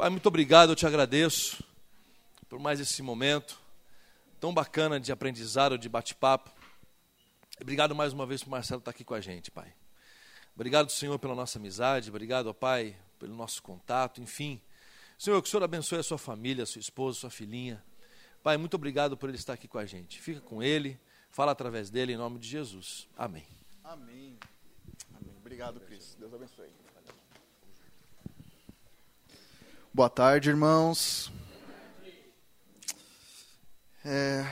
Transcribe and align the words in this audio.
Pai, 0.00 0.08
muito 0.08 0.26
obrigado, 0.28 0.70
eu 0.70 0.74
te 0.74 0.86
agradeço 0.86 1.62
por 2.48 2.58
mais 2.58 2.80
esse 2.80 3.02
momento 3.02 3.60
tão 4.40 4.54
bacana 4.54 4.98
de 4.98 5.12
aprendizado, 5.12 5.76
de 5.76 5.90
bate-papo. 5.90 6.50
Obrigado 7.60 7.94
mais 7.94 8.14
uma 8.14 8.24
vez 8.24 8.42
por 8.42 8.48
Marcelo 8.48 8.78
estar 8.78 8.92
aqui 8.92 9.04
com 9.04 9.12
a 9.12 9.20
gente, 9.20 9.50
Pai. 9.50 9.70
Obrigado, 10.54 10.90
Senhor, 10.90 11.18
pela 11.18 11.34
nossa 11.34 11.58
amizade. 11.58 12.08
Obrigado, 12.08 12.54
Pai, 12.54 12.96
pelo 13.18 13.36
nosso 13.36 13.62
contato. 13.62 14.22
Enfim, 14.22 14.58
Senhor, 15.18 15.42
que 15.42 15.48
o 15.48 15.50
Senhor 15.50 15.62
abençoe 15.62 15.98
a 15.98 16.02
sua 16.02 16.16
família, 16.16 16.62
a 16.62 16.66
sua 16.66 16.80
esposa, 16.80 17.18
a 17.18 17.20
sua 17.20 17.30
filhinha. 17.30 17.84
Pai, 18.42 18.56
muito 18.56 18.76
obrigado 18.76 19.18
por 19.18 19.28
ele 19.28 19.36
estar 19.36 19.52
aqui 19.52 19.68
com 19.68 19.76
a 19.76 19.84
gente. 19.84 20.18
Fica 20.18 20.40
com 20.40 20.62
ele, 20.62 20.98
fala 21.30 21.52
através 21.52 21.90
dele, 21.90 22.14
em 22.14 22.16
nome 22.16 22.38
de 22.38 22.48
Jesus. 22.48 23.06
Amém. 23.18 23.46
Amém. 23.84 24.38
Amém. 25.14 25.36
Obrigado, 25.36 25.78
Cris. 25.80 26.16
Deus 26.18 26.32
abençoe. 26.32 26.70
Boa 29.92 30.08
tarde, 30.08 30.48
irmãos. 30.48 31.32
É, 34.04 34.46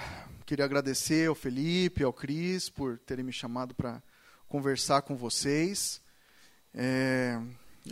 queria 0.45 0.65
agradecer 0.65 1.29
ao 1.29 1.35
Felipe, 1.37 2.03
ao 2.03 2.13
Cris, 2.13 2.69
por 2.69 2.99
terem 2.99 3.25
me 3.25 3.33
chamado 3.33 3.73
para 3.73 4.03
conversar 4.49 5.03
com 5.03 5.15
vocês. 5.15 6.01
É, 6.75 7.41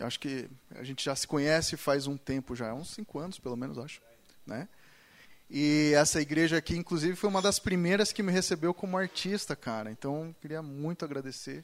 acho 0.01 0.19
que 0.19 0.49
a 0.71 0.83
gente 0.83 1.05
já 1.05 1.15
se 1.15 1.25
conhece 1.25 1.77
faz 1.77 2.05
um 2.05 2.17
tempo 2.17 2.53
já, 2.53 2.73
uns 2.73 2.89
cinco 2.89 3.17
anos 3.17 3.39
pelo 3.39 3.55
menos, 3.55 3.77
acho. 3.77 4.01
Né? 4.45 4.67
E 5.49 5.93
essa 5.95 6.19
igreja 6.19 6.57
aqui, 6.57 6.75
inclusive, 6.75 7.15
foi 7.15 7.29
uma 7.29 7.41
das 7.41 7.59
primeiras 7.59 8.11
que 8.11 8.21
me 8.21 8.31
recebeu 8.33 8.73
como 8.73 8.97
artista, 8.97 9.55
cara. 9.55 9.89
Então, 9.89 10.35
queria 10.41 10.61
muito 10.61 11.05
agradecer. 11.05 11.63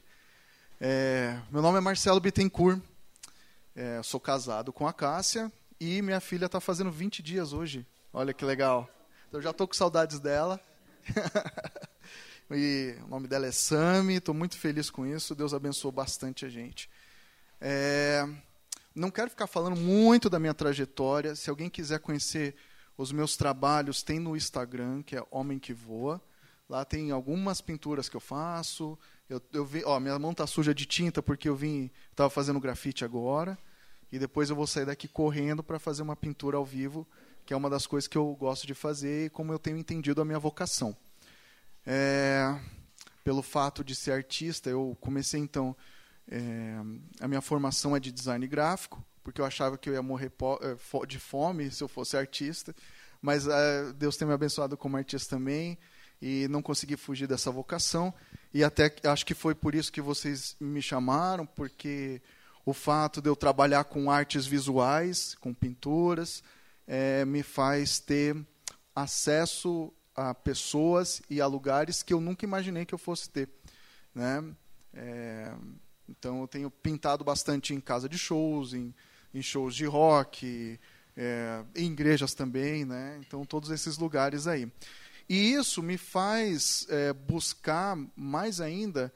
É, 0.80 1.38
meu 1.50 1.60
nome 1.60 1.76
é 1.76 1.82
Marcelo 1.82 2.20
Bittencourt. 2.20 2.80
É, 3.76 4.00
sou 4.02 4.20
casado 4.20 4.72
com 4.72 4.86
a 4.86 4.92
Cássia, 4.92 5.52
e 5.80 6.00
minha 6.02 6.20
filha 6.20 6.46
está 6.46 6.60
fazendo 6.60 6.90
20 6.90 7.22
dias 7.22 7.52
hoje. 7.52 7.86
Olha 8.12 8.32
que 8.32 8.44
legal. 8.44 8.88
Então 9.28 9.40
já 9.40 9.50
estou 9.50 9.66
com 9.66 9.74
saudades 9.74 10.20
dela. 10.20 10.60
e 12.50 12.94
o 13.04 13.08
nome 13.08 13.26
dela 13.26 13.46
é 13.46 13.52
Sami. 13.52 14.14
Estou 14.14 14.34
muito 14.34 14.56
feliz 14.56 14.88
com 14.88 15.04
isso. 15.04 15.34
Deus 15.34 15.52
abençoou 15.52 15.90
bastante 15.90 16.46
a 16.46 16.48
gente. 16.48 16.88
É, 17.60 18.26
não 18.94 19.10
quero 19.10 19.30
ficar 19.30 19.46
falando 19.46 19.76
muito 19.76 20.30
da 20.30 20.38
minha 20.38 20.54
trajetória. 20.54 21.34
Se 21.34 21.50
alguém 21.50 21.68
quiser 21.68 21.98
conhecer 21.98 22.54
os 22.96 23.10
meus 23.10 23.36
trabalhos, 23.36 24.02
tem 24.02 24.20
no 24.20 24.36
Instagram, 24.36 25.02
que 25.02 25.16
é 25.16 25.26
Homem 25.30 25.58
que 25.58 25.74
Voa. 25.74 26.22
Lá 26.68 26.84
tem 26.84 27.10
algumas 27.10 27.60
pinturas 27.60 28.08
que 28.08 28.16
eu 28.16 28.20
faço. 28.20 28.96
Eu, 29.28 29.42
eu 29.52 29.64
vi, 29.64 29.82
ó, 29.84 29.98
minha 29.98 30.18
mão 30.18 30.30
está 30.30 30.46
suja 30.46 30.72
de 30.72 30.86
tinta 30.86 31.22
porque 31.22 31.48
eu 31.48 31.56
vim, 31.56 31.90
estava 32.10 32.30
fazendo 32.30 32.60
grafite 32.60 33.04
agora 33.04 33.58
e 34.14 34.18
depois 34.18 34.48
eu 34.48 34.54
vou 34.54 34.64
sair 34.64 34.86
daqui 34.86 35.08
correndo 35.08 35.60
para 35.60 35.76
fazer 35.76 36.00
uma 36.00 36.14
pintura 36.14 36.56
ao 36.56 36.64
vivo, 36.64 37.04
que 37.44 37.52
é 37.52 37.56
uma 37.56 37.68
das 37.68 37.84
coisas 37.84 38.06
que 38.06 38.16
eu 38.16 38.32
gosto 38.36 38.64
de 38.64 38.72
fazer 38.72 39.26
e 39.26 39.28
como 39.28 39.52
eu 39.52 39.58
tenho 39.58 39.76
entendido 39.76 40.22
a 40.22 40.24
minha 40.24 40.38
vocação. 40.38 40.96
É, 41.84 42.56
pelo 43.24 43.42
fato 43.42 43.82
de 43.82 43.92
ser 43.92 44.12
artista, 44.12 44.70
eu 44.70 44.96
comecei 45.00 45.40
então. 45.40 45.76
É, 46.30 46.76
a 47.18 47.26
minha 47.26 47.40
formação 47.40 47.96
é 47.96 47.98
de 47.98 48.12
design 48.12 48.46
gráfico, 48.46 49.04
porque 49.24 49.40
eu 49.40 49.44
achava 49.44 49.76
que 49.76 49.90
eu 49.90 49.94
ia 49.94 50.02
morrer 50.02 50.30
é, 50.62 51.06
de 51.08 51.18
fome 51.18 51.68
se 51.72 51.82
eu 51.82 51.88
fosse 51.88 52.16
artista, 52.16 52.72
mas 53.20 53.48
é, 53.48 53.92
Deus 53.94 54.16
tem 54.16 54.28
me 54.28 54.34
abençoado 54.34 54.76
como 54.76 54.96
artista 54.96 55.34
também 55.34 55.76
e 56.22 56.46
não 56.46 56.62
consegui 56.62 56.96
fugir 56.96 57.26
dessa 57.26 57.50
vocação. 57.50 58.14
E 58.52 58.62
até 58.62 58.94
acho 59.08 59.26
que 59.26 59.34
foi 59.34 59.56
por 59.56 59.74
isso 59.74 59.90
que 59.90 60.00
vocês 60.00 60.54
me 60.60 60.80
chamaram, 60.80 61.44
porque 61.44 62.22
o 62.64 62.72
fato 62.72 63.20
de 63.20 63.28
eu 63.28 63.36
trabalhar 63.36 63.84
com 63.84 64.10
artes 64.10 64.46
visuais, 64.46 65.34
com 65.40 65.52
pinturas, 65.52 66.42
é, 66.86 67.24
me 67.24 67.42
faz 67.42 67.98
ter 67.98 68.36
acesso 68.94 69.92
a 70.14 70.32
pessoas 70.32 71.20
e 71.28 71.40
a 71.40 71.46
lugares 71.46 72.02
que 72.02 72.14
eu 72.14 72.20
nunca 72.20 72.44
imaginei 72.44 72.84
que 72.84 72.94
eu 72.94 72.98
fosse 72.98 73.28
ter. 73.28 73.48
Né? 74.14 74.44
É, 74.92 75.52
então, 76.08 76.42
eu 76.42 76.48
tenho 76.48 76.70
pintado 76.70 77.24
bastante 77.24 77.74
em 77.74 77.80
casa 77.80 78.08
de 78.08 78.16
shows, 78.16 78.72
em, 78.72 78.94
em 79.32 79.42
shows 79.42 79.74
de 79.74 79.84
rock, 79.84 80.78
é, 81.16 81.64
em 81.74 81.90
igrejas 81.90 82.34
também, 82.34 82.84
né? 82.84 83.18
então, 83.20 83.44
todos 83.44 83.70
esses 83.70 83.98
lugares 83.98 84.46
aí. 84.46 84.70
E 85.28 85.54
isso 85.54 85.82
me 85.82 85.96
faz 85.96 86.86
é, 86.88 87.12
buscar 87.12 87.96
mais 88.14 88.60
ainda 88.60 89.12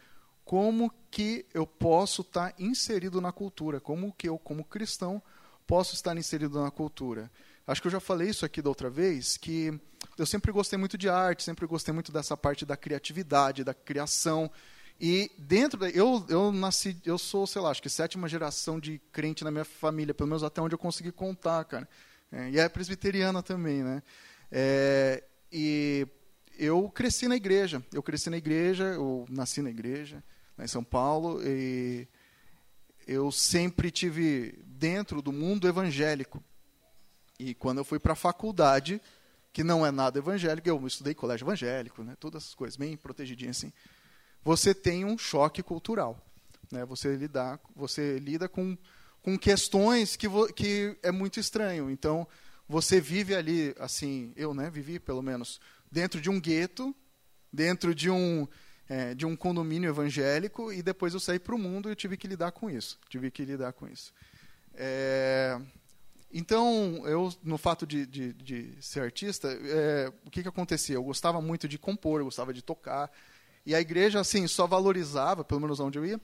como 0.48 0.91
que 1.10 1.44
eu 1.53 1.66
posso 1.66 2.22
estar 2.22 2.54
inserido 2.59 3.20
na 3.20 3.31
cultura, 3.31 3.81
como 3.81 4.10
que 4.14 4.31
eu, 4.31 4.38
como 4.38 4.64
cristão, 4.64 5.22
posso 5.66 5.94
estar 5.94 6.16
inserido 6.16 6.59
na 6.62 6.70
cultura. 6.70 7.31
Acho 7.66 7.82
que 7.82 7.86
eu 7.86 7.92
já 7.92 8.00
falei 8.00 8.31
isso 8.31 8.47
aqui 8.47 8.62
da 8.62 8.70
outra 8.70 8.88
vez, 8.88 9.37
que 9.37 9.78
eu 10.16 10.25
sempre 10.25 10.50
gostei 10.50 10.78
muito 10.78 10.97
de 10.97 11.06
arte, 11.06 11.42
sempre 11.42 11.66
gostei 11.66 11.92
muito 11.92 12.10
dessa 12.10 12.34
parte 12.34 12.64
da 12.64 12.78
criatividade, 12.78 13.62
da 13.62 13.75
criação. 13.75 14.50
E 14.98 15.31
dentro 15.37 15.81
da, 15.81 15.91
eu 15.91 16.25
eu 16.31 16.50
nasci, 16.50 16.97
eu 17.04 17.19
sou, 17.19 17.47
sei 17.47 17.60
lá, 17.60 17.69
acho 17.69 17.82
que 17.82 17.91
sétima 17.91 18.26
geração 18.26 18.81
de 18.81 18.98
crente 19.12 19.44
na 19.44 19.50
minha 19.50 19.66
família, 19.66 20.14
pelo 20.14 20.31
menos 20.31 20.42
até 20.42 20.62
onde 20.62 20.75
eu 20.75 20.78
consegui 20.78 21.12
contar, 21.12 21.62
cara. 21.66 21.87
É, 22.32 22.48
e 22.48 22.58
é 22.58 22.66
presbiteriana 22.70 23.42
também, 23.42 23.82
né? 23.82 24.03
É, 24.50 25.22
e 25.53 26.08
eu 26.58 26.88
cresci 26.88 27.28
na 27.28 27.37
igreja, 27.37 27.84
eu 27.92 28.03
cresci 28.03 28.31
na 28.31 28.38
igreja, 28.38 28.84
eu 28.84 29.26
nasci 29.28 29.60
na 29.60 29.69
igreja 29.69 30.25
em 30.64 30.69
São 30.69 30.82
Paulo, 30.82 31.41
e 31.42 32.06
eu 33.06 33.30
sempre 33.30 33.91
tive 33.91 34.58
dentro 34.66 35.22
do 35.22 35.32
mundo 35.32 35.66
evangélico. 35.69 36.42
E 37.38 37.54
quando 37.54 37.78
eu 37.78 37.84
fui 37.84 37.98
para 37.98 38.12
a 38.12 38.16
faculdade, 38.16 39.00
que 39.52 39.64
não 39.64 39.86
é 39.86 39.91
nada 39.91 40.19
evangélico, 40.19 40.69
eu 40.69 40.86
estudei 40.86 41.14
colégio 41.14 41.44
evangélico, 41.44 42.02
né, 42.02 42.16
todas 42.19 42.44
essas 42.44 42.54
coisas, 42.54 42.76
bem 42.76 42.96
protegidinho 42.96 43.50
assim. 43.50 43.72
Você 44.44 44.74
tem 44.74 45.04
um 45.04 45.16
choque 45.16 45.62
cultural. 45.62 46.20
Né, 46.70 46.84
você, 46.84 47.16
lida, 47.16 47.58
você 47.75 48.19
lida 48.19 48.48
com, 48.48 48.76
com 49.22 49.38
questões 49.38 50.16
que, 50.16 50.28
que 50.54 50.96
é 51.02 51.10
muito 51.10 51.40
estranho. 51.40 51.90
Então, 51.90 52.26
você 52.69 53.00
vive 53.00 53.34
ali, 53.34 53.75
assim, 53.78 54.32
eu 54.36 54.52
né, 54.52 54.69
vivi 54.69 54.98
pelo 54.98 55.22
menos, 55.22 55.60
dentro 55.90 56.20
de 56.20 56.28
um 56.28 56.38
gueto, 56.38 56.94
dentro 57.50 57.94
de 57.94 58.10
um 58.10 58.46
é, 58.88 59.15
de 59.15 59.26
um 59.26 59.37
condomínio 59.37 59.91
evangélico 59.91 60.72
e 60.72 60.82
depois 60.82 61.12
eu 61.12 61.21
saí 61.21 61.38
para 61.38 61.54
o 61.54 61.59
mundo 61.59 61.91
e 61.91 61.94
tive 61.94 62.16
que 62.16 62.26
lidar 62.26 62.53
com 62.53 62.71
isso. 62.71 62.99
Tive 63.09 63.31
que 63.31 63.44
lidar 63.44 63.72
com 63.72 63.87
isso. 63.87 64.12
É, 64.75 65.60
então, 66.32 67.03
eu, 67.06 67.32
no 67.43 67.59
fato 67.59 67.87
de, 67.87 68.06
de, 68.06 68.32
de 68.32 68.75
ser 68.81 69.00
artista, 69.00 69.49
é, 69.49 70.12
o 70.25 70.31
que, 70.31 70.43
que 70.43 70.49
acontecia? 70.49 70.97
Eu 70.97 71.03
gostava 71.03 71.41
muito 71.41 71.69
de 71.69 71.78
compor, 71.78 72.21
eu 72.21 72.25
gostava 72.25 72.53
de 72.53 72.62
tocar. 72.62 73.10
E 73.66 73.75
a 73.75 73.81
igreja, 73.81 74.21
assim, 74.21 74.47
só 74.47 74.66
valorizava, 74.66 75.44
pelo 75.44 75.60
menos 75.60 75.81
onde 75.81 75.99
eu 75.99 76.06
ia, 76.06 76.20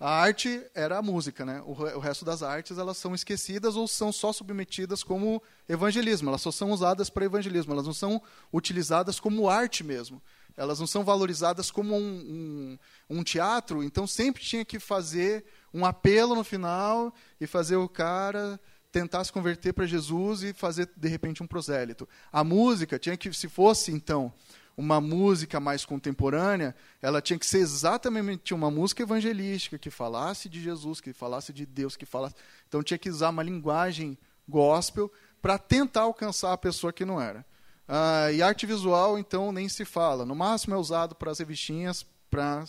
a 0.00 0.10
arte 0.10 0.62
era 0.74 0.98
a 0.98 1.02
música, 1.02 1.44
né? 1.44 1.60
O, 1.66 1.72
o, 1.72 1.98
resto 1.98 2.24
das 2.24 2.42
artes 2.42 2.78
elas 2.78 2.96
são 2.96 3.14
esquecidas 3.14 3.74
ou 3.74 3.88
são 3.88 4.12
só 4.12 4.32
submetidas 4.32 5.02
como 5.02 5.42
evangelismo. 5.68 6.28
Elas 6.28 6.40
só 6.40 6.52
são 6.52 6.70
usadas 6.70 7.10
para 7.10 7.24
evangelismo. 7.24 7.72
Elas 7.72 7.86
não 7.86 7.92
são 7.92 8.22
utilizadas 8.52 9.18
como 9.18 9.50
arte 9.50 9.82
mesmo 9.82 10.22
elas 10.58 10.80
não 10.80 10.86
são 10.88 11.04
valorizadas 11.04 11.70
como 11.70 11.96
um, 11.96 12.78
um, 13.08 13.18
um, 13.18 13.22
teatro, 13.22 13.82
então 13.84 14.08
sempre 14.08 14.42
tinha 14.42 14.64
que 14.64 14.80
fazer 14.80 15.44
um 15.72 15.86
apelo 15.86 16.34
no 16.34 16.42
final 16.42 17.14
e 17.40 17.46
fazer 17.46 17.76
o 17.76 17.88
cara 17.88 18.60
tentar 18.90 19.22
se 19.22 19.32
converter 19.32 19.72
para 19.72 19.86
Jesus 19.86 20.42
e 20.42 20.52
fazer 20.52 20.90
de 20.96 21.08
repente 21.08 21.42
um 21.42 21.46
prosélito. 21.46 22.08
A 22.32 22.42
música 22.42 22.98
tinha 22.98 23.16
que, 23.16 23.32
se 23.32 23.48
fosse 23.48 23.92
então 23.92 24.32
uma 24.76 25.00
música 25.00 25.60
mais 25.60 25.84
contemporânea, 25.84 26.74
ela 27.00 27.22
tinha 27.22 27.38
que 27.38 27.46
ser 27.46 27.58
exatamente 27.58 28.52
uma 28.52 28.70
música 28.70 29.02
evangelística 29.02 29.78
que 29.78 29.90
falasse 29.90 30.48
de 30.48 30.60
Jesus, 30.60 31.00
que 31.00 31.12
falasse 31.12 31.52
de 31.52 31.66
Deus, 31.66 31.96
que 31.96 32.06
falasse. 32.06 32.34
Então 32.66 32.82
tinha 32.82 32.98
que 32.98 33.10
usar 33.10 33.30
uma 33.30 33.42
linguagem 33.42 34.18
gospel 34.48 35.12
para 35.40 35.56
tentar 35.56 36.02
alcançar 36.02 36.52
a 36.52 36.58
pessoa 36.58 36.92
que 36.92 37.04
não 37.04 37.20
era. 37.20 37.46
Ah, 37.88 38.30
e 38.30 38.42
arte 38.42 38.66
visual, 38.66 39.18
então, 39.18 39.50
nem 39.50 39.66
se 39.68 39.84
fala. 39.84 40.26
No 40.26 40.34
máximo 40.34 40.74
é 40.74 40.78
usado 40.78 41.14
para 41.14 41.30
as 41.30 41.38
revistinhas, 41.38 42.04
para 42.30 42.64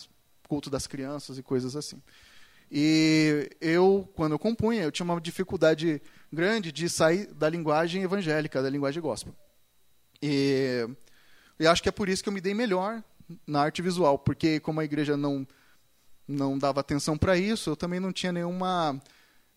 culto 0.48 0.70
das 0.70 0.86
crianças 0.86 1.36
e 1.36 1.42
coisas 1.42 1.76
assim. 1.76 2.02
E 2.72 3.50
eu, 3.60 4.08
quando 4.14 4.32
eu 4.32 4.38
compunha, 4.38 4.82
eu 4.82 4.90
tinha 4.90 5.04
uma 5.04 5.20
dificuldade 5.20 6.00
grande 6.32 6.72
de 6.72 6.88
sair 6.88 7.26
da 7.34 7.48
linguagem 7.48 8.02
evangélica, 8.02 8.62
da 8.62 8.70
linguagem 8.70 9.02
gospel. 9.02 9.34
E, 10.22 10.88
e 11.58 11.66
acho 11.66 11.82
que 11.82 11.88
é 11.88 11.92
por 11.92 12.08
isso 12.08 12.22
que 12.22 12.28
eu 12.28 12.32
me 12.32 12.40
dei 12.40 12.54
melhor 12.54 13.02
na 13.46 13.60
arte 13.60 13.82
visual, 13.82 14.18
porque 14.18 14.58
como 14.60 14.80
a 14.80 14.84
igreja 14.84 15.16
não 15.16 15.46
não 16.26 16.56
dava 16.56 16.78
atenção 16.78 17.18
para 17.18 17.36
isso, 17.36 17.70
eu 17.70 17.76
também 17.76 17.98
não 17.98 18.12
tinha 18.12 18.30
nenhuma 18.30 19.00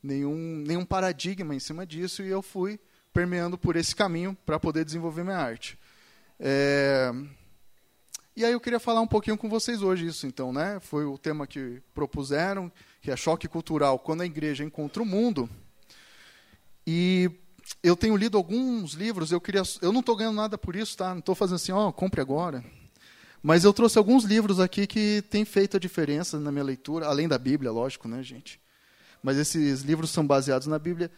nenhum 0.01 0.63
nenhum 0.65 0.83
paradigma 0.83 1.53
em 1.53 1.59
cima 1.59 1.85
disso 1.85 2.23
e 2.23 2.29
eu 2.29 2.41
fui 2.41 2.79
permeando 3.13 3.57
por 3.57 3.75
esse 3.75 3.95
caminho 3.95 4.35
para 4.45 4.59
poder 4.59 4.83
desenvolver 4.83 5.23
minha 5.23 5.37
arte. 5.37 5.77
É... 6.39 7.13
E 8.35 8.43
aí 8.43 8.51
eu 8.51 8.59
queria 8.59 8.79
falar 8.79 8.99
um 8.99 9.07
pouquinho 9.07 9.37
com 9.37 9.47
vocês 9.47 9.83
hoje 9.83 10.07
isso, 10.07 10.25
então, 10.25 10.51
né? 10.51 10.79
Foi 10.79 11.05
o 11.05 11.19
tema 11.19 11.45
que 11.45 11.81
propuseram, 11.93 12.71
que 12.99 13.11
é 13.11 13.15
choque 13.15 13.47
cultural 13.47 13.99
quando 13.99 14.21
a 14.21 14.25
igreja 14.25 14.63
encontra 14.63 15.03
o 15.03 15.05
mundo. 15.05 15.47
E 16.85 17.29
eu 17.83 17.95
tenho 17.95 18.17
lido 18.17 18.35
alguns 18.35 18.93
livros, 18.93 19.31
eu 19.31 19.39
queria, 19.39 19.61
eu 19.81 19.93
não 19.93 19.99
estou 19.99 20.15
ganhando 20.15 20.35
nada 20.35 20.57
por 20.57 20.75
isso, 20.75 20.97
tá? 20.97 21.11
Não 21.11 21.19
estou 21.19 21.35
fazendo 21.35 21.57
assim, 21.57 21.71
ó, 21.71 21.89
oh, 21.89 21.93
compre 21.93 22.19
agora. 22.19 22.65
Mas 23.41 23.63
eu 23.63 23.71
trouxe 23.71 23.97
alguns 23.99 24.23
livros 24.23 24.59
aqui 24.59 24.87
que 24.87 25.23
têm 25.29 25.45
feito 25.45 25.77
a 25.77 25.79
diferença 25.79 26.39
na 26.39 26.51
minha 26.51 26.63
leitura, 26.63 27.05
além 27.05 27.27
da 27.27 27.37
Bíblia, 27.37 27.71
lógico, 27.71 28.07
né, 28.07 28.23
gente? 28.23 28.59
Mas 29.21 29.37
esses 29.37 29.81
livros 29.81 30.09
são 30.09 30.25
baseados 30.25 30.65
na 30.65 30.79
Bíblia 30.79 31.11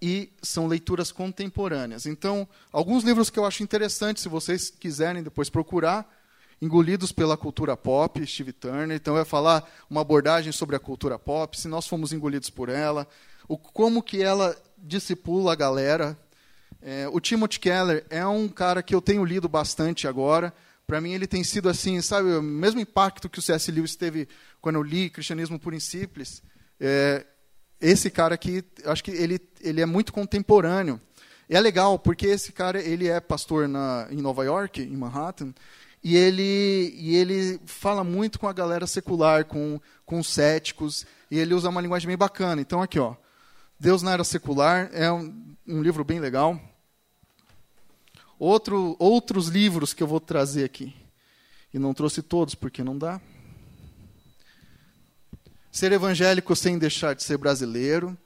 e 0.00 0.32
são 0.42 0.66
leituras 0.66 1.10
contemporâneas. 1.10 2.06
Então, 2.06 2.48
alguns 2.72 3.04
livros 3.04 3.30
que 3.30 3.38
eu 3.38 3.44
acho 3.44 3.62
interessantes, 3.62 4.22
se 4.22 4.28
vocês 4.28 4.70
quiserem 4.70 5.22
depois 5.22 5.50
procurar, 5.50 6.08
engolidos 6.60 7.12
pela 7.12 7.36
cultura 7.36 7.76
pop, 7.76 8.24
Steve 8.26 8.52
Turner. 8.52 8.96
Então, 8.96 9.14
vai 9.14 9.24
falar 9.24 9.68
uma 9.88 10.00
abordagem 10.00 10.52
sobre 10.52 10.76
a 10.76 10.80
cultura 10.80 11.18
pop, 11.18 11.58
se 11.58 11.68
nós 11.68 11.86
fomos 11.86 12.12
engolidos 12.12 12.50
por 12.50 12.68
ela, 12.68 13.06
o 13.46 13.56
como 13.56 14.02
que 14.02 14.22
ela 14.22 14.56
discipula 14.76 15.52
a 15.52 15.56
galera. 15.56 16.18
É, 16.80 17.08
o 17.10 17.20
Timothy 17.20 17.58
Keller 17.58 18.04
é 18.08 18.24
um 18.26 18.48
cara 18.48 18.82
que 18.82 18.94
eu 18.94 19.00
tenho 19.00 19.24
lido 19.24 19.48
bastante 19.48 20.06
agora. 20.06 20.52
Para 20.86 21.00
mim, 21.00 21.12
ele 21.12 21.26
tem 21.26 21.44
sido 21.44 21.68
assim, 21.68 22.00
sabe, 22.00 22.28
o 22.30 22.42
mesmo 22.42 22.80
impacto 22.80 23.28
que 23.28 23.38
o 23.38 23.42
C.S. 23.42 23.70
Lewis 23.70 23.96
teve 23.96 24.28
quando 24.60 24.76
eu 24.76 24.82
li 24.82 25.10
Cristianismo 25.10 25.60
e 25.72 25.80
Simples. 25.80 26.42
É, 26.80 27.26
esse 27.80 28.10
cara 28.10 28.34
aqui, 28.34 28.64
acho 28.84 29.04
que 29.04 29.10
ele, 29.10 29.40
ele 29.60 29.80
é 29.80 29.86
muito 29.86 30.12
contemporâneo. 30.12 31.00
E 31.48 31.56
é 31.56 31.60
legal, 31.60 31.98
porque 31.98 32.26
esse 32.26 32.52
cara 32.52 32.80
ele 32.80 33.08
é 33.08 33.20
pastor 33.20 33.66
na, 33.68 34.06
em 34.10 34.20
Nova 34.20 34.44
York, 34.44 34.82
em 34.82 34.96
Manhattan, 34.96 35.54
e 36.02 36.16
ele, 36.16 36.94
e 36.96 37.16
ele 37.16 37.58
fala 37.64 38.04
muito 38.04 38.38
com 38.38 38.46
a 38.46 38.52
galera 38.52 38.86
secular, 38.86 39.44
com, 39.44 39.80
com 40.04 40.18
os 40.18 40.28
céticos, 40.28 41.06
e 41.30 41.38
ele 41.38 41.54
usa 41.54 41.68
uma 41.68 41.80
linguagem 41.80 42.06
bem 42.06 42.16
bacana. 42.16 42.60
Então, 42.60 42.82
aqui, 42.82 42.98
ó, 42.98 43.14
Deus 43.80 44.02
na 44.02 44.12
Era 44.12 44.24
Secular 44.24 44.90
é 44.92 45.10
um, 45.10 45.56
um 45.66 45.82
livro 45.82 46.04
bem 46.04 46.20
legal. 46.20 46.60
Outro, 48.38 48.96
outros 48.98 49.48
livros 49.48 49.92
que 49.92 50.02
eu 50.02 50.06
vou 50.06 50.20
trazer 50.20 50.64
aqui. 50.64 50.94
E 51.72 51.78
não 51.78 51.92
trouxe 51.92 52.22
todos, 52.22 52.54
porque 52.54 52.84
não 52.84 52.96
dá. 52.96 53.20
Ser 55.78 55.92
evangélico 55.92 56.56
sem 56.56 56.76
deixar 56.76 57.14
de 57.14 57.22
ser 57.22 57.38
brasileiro. 57.38 58.18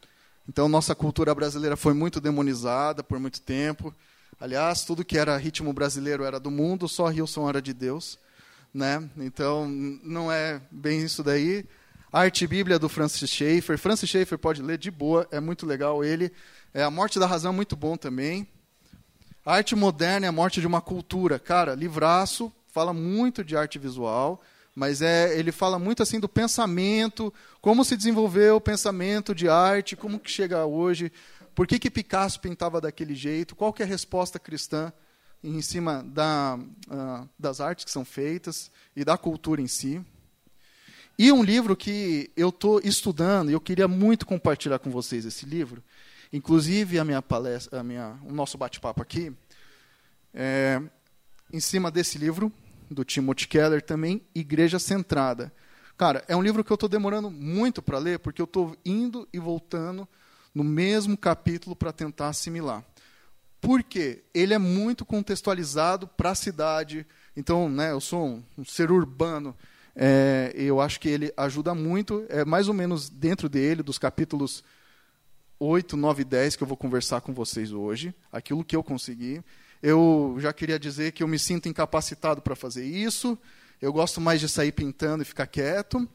Então, 0.48 0.70
nossa 0.70 0.94
cultura 0.94 1.34
brasileira 1.34 1.76
foi 1.76 1.92
muito 1.92 2.18
demonizada 2.18 3.04
por 3.04 3.18
muito 3.18 3.42
tempo. 3.42 3.94
Aliás, 4.40 4.86
tudo 4.86 5.04
que 5.04 5.18
era 5.18 5.36
ritmo 5.36 5.70
brasileiro 5.70 6.24
era 6.24 6.40
do 6.40 6.50
mundo, 6.50 6.88
só 6.88 7.08
Rilson 7.08 7.46
era 7.46 7.60
de 7.60 7.74
Deus. 7.74 8.18
Né? 8.72 9.06
Então, 9.18 9.68
não 9.68 10.32
é 10.32 10.62
bem 10.70 11.02
isso 11.02 11.22
daí. 11.22 11.66
Arte 12.10 12.46
Bíblia 12.46 12.78
do 12.78 12.88
Francis 12.88 13.28
Schaeffer. 13.28 13.76
Francis 13.76 14.08
Schaeffer 14.08 14.38
pode 14.38 14.62
ler 14.62 14.78
de 14.78 14.90
boa, 14.90 15.28
é 15.30 15.38
muito 15.38 15.66
legal 15.66 16.02
ele. 16.02 16.32
É, 16.72 16.82
a 16.82 16.90
Morte 16.90 17.18
da 17.18 17.26
Razão 17.26 17.52
é 17.52 17.54
muito 17.54 17.76
bom 17.76 17.98
também. 17.98 18.48
A 19.44 19.56
arte 19.56 19.76
moderna 19.76 20.24
é 20.24 20.30
a 20.30 20.32
morte 20.32 20.58
de 20.58 20.66
uma 20.66 20.80
cultura. 20.80 21.38
Cara, 21.38 21.74
livraço, 21.74 22.50
fala 22.68 22.94
muito 22.94 23.44
de 23.44 23.54
arte 23.54 23.78
visual 23.78 24.42
mas 24.74 25.02
é, 25.02 25.38
ele 25.38 25.52
fala 25.52 25.78
muito 25.78 26.02
assim 26.02 26.18
do 26.18 26.28
pensamento, 26.28 27.32
como 27.60 27.84
se 27.84 27.96
desenvolveu 27.96 28.56
o 28.56 28.60
pensamento 28.60 29.34
de 29.34 29.48
arte, 29.48 29.96
como 29.96 30.18
que 30.18 30.30
chega 30.30 30.64
hoje, 30.64 31.12
por 31.54 31.66
que, 31.66 31.78
que 31.78 31.90
Picasso 31.90 32.40
pintava 32.40 32.80
daquele 32.80 33.14
jeito, 33.14 33.54
qual 33.54 33.72
que 33.72 33.82
é 33.82 33.84
a 33.84 33.88
resposta 33.88 34.38
cristã 34.38 34.92
em 35.42 35.60
cima 35.60 36.02
da, 36.04 36.56
uh, 36.56 37.28
das 37.38 37.60
artes 37.60 37.84
que 37.84 37.90
são 37.90 38.04
feitas 38.04 38.70
e 38.94 39.04
da 39.04 39.18
cultura 39.18 39.60
em 39.60 39.66
si. 39.66 40.00
E 41.18 41.30
um 41.30 41.42
livro 41.42 41.76
que 41.76 42.30
eu 42.36 42.48
estou 42.48 42.80
estudando, 42.82 43.50
e 43.50 43.52
eu 43.52 43.60
queria 43.60 43.88
muito 43.88 44.24
compartilhar 44.24 44.78
com 44.78 44.90
vocês 44.90 45.24
esse 45.24 45.44
livro, 45.44 45.82
inclusive 46.32 46.98
a 46.98 47.04
minha 47.04 47.20
palestra, 47.20 47.80
a 47.80 47.82
minha, 47.82 48.18
o 48.24 48.32
nosso 48.32 48.56
bate-papo 48.56 49.02
aqui, 49.02 49.32
é, 50.32 50.80
em 51.52 51.60
cima 51.60 51.90
desse 51.90 52.16
livro, 52.16 52.50
do 52.92 53.04
Timothy 53.04 53.48
Keller 53.48 53.82
também, 53.82 54.22
Igreja 54.34 54.78
Centrada. 54.78 55.52
Cara, 55.96 56.24
é 56.26 56.36
um 56.36 56.42
livro 56.42 56.64
que 56.64 56.72
eu 56.72 56.74
estou 56.74 56.88
demorando 56.88 57.30
muito 57.30 57.80
para 57.82 57.98
ler, 57.98 58.18
porque 58.18 58.40
eu 58.40 58.44
estou 58.44 58.76
indo 58.84 59.28
e 59.32 59.38
voltando 59.38 60.08
no 60.54 60.64
mesmo 60.64 61.16
capítulo 61.16 61.74
para 61.74 61.92
tentar 61.92 62.28
assimilar. 62.28 62.84
Por 63.60 63.82
quê? 63.82 64.24
Ele 64.34 64.52
é 64.52 64.58
muito 64.58 65.04
contextualizado 65.04 66.08
para 66.08 66.30
a 66.30 66.34
cidade. 66.34 67.06
Então, 67.36 67.68
né, 67.68 67.92
eu 67.92 68.00
sou 68.00 68.26
um, 68.26 68.42
um 68.58 68.64
ser 68.64 68.90
urbano. 68.90 69.56
É, 69.94 70.52
eu 70.56 70.80
acho 70.80 70.98
que 70.98 71.08
ele 71.08 71.32
ajuda 71.36 71.74
muito. 71.74 72.26
É 72.28 72.44
mais 72.44 72.66
ou 72.66 72.74
menos 72.74 73.08
dentro 73.08 73.48
dele, 73.48 73.82
dos 73.82 73.98
capítulos 73.98 74.64
8, 75.60 75.96
9 75.96 76.22
e 76.22 76.24
10 76.24 76.56
que 76.56 76.62
eu 76.64 76.66
vou 76.66 76.76
conversar 76.76 77.20
com 77.20 77.32
vocês 77.32 77.72
hoje. 77.72 78.12
Aquilo 78.32 78.64
que 78.64 78.74
eu 78.74 78.82
consegui. 78.82 79.40
Eu 79.82 80.36
já 80.38 80.52
queria 80.52 80.78
dizer 80.78 81.10
que 81.10 81.24
eu 81.24 81.28
me 81.28 81.38
sinto 81.38 81.68
incapacitado 81.68 82.40
para 82.40 82.54
fazer 82.54 82.84
isso. 82.84 83.36
Eu 83.80 83.92
gosto 83.92 84.20
mais 84.20 84.40
de 84.40 84.48
sair 84.48 84.70
pintando 84.70 85.22
e 85.22 85.26
ficar 85.26 85.46
quieto. 85.46 86.08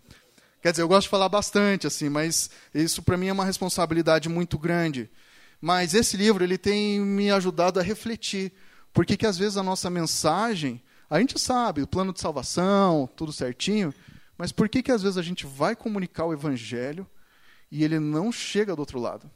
Quer 0.62 0.72
dizer, 0.72 0.84
eu 0.84 0.88
gosto 0.88 1.04
de 1.04 1.10
falar 1.10 1.28
bastante, 1.28 1.86
assim, 1.86 2.08
mas 2.08 2.50
isso 2.74 3.04
para 3.04 3.18
mim 3.18 3.28
é 3.28 3.34
uma 3.34 3.44
responsabilidade 3.44 4.30
muito 4.30 4.58
grande. 4.58 5.10
Mas 5.60 5.94
esse 5.94 6.16
livro 6.16 6.46
ele 6.46 6.58
tem 6.58 7.00
me 7.02 7.30
ajudado 7.30 7.78
a 7.78 7.84
refletir. 7.84 8.54
Porque 8.94 9.18
que 9.18 9.26
às 9.26 9.38
vezes 9.38 9.58
a 9.58 9.64
nossa 9.64 9.90
mensagem, 9.90 10.82
a 11.10 11.20
gente 11.20 11.38
sabe, 11.38 11.82
o 11.82 11.88
plano 11.88 12.14
de 12.14 12.22
salvação, 12.22 13.10
tudo 13.18 13.34
certinho, 13.34 13.94
mas 14.38 14.54
por 14.54 14.70
que 14.70 14.82
que 14.82 14.92
às 14.92 15.02
vezes 15.02 15.18
a 15.18 15.22
gente 15.22 15.46
vai 15.46 15.76
comunicar 15.76 16.26
o 16.26 16.34
evangelho 16.34 17.06
e 17.70 17.84
ele 17.84 18.00
não 18.00 18.32
chega 18.32 18.76
do 18.76 18.80
outro 18.80 18.98
lado? 18.98 19.30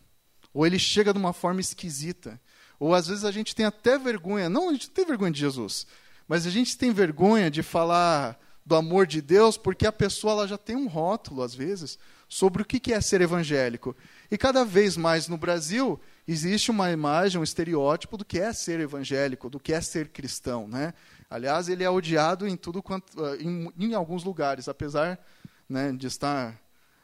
Ou 0.53 0.65
ele 0.65 0.79
chega 0.79 1.11
de 1.11 1.19
uma 1.19 1.33
forma 1.33 1.59
esquisita? 1.59 2.39
Ou 2.81 2.95
às 2.95 3.05
vezes 3.05 3.23
a 3.23 3.31
gente 3.31 3.55
tem 3.55 3.63
até 3.63 3.95
vergonha, 3.95 4.49
não 4.49 4.69
a 4.69 4.71
gente 4.71 4.89
tem 4.89 5.05
vergonha 5.05 5.31
de 5.31 5.39
Jesus, 5.39 5.85
mas 6.27 6.47
a 6.47 6.49
gente 6.49 6.75
tem 6.75 6.91
vergonha 6.91 7.51
de 7.51 7.61
falar 7.61 8.39
do 8.65 8.75
amor 8.75 9.05
de 9.05 9.21
Deus 9.21 9.55
porque 9.55 9.85
a 9.85 9.91
pessoa 9.91 10.33
ela 10.33 10.47
já 10.47 10.57
tem 10.57 10.75
um 10.75 10.87
rótulo, 10.87 11.43
às 11.43 11.53
vezes, 11.53 11.99
sobre 12.27 12.63
o 12.63 12.65
que 12.65 12.91
é 12.91 12.99
ser 12.99 13.21
evangélico. 13.21 13.95
E 14.31 14.35
cada 14.35 14.65
vez 14.65 14.97
mais 14.97 15.27
no 15.27 15.37
Brasil 15.37 15.99
existe 16.27 16.71
uma 16.71 16.89
imagem, 16.89 17.39
um 17.39 17.43
estereótipo 17.43 18.17
do 18.17 18.25
que 18.25 18.39
é 18.39 18.51
ser 18.51 18.79
evangélico, 18.79 19.47
do 19.47 19.59
que 19.59 19.73
é 19.73 19.79
ser 19.79 20.07
cristão. 20.07 20.67
Né? 20.67 20.91
Aliás, 21.29 21.69
ele 21.69 21.83
é 21.83 21.89
odiado 21.89 22.47
em, 22.47 22.57
tudo 22.57 22.81
quanto, 22.81 23.23
ah, 23.23 23.37
em, 23.39 23.71
em 23.77 23.93
alguns 23.93 24.23
lugares, 24.23 24.67
apesar 24.67 25.23
né, 25.69 25.91
de 25.91 26.07
estar 26.07 26.59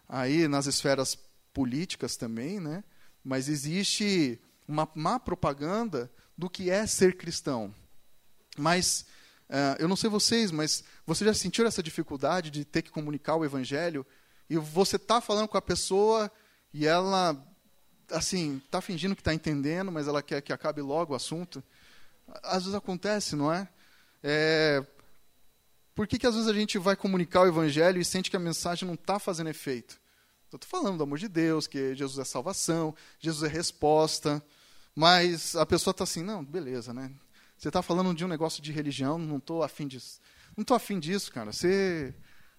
aí 0.09 0.47
nas 0.47 0.65
esferas 0.65 1.19
políticas 1.53 2.17
também, 2.17 2.59
né? 2.59 2.83
mas 3.23 3.47
existe 3.47 4.39
uma 4.67 4.87
má 4.93 5.19
propaganda 5.19 6.11
do 6.37 6.49
que 6.49 6.69
é 6.69 6.85
ser 6.85 7.15
cristão. 7.15 7.73
Mas, 8.57 9.05
uh, 9.49 9.79
eu 9.79 9.87
não 9.87 9.95
sei 9.95 10.09
vocês, 10.09 10.51
mas 10.51 10.83
você 11.05 11.25
já 11.25 11.33
sentiu 11.33 11.65
essa 11.65 11.81
dificuldade 11.81 12.49
de 12.49 12.65
ter 12.65 12.81
que 12.81 12.91
comunicar 12.91 13.35
o 13.35 13.45
evangelho 13.45 14.05
e 14.49 14.57
você 14.57 14.95
está 14.95 15.21
falando 15.21 15.47
com 15.47 15.57
a 15.57 15.61
pessoa 15.61 16.31
e 16.73 16.85
ela, 16.85 17.35
assim, 18.11 18.61
está 18.65 18.81
fingindo 18.81 19.15
que 19.15 19.21
está 19.21 19.33
entendendo, 19.33 19.91
mas 19.91 20.07
ela 20.07 20.21
quer 20.21 20.41
que 20.41 20.53
acabe 20.53 20.81
logo 20.81 21.13
o 21.13 21.15
assunto? 21.15 21.63
Às 22.43 22.63
vezes 22.63 22.75
acontece, 22.75 23.35
não 23.35 23.51
é? 23.51 23.67
é 24.23 24.85
por 25.95 26.05
que, 26.05 26.19
que 26.19 26.27
às 26.27 26.35
vezes 26.35 26.47
a 26.47 26.53
gente 26.53 26.77
vai 26.77 26.95
comunicar 26.95 27.41
o 27.41 27.47
evangelho 27.47 27.99
e 27.99 28.05
sente 28.05 28.29
que 28.29 28.35
a 28.35 28.39
mensagem 28.39 28.85
não 28.85 28.93
está 28.93 29.17
fazendo 29.17 29.49
efeito? 29.49 29.99
Estou 30.45 30.59
falando 30.63 30.97
do 30.97 31.03
amor 31.03 31.17
de 31.17 31.27
Deus, 31.27 31.67
que 31.67 31.93
Jesus 31.95 32.19
é 32.19 32.23
salvação, 32.23 32.95
Jesus 33.19 33.49
é 33.49 33.53
resposta. 33.53 34.41
Mas 34.97 35.55
a 35.55 35.63
pessoa 35.63 35.91
está 35.91 36.05
assim, 36.05 36.23
não, 36.23 36.43
beleza, 36.43 36.91
né? 36.91 37.11
Você 37.55 37.67
está 37.67 37.83
falando 37.83 38.15
de 38.15 38.25
um 38.25 38.27
negócio 38.27 38.63
de 38.63 38.71
religião, 38.71 39.19
não 39.19 39.37
estou 39.37 39.61
afim 39.61 39.87
disso. 39.87 40.19
Não 40.55 40.63
estou 40.63 40.75
afim 40.75 40.99
disso, 40.99 41.31
cara. 41.31 41.53
Você 41.53 42.15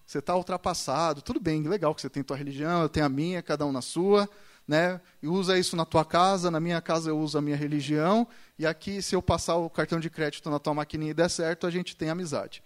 está 0.07 0.37
ultrapassado. 0.37 1.21
Tudo 1.21 1.37
bem, 1.37 1.67
legal 1.67 1.93
que 1.93 1.99
você 1.99 2.09
tem 2.09 2.23
tua 2.23 2.37
religião, 2.37 2.81
eu 2.81 2.87
tenho 2.87 3.05
a 3.05 3.09
minha, 3.09 3.43
cada 3.43 3.65
um 3.65 3.73
na 3.73 3.81
sua, 3.81 4.29
né? 4.65 5.01
E 5.21 5.27
usa 5.27 5.59
isso 5.59 5.75
na 5.75 5.83
tua 5.83 6.05
casa, 6.05 6.49
na 6.49 6.61
minha 6.61 6.79
casa 6.79 7.09
eu 7.09 7.19
uso 7.19 7.37
a 7.37 7.41
minha 7.41 7.57
religião, 7.57 8.25
e 8.57 8.65
aqui 8.65 9.01
se 9.01 9.13
eu 9.13 9.21
passar 9.21 9.57
o 9.57 9.69
cartão 9.69 9.99
de 9.99 10.09
crédito 10.09 10.49
na 10.49 10.59
tua 10.59 10.73
maquininha 10.73 11.11
e 11.11 11.13
der 11.13 11.29
certo, 11.29 11.67
a 11.67 11.69
gente 11.69 11.93
tem 11.93 12.09
amizade. 12.09 12.63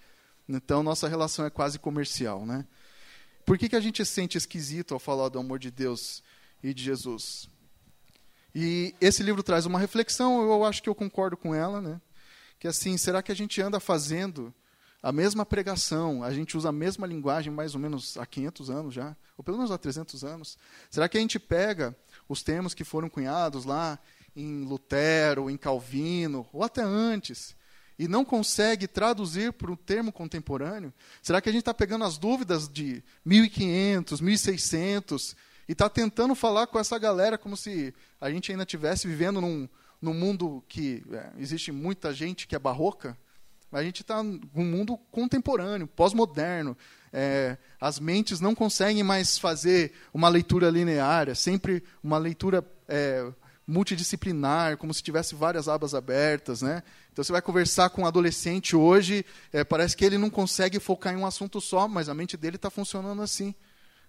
Então 0.48 0.84
nossa 0.84 1.08
relação 1.08 1.48
é 1.48 1.50
quase 1.50 1.80
comercial, 1.80 2.46
né? 2.46 2.64
Por 3.44 3.58
que, 3.58 3.68
que 3.68 3.76
a 3.76 3.82
gente 3.82 4.06
sente 4.06 4.38
esquisito 4.38 4.94
ao 4.94 5.00
falar 5.00 5.30
do 5.30 5.40
amor 5.40 5.58
de 5.58 5.72
Deus 5.72 6.22
e 6.62 6.76
de 6.76 6.84
Jesus? 6.84 7.52
E 8.56 8.94
esse 9.02 9.24
livro 9.24 9.42
traz 9.42 9.66
uma 9.66 9.80
reflexão, 9.80 10.42
eu 10.42 10.64
acho 10.64 10.84
que 10.84 10.90
eu 10.90 10.96
concordo 10.96 11.36
com 11.36 11.56
ela, 11.56 11.82
né? 11.82 12.00
Que 12.60 12.68
assim, 12.68 12.98
será 12.98 13.24
que 13.24 13.32
a 13.32 13.36
gente 13.36 13.62
anda 13.62 13.80
fazendo 13.80 14.54
a 15.02 15.12
mesma 15.12 15.46
pregação, 15.46 16.24
a 16.24 16.32
gente 16.32 16.56
usa 16.56 16.70
a 16.70 16.72
mesma 16.72 17.06
linguagem 17.06 17.52
mais 17.52 17.76
ou 17.76 17.82
menos 17.82 18.16
há 18.16 18.26
500 18.26 18.70
anos 18.70 18.94
já, 18.94 19.18
ou 19.38 19.44
pelo 19.44 19.58
menos 19.58 19.72
há 19.72 19.78
300 19.78 20.24
anos? 20.24 20.58
Será 20.90 21.10
que 21.10 21.18
a 21.18 21.22
gente 21.22 21.38
pega 21.38 21.96
os 22.30 22.42
termos 22.42 22.74
que 22.74 22.86
foram 22.86 23.10
cunhados 23.10 23.66
lá 23.66 24.00
em 24.36 24.64
Lutero, 24.64 25.50
em 25.50 25.58
Calvino, 25.58 26.48
ou 26.54 26.64
até 26.64 26.82
antes, 26.82 27.56
e 28.00 28.08
não 28.08 28.24
consegue 28.24 28.88
traduzir 28.88 29.52
para 29.52 29.72
um 29.72 29.76
termo 29.76 30.12
contemporâneo? 30.12 30.94
Será 31.22 31.42
que 31.42 31.50
a 31.50 31.52
gente 31.52 31.64
está 31.64 31.74
pegando 31.74 32.06
as 32.06 32.18
dúvidas 32.18 32.70
de 32.70 33.04
1500, 33.26 34.22
1600 34.22 35.36
e 35.68 35.72
está 35.74 35.90
tentando 35.90 36.36
falar 36.36 36.68
com 36.68 36.80
essa 36.80 36.98
galera 36.98 37.38
como 37.38 37.56
se 37.56 37.94
a 38.20 38.30
gente 38.30 38.52
ainda 38.52 38.64
estivesse 38.64 39.08
vivendo 39.08 39.40
num, 39.40 39.68
no 40.02 40.14
mundo 40.14 40.64
que 40.68 41.04
é, 41.12 41.32
existe 41.38 41.72
muita 41.72 42.14
gente 42.14 42.48
que 42.48 42.56
é 42.56 42.60
barroca, 42.60 43.18
a 43.72 43.84
gente 43.84 44.02
está 44.02 44.22
num 44.22 44.40
mundo 44.54 44.98
contemporâneo, 45.12 45.88
pós-moderno. 45.88 46.78
É, 47.12 47.58
as 47.82 48.00
mentes 48.00 48.40
não 48.40 48.54
conseguem 48.54 49.02
mais 49.02 49.38
fazer 49.40 49.94
uma 50.14 50.30
leitura 50.30 50.70
linear, 50.70 51.28
é 51.28 51.34
sempre 51.34 51.84
uma 52.04 52.18
leitura 52.18 52.64
é, 52.88 53.32
multidisciplinar, 53.66 54.78
como 54.78 54.94
se 54.94 55.02
tivesse 55.02 55.34
várias 55.34 55.68
abas 55.68 55.96
abertas, 55.96 56.62
né? 56.62 56.84
Então 57.12 57.24
você 57.24 57.32
vai 57.32 57.42
conversar 57.42 57.90
com 57.90 58.04
um 58.04 58.06
adolescente 58.06 58.76
hoje, 58.76 59.26
é, 59.52 59.64
parece 59.64 59.96
que 59.96 60.06
ele 60.06 60.18
não 60.18 60.30
consegue 60.30 60.80
focar 60.80 61.14
em 61.14 61.18
um 61.18 61.26
assunto 61.26 61.60
só, 61.62 61.88
mas 61.88 62.10
a 62.10 62.14
mente 62.14 62.38
dele 62.38 62.58
está 62.58 62.70
funcionando 62.70 63.22
assim. 63.22 63.56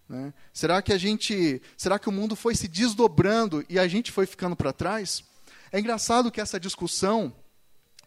Né? 0.08 0.32
Será 0.52 0.82
que 0.82 0.92
a 0.92 0.98
gente, 0.98 1.60
será 1.76 1.98
que 1.98 2.08
o 2.08 2.12
mundo 2.12 2.36
foi 2.36 2.54
se 2.54 2.68
desdobrando 2.68 3.64
e 3.68 3.78
a 3.78 3.88
gente 3.88 4.12
foi 4.12 4.26
ficando 4.26 4.54
para 4.54 4.72
trás? 4.72 5.24
É 5.72 5.80
engraçado 5.80 6.30
que 6.30 6.40
essa 6.40 6.60
discussão, 6.60 7.32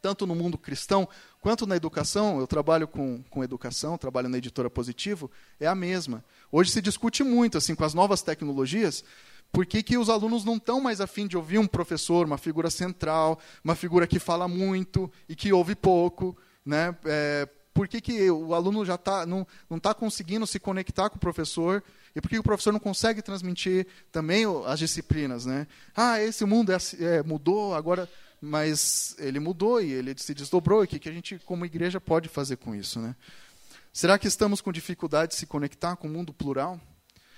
tanto 0.01 0.25
no 0.25 0.35
mundo 0.35 0.57
cristão 0.57 1.07
quanto 1.41 1.65
na 1.65 1.75
educação, 1.75 2.39
eu 2.39 2.47
trabalho 2.47 2.87
com, 2.87 3.23
com 3.29 3.43
educação, 3.43 3.97
trabalho 3.97 4.29
na 4.29 4.37
editora 4.37 4.69
Positivo, 4.69 5.29
é 5.59 5.67
a 5.67 5.75
mesma. 5.75 6.23
Hoje 6.51 6.71
se 6.71 6.81
discute 6.81 7.23
muito 7.23 7.57
assim 7.57 7.75
com 7.75 7.83
as 7.83 7.93
novas 7.93 8.21
tecnologias 8.21 9.03
por 9.51 9.65
que, 9.65 9.81
que 9.81 9.97
os 9.97 10.09
alunos 10.09 10.43
não 10.43 10.57
estão 10.57 10.79
mais 10.79 11.01
afim 11.01 11.27
de 11.27 11.37
ouvir 11.37 11.57
um 11.57 11.67
professor, 11.67 12.25
uma 12.25 12.37
figura 12.37 12.69
central, 12.69 13.39
uma 13.63 13.75
figura 13.75 14.05
que 14.05 14.19
fala 14.19 14.47
muito 14.47 15.11
e 15.27 15.35
que 15.35 15.53
ouve 15.53 15.75
pouco? 15.75 16.37
Né? 16.65 16.95
É, 17.05 17.47
por 17.77 17.87
que, 17.87 18.01
que 18.01 18.31
o 18.31 18.55
aluno 18.55 18.83
já 18.83 18.97
tá, 18.97 19.23
não 19.23 19.45
está 19.69 19.93
conseguindo 19.93 20.47
se 20.47 20.59
conectar 20.59 21.11
com 21.11 21.17
o 21.17 21.19
professor? 21.19 21.83
E 22.15 22.19
por 22.19 22.27
que 22.27 22.39
o 22.39 22.41
professor 22.41 22.73
não 22.73 22.79
consegue 22.79 23.21
transmitir 23.21 23.85
também 24.11 24.45
as 24.65 24.79
disciplinas? 24.79 25.45
Né? 25.45 25.67
Ah, 25.95 26.19
esse 26.19 26.43
mundo 26.43 26.71
é, 26.71 26.77
é, 26.99 27.21
mudou, 27.21 27.75
agora. 27.75 28.09
Mas 28.41 29.15
ele 29.19 29.39
mudou 29.39 29.79
e 29.79 29.91
ele 29.91 30.15
se 30.17 30.33
desdobrou. 30.33 30.81
E 30.81 30.85
o 30.85 30.87
que, 30.87 30.97
que 30.97 31.07
a 31.07 31.11
gente, 31.11 31.37
como 31.45 31.67
igreja, 31.67 32.01
pode 32.01 32.27
fazer 32.27 32.57
com 32.57 32.73
isso? 32.73 32.99
Né? 32.99 33.15
Será 33.93 34.17
que 34.17 34.27
estamos 34.27 34.59
com 34.59 34.71
dificuldade 34.71 35.33
de 35.33 35.37
se 35.37 35.45
conectar 35.45 35.95
com 35.97 36.07
o 36.07 36.09
mundo 36.09 36.33
plural? 36.33 36.81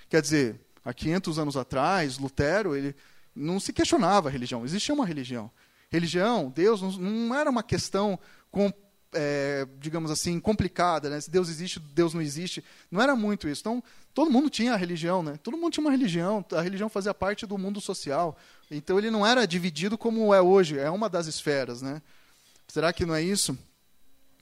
Quer 0.08 0.22
dizer, 0.22 0.58
há 0.82 0.94
500 0.94 1.38
anos 1.38 1.56
atrás, 1.58 2.16
Lutero, 2.16 2.74
ele 2.74 2.96
não 3.36 3.60
se 3.60 3.74
questionava 3.74 4.30
a 4.30 4.32
religião, 4.32 4.64
existia 4.64 4.94
uma 4.94 5.04
religião. 5.04 5.50
Religião, 5.90 6.48
Deus, 6.48 6.80
não, 6.96 7.34
era 7.34 7.50
uma 7.50 7.62
questão, 7.62 8.18
com, 8.50 8.72
é, 9.12 9.66
digamos 9.78 10.10
assim, 10.10 10.38
complicada, 10.38 11.10
né? 11.10 11.20
se 11.20 11.30
Deus 11.30 11.48
existe, 11.48 11.80
Deus 11.80 12.14
não 12.14 12.22
existe. 12.22 12.64
Não 12.90 13.00
era 13.00 13.14
muito 13.16 13.48
isso. 13.48 13.60
Então, 13.60 13.82
todo 14.14 14.30
mundo 14.30 14.48
tinha 14.50 14.74
a 14.74 14.76
religião, 14.76 15.22
né? 15.22 15.38
todo 15.42 15.56
mundo 15.56 15.72
tinha 15.72 15.84
uma 15.84 15.90
religião, 15.90 16.44
a 16.52 16.60
religião 16.60 16.88
fazia 16.88 17.12
parte 17.12 17.46
do 17.46 17.58
mundo 17.58 17.80
social. 17.80 18.36
Então, 18.70 18.98
ele 18.98 19.10
não 19.10 19.26
era 19.26 19.46
dividido 19.46 19.98
como 19.98 20.32
é 20.32 20.40
hoje, 20.40 20.78
é 20.78 20.90
uma 20.90 21.08
das 21.08 21.26
esferas. 21.26 21.82
Né? 21.82 22.00
Será 22.68 22.92
que 22.92 23.04
não 23.04 23.14
é 23.14 23.22
isso? 23.22 23.58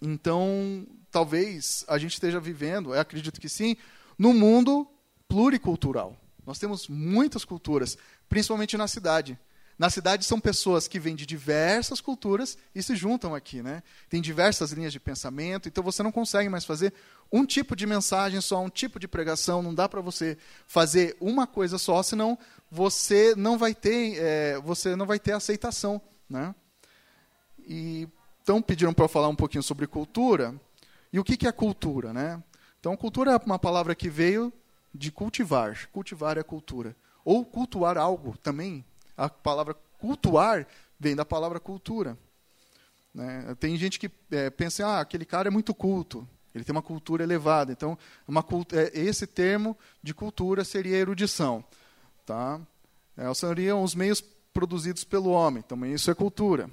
Então, 0.00 0.87
talvez 1.10 1.84
a 1.88 1.98
gente 1.98 2.12
esteja 2.12 2.38
vivendo, 2.38 2.94
eu 2.94 3.00
acredito 3.00 3.40
que 3.40 3.48
sim, 3.48 3.76
no 4.18 4.32
mundo 4.32 4.87
pluricultural. 5.26 6.16
Nós 6.46 6.58
temos 6.58 6.88
muitas 6.88 7.44
culturas, 7.44 7.98
principalmente 8.28 8.76
na 8.76 8.88
cidade. 8.88 9.38
Na 9.78 9.88
cidade 9.88 10.25
são 10.25 10.40
pessoas 10.40 10.88
que 10.88 10.99
vêm 10.99 11.14
de 11.14 11.25
diversas 11.25 12.00
culturas 12.00 12.58
e 12.75 12.82
se 12.82 12.97
juntam 12.97 13.32
aqui, 13.32 13.62
né? 13.62 13.82
Tem 14.08 14.20
diversas 14.20 14.73
linhas 14.73 14.92
de 14.92 14.99
pensamento, 14.99 15.68
então 15.68 15.85
você 15.85 16.02
não 16.02 16.11
consegue 16.11 16.49
mais 16.49 16.64
fazer 16.64 16.92
um 17.30 17.47
tipo 17.47 17.76
de 17.76 17.87
mensagem 17.87 18.40
só, 18.40 18.61
um 18.61 18.68
tipo 18.68 18.99
de 18.99 19.06
pregação. 19.06 19.62
Não 19.62 19.73
dá 19.73 19.88
para 19.88 20.00
você 20.00 20.37
fazer 20.66 21.16
uma 21.20 21.47
coisa 21.47 21.78
só, 21.78 22.02
senão 22.02 22.37
você 22.68 23.35
não 23.37 23.56
vai 23.56 23.73
ter, 23.73 24.18
é, 24.18 24.58
você 24.61 24.97
não 24.97 25.06
vai 25.06 25.20
ter 25.20 25.32
aceitação, 25.32 26.00
né? 26.28 26.52
E 27.61 28.08
então 28.42 28.61
pediram 28.61 28.94
para 28.94 29.04
eu 29.04 29.08
falar 29.08 29.28
um 29.28 29.37
pouquinho 29.37 29.62
sobre 29.62 29.87
cultura 29.87 30.54
e 31.12 31.20
o 31.20 31.25
que, 31.25 31.37
que 31.37 31.47
é 31.47 31.52
cultura, 31.52 32.12
né? 32.12 32.42
Então 32.80 32.97
cultura 32.97 33.32
é 33.32 33.37
uma 33.37 33.58
palavra 33.58 33.94
que 33.94 34.08
veio 34.08 34.52
de 34.92 35.12
cultivar. 35.12 35.88
Cultivar 35.92 36.37
é 36.37 36.42
cultura. 36.42 36.97
Ou 37.25 37.44
cultuar 37.44 37.97
algo 37.97 38.37
também. 38.38 38.85
A 39.18 39.28
palavra 39.28 39.75
cultuar 39.98 40.66
vem 40.98 41.14
da 41.14 41.25
palavra 41.25 41.60
cultura. 41.60 42.16
Né? 43.12 43.56
Tem 43.58 43.76
gente 43.76 43.98
que 43.98 44.10
é, 44.30 44.48
pensa, 44.48 44.87
ah, 44.87 45.00
aquele 45.00 45.25
cara 45.25 45.48
é 45.48 45.50
muito 45.50 45.75
culto, 45.75 46.26
ele 46.54 46.64
tem 46.64 46.72
uma 46.72 46.82
cultura 46.82 47.22
elevada. 47.22 47.72
Então, 47.72 47.98
uma 48.26 48.42
cult 48.42 48.75
é, 48.76 48.90
esse 48.94 49.26
termo 49.26 49.76
de 50.02 50.14
cultura 50.14 50.64
seria 50.64 50.96
erudição. 50.96 51.64
Tá? 52.25 52.60
É, 53.16 53.32
seriam 53.34 53.82
os 53.82 53.94
meios 53.94 54.20
produzidos 54.52 55.04
pelo 55.04 55.30
homem, 55.30 55.62
também 55.62 55.92
isso 55.92 56.10
é 56.10 56.14
cultura. 56.14 56.70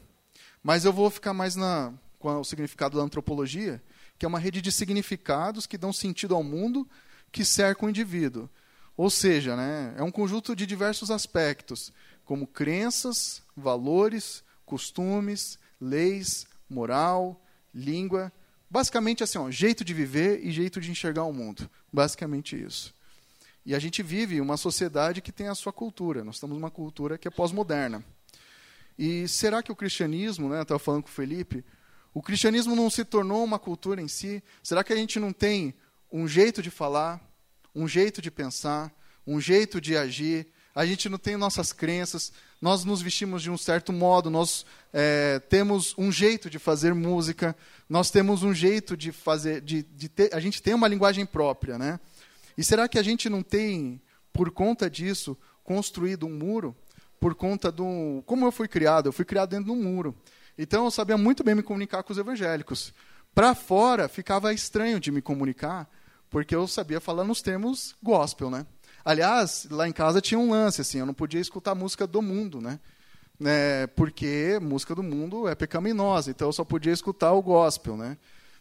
Mas 0.64 0.86
eu 0.86 0.94
vou 0.94 1.10
ficar 1.10 1.34
mais 1.34 1.56
na, 1.56 1.94
com 2.20 2.40
o 2.40 2.44
significado 2.44 2.98
da 2.98 3.04
antropologia, 3.04 3.82
que 4.18 4.26
é 4.26 4.28
uma 4.28 4.40
rede 4.40 4.62
de 4.62 4.72
significados 4.72 5.68
que 5.68 5.78
dão 5.78 5.92
sentido 5.92 6.36
ao 6.36 6.44
mundo 6.44 6.88
que 7.32 7.44
cerca 7.44 7.86
o 7.86 7.90
indivíduo. 7.90 8.50
Ou 8.98 9.10
seja, 9.10 9.56
né, 9.56 9.94
é 9.98 10.04
um 10.04 10.12
conjunto 10.12 10.56
de 10.56 10.66
diversos 10.66 11.12
aspectos, 11.12 11.92
como 12.26 12.48
crenças, 12.48 13.42
valores, 13.56 14.44
costumes, 14.66 15.58
leis, 15.80 16.46
moral, 16.70 17.42
língua. 17.74 18.32
Basicamente, 18.70 19.24
assim, 19.24 19.38
ó, 19.38 19.50
jeito 19.50 19.86
de 19.86 19.94
viver 19.94 20.44
e 20.44 20.52
jeito 20.52 20.82
de 20.82 20.92
enxergar 20.92 21.24
o 21.24 21.34
mundo. 21.34 21.70
Basicamente 21.94 22.62
isso. 22.62 22.94
E 23.66 23.74
a 23.74 23.80
gente 23.80 24.04
vive 24.04 24.42
uma 24.42 24.58
sociedade 24.58 25.22
que 25.22 25.32
tem 25.32 25.48
a 25.48 25.56
sua 25.56 25.72
cultura. 25.72 26.24
Nós 26.24 26.36
estamos 26.36 26.56
numa 26.56 26.72
cultura 26.72 27.18
que 27.18 27.28
é 27.28 27.32
pós-moderna. 27.32 28.04
E 28.98 29.28
será 29.28 29.64
que 29.64 29.72
o 29.72 29.76
cristianismo, 29.76 30.50
né, 30.50 30.62
estava 30.62 30.80
falando 30.80 31.04
com 31.04 31.10
o 31.10 31.12
Felipe, 31.12 31.64
o 32.14 32.22
cristianismo 32.22 32.76
não 32.76 32.90
se 32.90 33.04
tornou 33.04 33.44
uma 33.44 33.60
cultura 33.60 34.02
em 34.02 34.08
si? 34.08 34.44
Será 34.64 34.84
que 34.84 34.94
a 34.94 34.96
gente 34.96 35.20
não 35.20 35.34
tem 35.34 35.74
um 36.12 36.28
jeito 36.28 36.62
de 36.62 36.72
falar, 36.72 37.22
um 37.74 37.88
jeito 37.88 38.22
de 38.22 38.32
pensar, 38.32 38.94
um 39.28 39.42
jeito 39.42 39.82
de 39.82 39.98
agir. 39.98 40.48
A 40.76 40.86
gente 40.86 41.08
não 41.08 41.18
tem 41.18 41.38
nossas 41.38 41.72
crenças, 41.72 42.34
nós 42.62 42.84
nos 42.84 43.02
vestimos 43.02 43.42
de 43.42 43.50
um 43.50 43.58
certo 43.58 43.94
modo, 43.94 44.30
nós 44.30 44.66
é, 44.92 45.40
temos 45.40 45.96
um 45.98 46.12
jeito 46.12 46.50
de 46.50 46.60
fazer 46.60 46.94
música, 46.94 47.56
nós 47.88 48.12
temos 48.12 48.44
um 48.44 48.54
jeito 48.54 48.98
de 48.98 49.14
fazer, 49.14 49.62
de, 49.62 49.84
de 49.84 50.10
ter, 50.10 50.36
a 50.36 50.40
gente 50.42 50.62
tem 50.62 50.74
uma 50.74 50.90
linguagem 50.90 51.26
própria, 51.26 51.78
né? 51.78 51.98
E 52.58 52.64
será 52.64 52.90
que 52.90 53.00
a 53.00 53.04
gente 53.04 53.30
não 53.30 53.42
tem, 53.42 54.02
por 54.34 54.52
conta 54.52 54.90
disso, 54.90 55.38
construído 55.64 56.26
um 56.26 56.38
muro? 56.38 56.76
Por 57.22 57.36
conta 57.36 57.72
do. 57.72 58.22
Como 58.26 58.46
eu 58.46 58.52
fui 58.52 58.68
criado? 58.68 59.08
Eu 59.08 59.14
fui 59.14 59.24
criado 59.24 59.52
dentro 59.52 59.66
de 59.66 59.72
um 59.72 59.82
muro. 59.82 60.14
Então 60.58 60.84
eu 60.84 60.92
sabia 60.92 61.18
muito 61.18 61.42
bem 61.42 61.56
me 61.56 61.64
comunicar 61.64 62.04
com 62.04 62.12
os 62.12 62.20
evangélicos. 62.20 62.94
Para 63.34 63.56
fora 63.56 64.10
ficava 64.10 64.54
estranho 64.54 65.00
de 65.00 65.10
me 65.10 65.22
comunicar, 65.22 65.90
porque 66.30 66.54
eu 66.54 66.68
sabia 66.68 67.00
falar 67.00 67.24
nos 67.24 67.42
termos 67.42 67.96
gospel, 68.04 68.50
né? 68.50 68.66
Aliás, 69.06 69.68
lá 69.70 69.88
em 69.88 69.92
casa 69.92 70.20
tinha 70.20 70.40
um 70.40 70.50
lance, 70.50 70.82
assim, 70.82 70.98
eu 70.98 71.06
não 71.06 71.14
podia 71.14 71.40
escutar 71.40 71.76
música 71.76 72.08
do 72.08 72.24
mundo, 72.24 72.60
né? 72.60 72.80
É, 73.44 73.86
porque 73.96 74.58
música 74.60 74.96
do 74.96 75.04
mundo 75.04 75.48
é 75.48 75.54
pecaminosa, 75.54 76.32
então 76.32 76.48
eu 76.48 76.54
só 76.54 76.64
podia 76.64 76.92
escutar 76.92 77.32
o 77.34 77.42
gospel, 77.42 77.96
né? 77.96 78.18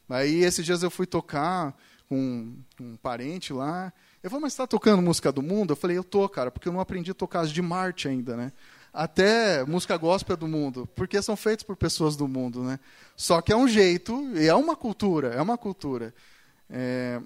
Aí 0.09 0.45
esses 0.45 0.63
dias 0.67 0.83
eu 0.83 0.91
fui 0.91 1.07
tocar 1.07 1.75
com 2.09 2.53
um 2.79 2.97
parente 2.97 3.55
lá, 3.55 3.91
ele 4.23 4.29
falou, 4.29 4.43
mas 4.43 4.53
está 4.53 4.67
tocando 4.67 5.01
música 5.01 5.33
do 5.33 5.41
mundo? 5.41 5.73
Eu 5.73 5.77
falei, 5.77 5.97
eu 5.97 6.05
tô, 6.05 6.29
cara, 6.29 6.51
porque 6.51 6.69
eu 6.69 6.73
não 6.73 6.81
aprendi 6.81 7.11
a 7.11 7.15
tocar 7.15 7.41
as 7.41 7.51
de 7.51 7.63
Marte 7.63 8.07
ainda, 8.07 8.37
né? 8.37 8.53
Até 8.93 9.65
música 9.65 9.97
gospel 9.97 10.37
do 10.37 10.47
mundo, 10.47 10.87
porque 10.95 11.21
são 11.23 11.37
feitos 11.37 11.65
por 11.65 11.75
pessoas 11.75 12.17
do 12.17 12.29
mundo, 12.29 12.63
né? 12.63 12.79
Só 13.17 13.41
que 13.41 13.53
é 13.53 13.57
um 13.57 13.67
jeito, 13.67 14.31
e 14.35 14.47
é 14.47 14.55
uma 14.55 14.77
cultura, 14.77 15.29
é 15.29 15.41
uma 15.41 15.57
cultura. 15.57 16.15
É, 16.69 17.21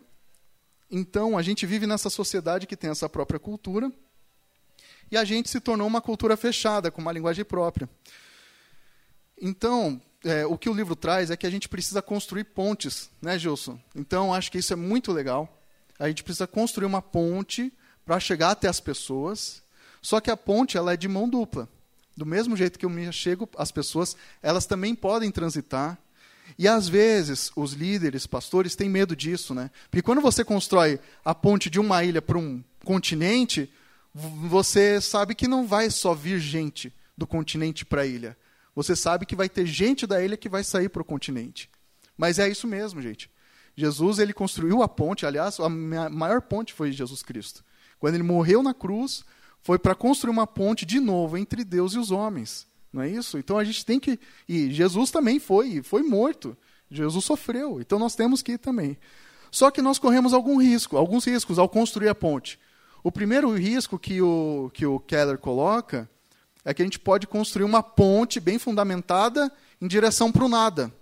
então, 0.91 1.37
a 1.37 1.43
gente 1.43 1.67
vive 1.67 1.87
nessa 1.87 2.09
sociedade 2.09 2.67
que 2.67 2.77
tem 2.77 2.91
essa 2.91 3.09
própria 3.09 3.39
cultura, 3.39 3.93
e 5.11 5.17
a 5.17 5.25
gente 5.25 5.49
se 5.49 5.61
tornou 5.61 5.87
uma 5.87 6.01
cultura 6.01 6.37
fechada, 6.37 6.91
com 6.91 7.01
uma 7.01 7.13
linguagem 7.13 7.45
própria. 7.45 7.89
Então, 9.41 10.01
é, 10.25 10.45
o 10.47 10.59
que 10.59 10.69
o 10.69 10.75
livro 10.75 10.97
traz 10.97 11.31
é 11.31 11.37
que 11.37 11.47
a 11.47 11.51
gente 11.51 11.69
precisa 11.69 12.03
construir 12.03 12.45
pontes, 12.45 13.11
né, 13.21 13.39
Gilson? 13.39 13.79
Então, 13.95 14.35
acho 14.35 14.51
que 14.51 14.59
isso 14.59 14.73
é 14.73 14.77
muito 14.77 15.13
legal. 15.13 15.49
A 15.99 16.09
gente 16.09 16.23
precisa 16.23 16.47
construir 16.47 16.87
uma 16.87 17.03
ponte 17.03 17.73
para 18.05 18.21
chegar 18.21 18.51
até 18.51 18.69
as 18.69 18.81
pessoas, 18.81 19.63
só 20.01 20.21
que 20.21 20.31
a 20.31 20.37
ponte 20.37 20.77
ela 20.77 20.93
é 20.93 20.97
de 20.97 21.09
mão 21.09 21.29
dupla. 21.29 21.69
Do 22.17 22.27
mesmo 22.27 22.57
jeito 22.57 22.79
que 22.79 22.85
eu 22.85 22.91
me 22.91 23.13
chego 23.13 23.49
às 23.57 23.71
pessoas, 23.71 24.17
elas 24.43 24.67
também 24.67 24.95
podem 24.95 25.31
transitar 25.31 25.99
e 26.57 26.69
às 26.69 26.89
vezes 26.89 27.51
os 27.57 27.73
líderes, 27.73 28.27
pastores, 28.27 28.77
têm 28.77 28.89
medo 28.89 29.17
disso, 29.17 29.55
né? 29.55 29.71
Porque 29.91 30.03
quando 30.03 30.21
você 30.21 30.45
constrói 30.45 31.01
a 31.25 31.35
ponte 31.35 31.69
de 31.69 31.81
uma 31.81 32.05
ilha 32.05 32.23
para 32.23 32.39
um 32.39 32.63
continente, 32.85 33.71
você 34.15 35.01
sabe 35.01 35.35
que 35.35 35.49
não 35.49 35.67
vai 35.67 35.91
só 35.91 36.15
vir 36.15 36.39
gente 36.39 36.93
do 37.17 37.27
continente 37.27 37.85
para 37.85 38.03
a 38.03 38.07
ilha. 38.07 38.37
Você 38.75 38.95
sabe 38.95 39.27
que 39.27 39.37
vai 39.37 39.49
ter 39.49 39.67
gente 39.67 40.07
da 40.07 40.23
ilha 40.23 40.37
que 40.37 40.49
vai 40.49 40.63
sair 40.63 40.89
para 40.89 41.03
o 41.03 41.05
continente. 41.05 41.69
Mas 42.17 42.39
é 42.39 42.49
isso 42.49 42.67
mesmo, 42.67 43.03
gente. 43.03 43.31
Jesus 43.77 44.19
ele 44.19 44.33
construiu 44.33 44.83
a 44.83 44.89
ponte, 44.89 45.27
aliás, 45.27 45.61
a 45.61 45.69
maior 45.69 46.43
ponte 46.43 46.73
foi 46.73 46.91
Jesus 46.93 47.23
Cristo. 47.23 47.65
Quando 47.99 48.15
ele 48.15 48.23
morreu 48.23 48.63
na 48.63 48.75
cruz, 48.75 49.25
foi 49.63 49.79
para 49.79 49.95
construir 49.95 50.31
uma 50.31 50.47
ponte 50.47 50.87
de 50.87 50.99
novo 50.99 51.37
entre 51.37 51.65
Deus 51.65 51.93
e 51.93 51.99
os 51.99 52.11
homens. 52.11 52.67
Não 52.93 53.03
é 53.03 53.09
isso? 53.09 53.39
Então 53.39 53.59
a 53.59 53.65
gente 53.65 53.85
tem 53.85 54.01
que. 54.01 54.19
E 54.49 54.73
Jesus 54.73 55.11
também 55.11 55.39
foi, 55.39 55.83
foi 55.83 56.03
morto. 56.03 56.57
Jesus 56.91 57.25
sofreu. 57.25 57.81
Então 57.81 57.99
nós 57.99 58.15
temos 58.15 58.43
que 58.43 58.53
ir 58.53 58.59
também. 58.59 58.97
Só 59.51 59.71
que 59.71 59.83
nós 59.83 59.99
corremos 59.99 60.33
algum 60.33 60.61
risco, 60.61 60.97
alguns 60.97 61.25
riscos 61.25 61.59
ao 61.59 61.69
construir 61.69 62.09
a 62.09 62.15
ponte. 62.15 62.59
O 63.03 63.13
primeiro 63.13 63.51
risco 63.57 63.99
que 63.99 64.21
o, 64.21 64.71
que 64.75 64.85
o 64.85 64.99
Keller 64.99 65.39
coloca 65.39 66.09
é 66.65 66.75
que 66.75 66.83
a 66.83 66.85
gente 66.85 66.99
pode 66.99 67.27
construir 67.27 67.65
uma 67.65 67.83
ponte 67.83 68.41
bem 68.41 68.59
fundamentada 68.59 69.51
em 69.81 69.87
direção 69.87 70.31
para 70.31 70.45
o 70.45 70.49
nada. 70.49 70.93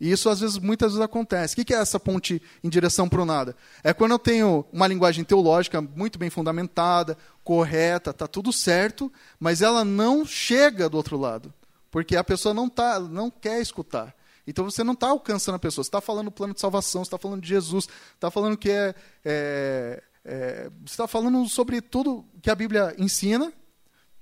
E 0.00 0.10
isso 0.10 0.28
às 0.28 0.40
vezes, 0.40 0.58
muitas 0.58 0.92
vezes 0.92 1.04
acontece. 1.04 1.60
O 1.60 1.64
que 1.64 1.74
é 1.74 1.78
essa 1.78 1.98
ponte 1.98 2.40
em 2.62 2.68
direção 2.68 3.08
para 3.08 3.20
o 3.20 3.24
nada? 3.24 3.56
É 3.82 3.92
quando 3.92 4.12
eu 4.12 4.18
tenho 4.18 4.64
uma 4.72 4.86
linguagem 4.86 5.24
teológica 5.24 5.80
muito 5.80 6.18
bem 6.18 6.30
fundamentada, 6.30 7.16
correta, 7.42 8.10
está 8.10 8.28
tudo 8.28 8.52
certo, 8.52 9.12
mas 9.40 9.60
ela 9.60 9.84
não 9.84 10.24
chega 10.24 10.88
do 10.88 10.96
outro 10.96 11.16
lado, 11.16 11.52
porque 11.90 12.16
a 12.16 12.22
pessoa 12.22 12.54
não 12.54 12.68
tá, 12.68 13.00
não 13.00 13.30
quer 13.30 13.60
escutar. 13.60 14.14
Então 14.46 14.64
você 14.64 14.84
não 14.84 14.94
está 14.94 15.08
alcançando 15.08 15.56
a 15.56 15.58
pessoa. 15.58 15.84
Você 15.84 15.88
está 15.88 16.00
falando 16.00 16.26
do 16.26 16.32
plano 16.32 16.54
de 16.54 16.60
salvação, 16.60 17.02
está 17.02 17.18
falando 17.18 17.42
de 17.42 17.48
Jesus, 17.48 17.88
está 18.14 18.30
falando 18.30 18.56
que 18.56 18.70
é, 18.70 18.94
é, 19.24 20.02
é 20.24 20.70
está 20.86 21.06
falando 21.06 21.46
sobre 21.48 21.82
tudo 21.82 22.24
que 22.40 22.50
a 22.50 22.54
Bíblia 22.54 22.94
ensina, 22.96 23.52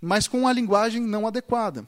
mas 0.01 0.27
com 0.27 0.41
uma 0.41 0.53
linguagem 0.53 1.01
não 1.01 1.27
adequada. 1.27 1.87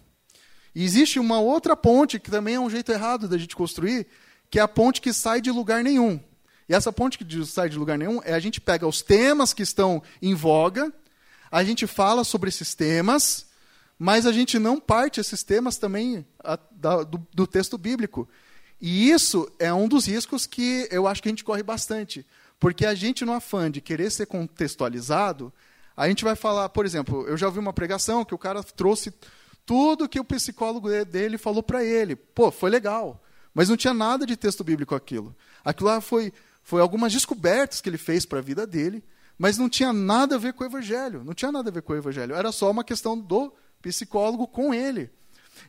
E 0.74 0.84
existe 0.84 1.18
uma 1.18 1.40
outra 1.40 1.76
ponte, 1.76 2.18
que 2.18 2.30
também 2.30 2.54
é 2.54 2.60
um 2.60 2.70
jeito 2.70 2.92
errado 2.92 3.28
da 3.28 3.38
gente 3.38 3.56
construir, 3.56 4.06
que 4.50 4.58
é 4.58 4.62
a 4.62 4.68
ponte 4.68 5.00
que 5.00 5.12
sai 5.12 5.40
de 5.40 5.50
lugar 5.50 5.82
nenhum. 5.82 6.20
E 6.68 6.74
essa 6.74 6.92
ponte 6.92 7.18
que 7.18 7.46
sai 7.46 7.68
de 7.68 7.78
lugar 7.78 7.96
nenhum 7.96 8.20
é 8.24 8.34
a 8.34 8.38
gente 8.38 8.60
pega 8.60 8.86
os 8.86 9.00
temas 9.00 9.52
que 9.52 9.62
estão 9.62 10.02
em 10.20 10.34
voga, 10.34 10.92
a 11.50 11.64
gente 11.64 11.86
fala 11.86 12.24
sobre 12.24 12.50
esses 12.50 12.74
temas, 12.74 13.46
mas 13.98 14.26
a 14.26 14.32
gente 14.32 14.58
não 14.58 14.78
parte 14.78 15.18
esses 15.18 15.42
temas 15.42 15.78
também 15.78 16.26
a, 16.44 16.58
da, 16.70 17.02
do, 17.02 17.26
do 17.32 17.46
texto 17.46 17.78
bíblico. 17.78 18.28
E 18.80 19.10
isso 19.10 19.50
é 19.58 19.72
um 19.72 19.88
dos 19.88 20.06
riscos 20.06 20.46
que 20.46 20.86
eu 20.90 21.06
acho 21.08 21.22
que 21.22 21.28
a 21.28 21.32
gente 21.32 21.42
corre 21.42 21.62
bastante. 21.62 22.24
Porque 22.60 22.84
a 22.84 22.94
gente, 22.94 23.24
no 23.24 23.32
afã 23.32 23.70
de 23.70 23.80
querer 23.80 24.10
ser 24.10 24.26
contextualizado, 24.26 25.52
a 25.96 26.08
gente 26.08 26.22
vai 26.22 26.36
falar, 26.36 26.68
por 26.68 26.84
exemplo, 26.84 27.26
eu 27.26 27.36
já 27.36 27.46
ouvi 27.46 27.58
uma 27.58 27.72
pregação 27.72 28.24
que 28.24 28.34
o 28.34 28.38
cara 28.38 28.62
trouxe 28.62 29.12
tudo 29.68 30.08
que 30.08 30.18
o 30.18 30.24
psicólogo 30.24 30.88
dele 31.04 31.36
falou 31.36 31.62
para 31.62 31.84
ele. 31.84 32.16
Pô, 32.16 32.50
foi 32.50 32.70
legal. 32.70 33.22
Mas 33.52 33.68
não 33.68 33.76
tinha 33.76 33.92
nada 33.92 34.24
de 34.24 34.34
texto 34.34 34.64
bíblico 34.64 34.94
aquilo. 34.94 35.36
Aquilo 35.62 35.90
lá 35.90 36.00
foi, 36.00 36.32
foi 36.62 36.80
algumas 36.80 37.12
descobertas 37.12 37.82
que 37.82 37.90
ele 37.90 37.98
fez 37.98 38.24
para 38.24 38.38
a 38.38 38.42
vida 38.42 38.66
dele, 38.66 39.04
mas 39.36 39.58
não 39.58 39.68
tinha 39.68 39.92
nada 39.92 40.36
a 40.36 40.38
ver 40.38 40.54
com 40.54 40.64
o 40.64 40.66
evangelho. 40.66 41.22
Não 41.22 41.34
tinha 41.34 41.52
nada 41.52 41.68
a 41.68 41.72
ver 41.72 41.82
com 41.82 41.92
o 41.92 41.96
evangelho. 41.96 42.34
Era 42.34 42.50
só 42.50 42.70
uma 42.70 42.82
questão 42.82 43.18
do 43.18 43.52
psicólogo 43.82 44.48
com 44.48 44.72
ele. 44.72 45.10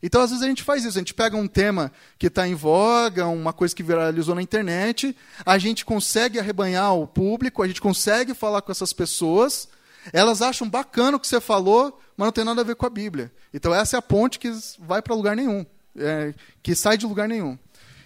Então, 0.02 0.22
às 0.22 0.30
vezes, 0.30 0.46
a 0.46 0.48
gente 0.48 0.64
faz 0.64 0.86
isso. 0.86 0.98
A 0.98 1.02
gente 1.02 1.14
pega 1.14 1.36
um 1.36 1.48
tema 1.48 1.92
que 2.18 2.28
está 2.28 2.48
em 2.48 2.56
voga, 2.56 3.28
uma 3.28 3.52
coisa 3.52 3.76
que 3.76 3.84
viralizou 3.84 4.34
na 4.34 4.42
internet, 4.42 5.14
a 5.46 5.58
gente 5.58 5.84
consegue 5.84 6.40
arrebanhar 6.40 6.96
o 6.96 7.06
público, 7.06 7.62
a 7.62 7.68
gente 7.68 7.82
consegue 7.82 8.34
falar 8.34 8.62
com 8.62 8.72
essas 8.72 8.94
pessoas, 8.94 9.68
elas 10.12 10.42
acham 10.42 10.70
bacana 10.70 11.18
o 11.18 11.20
que 11.20 11.28
você 11.28 11.40
falou, 11.40 12.00
mas 12.16 12.26
não 12.26 12.32
tem 12.32 12.44
nada 12.44 12.62
a 12.62 12.64
ver 12.64 12.76
com 12.76 12.86
a 12.86 12.90
Bíblia. 12.90 13.32
Então 13.54 13.74
essa 13.74 13.98
é 13.98 14.00
a 14.00 14.02
ponte 14.02 14.40
que 14.40 14.52
vai 14.80 15.02
para 15.02 15.16
lugar 15.16 15.36
nenhum, 15.36 15.66
é, 15.96 16.34
que 16.62 16.76
sai 16.76 16.98
de 16.98 17.06
lugar 17.06 17.28
nenhum. 17.28 17.58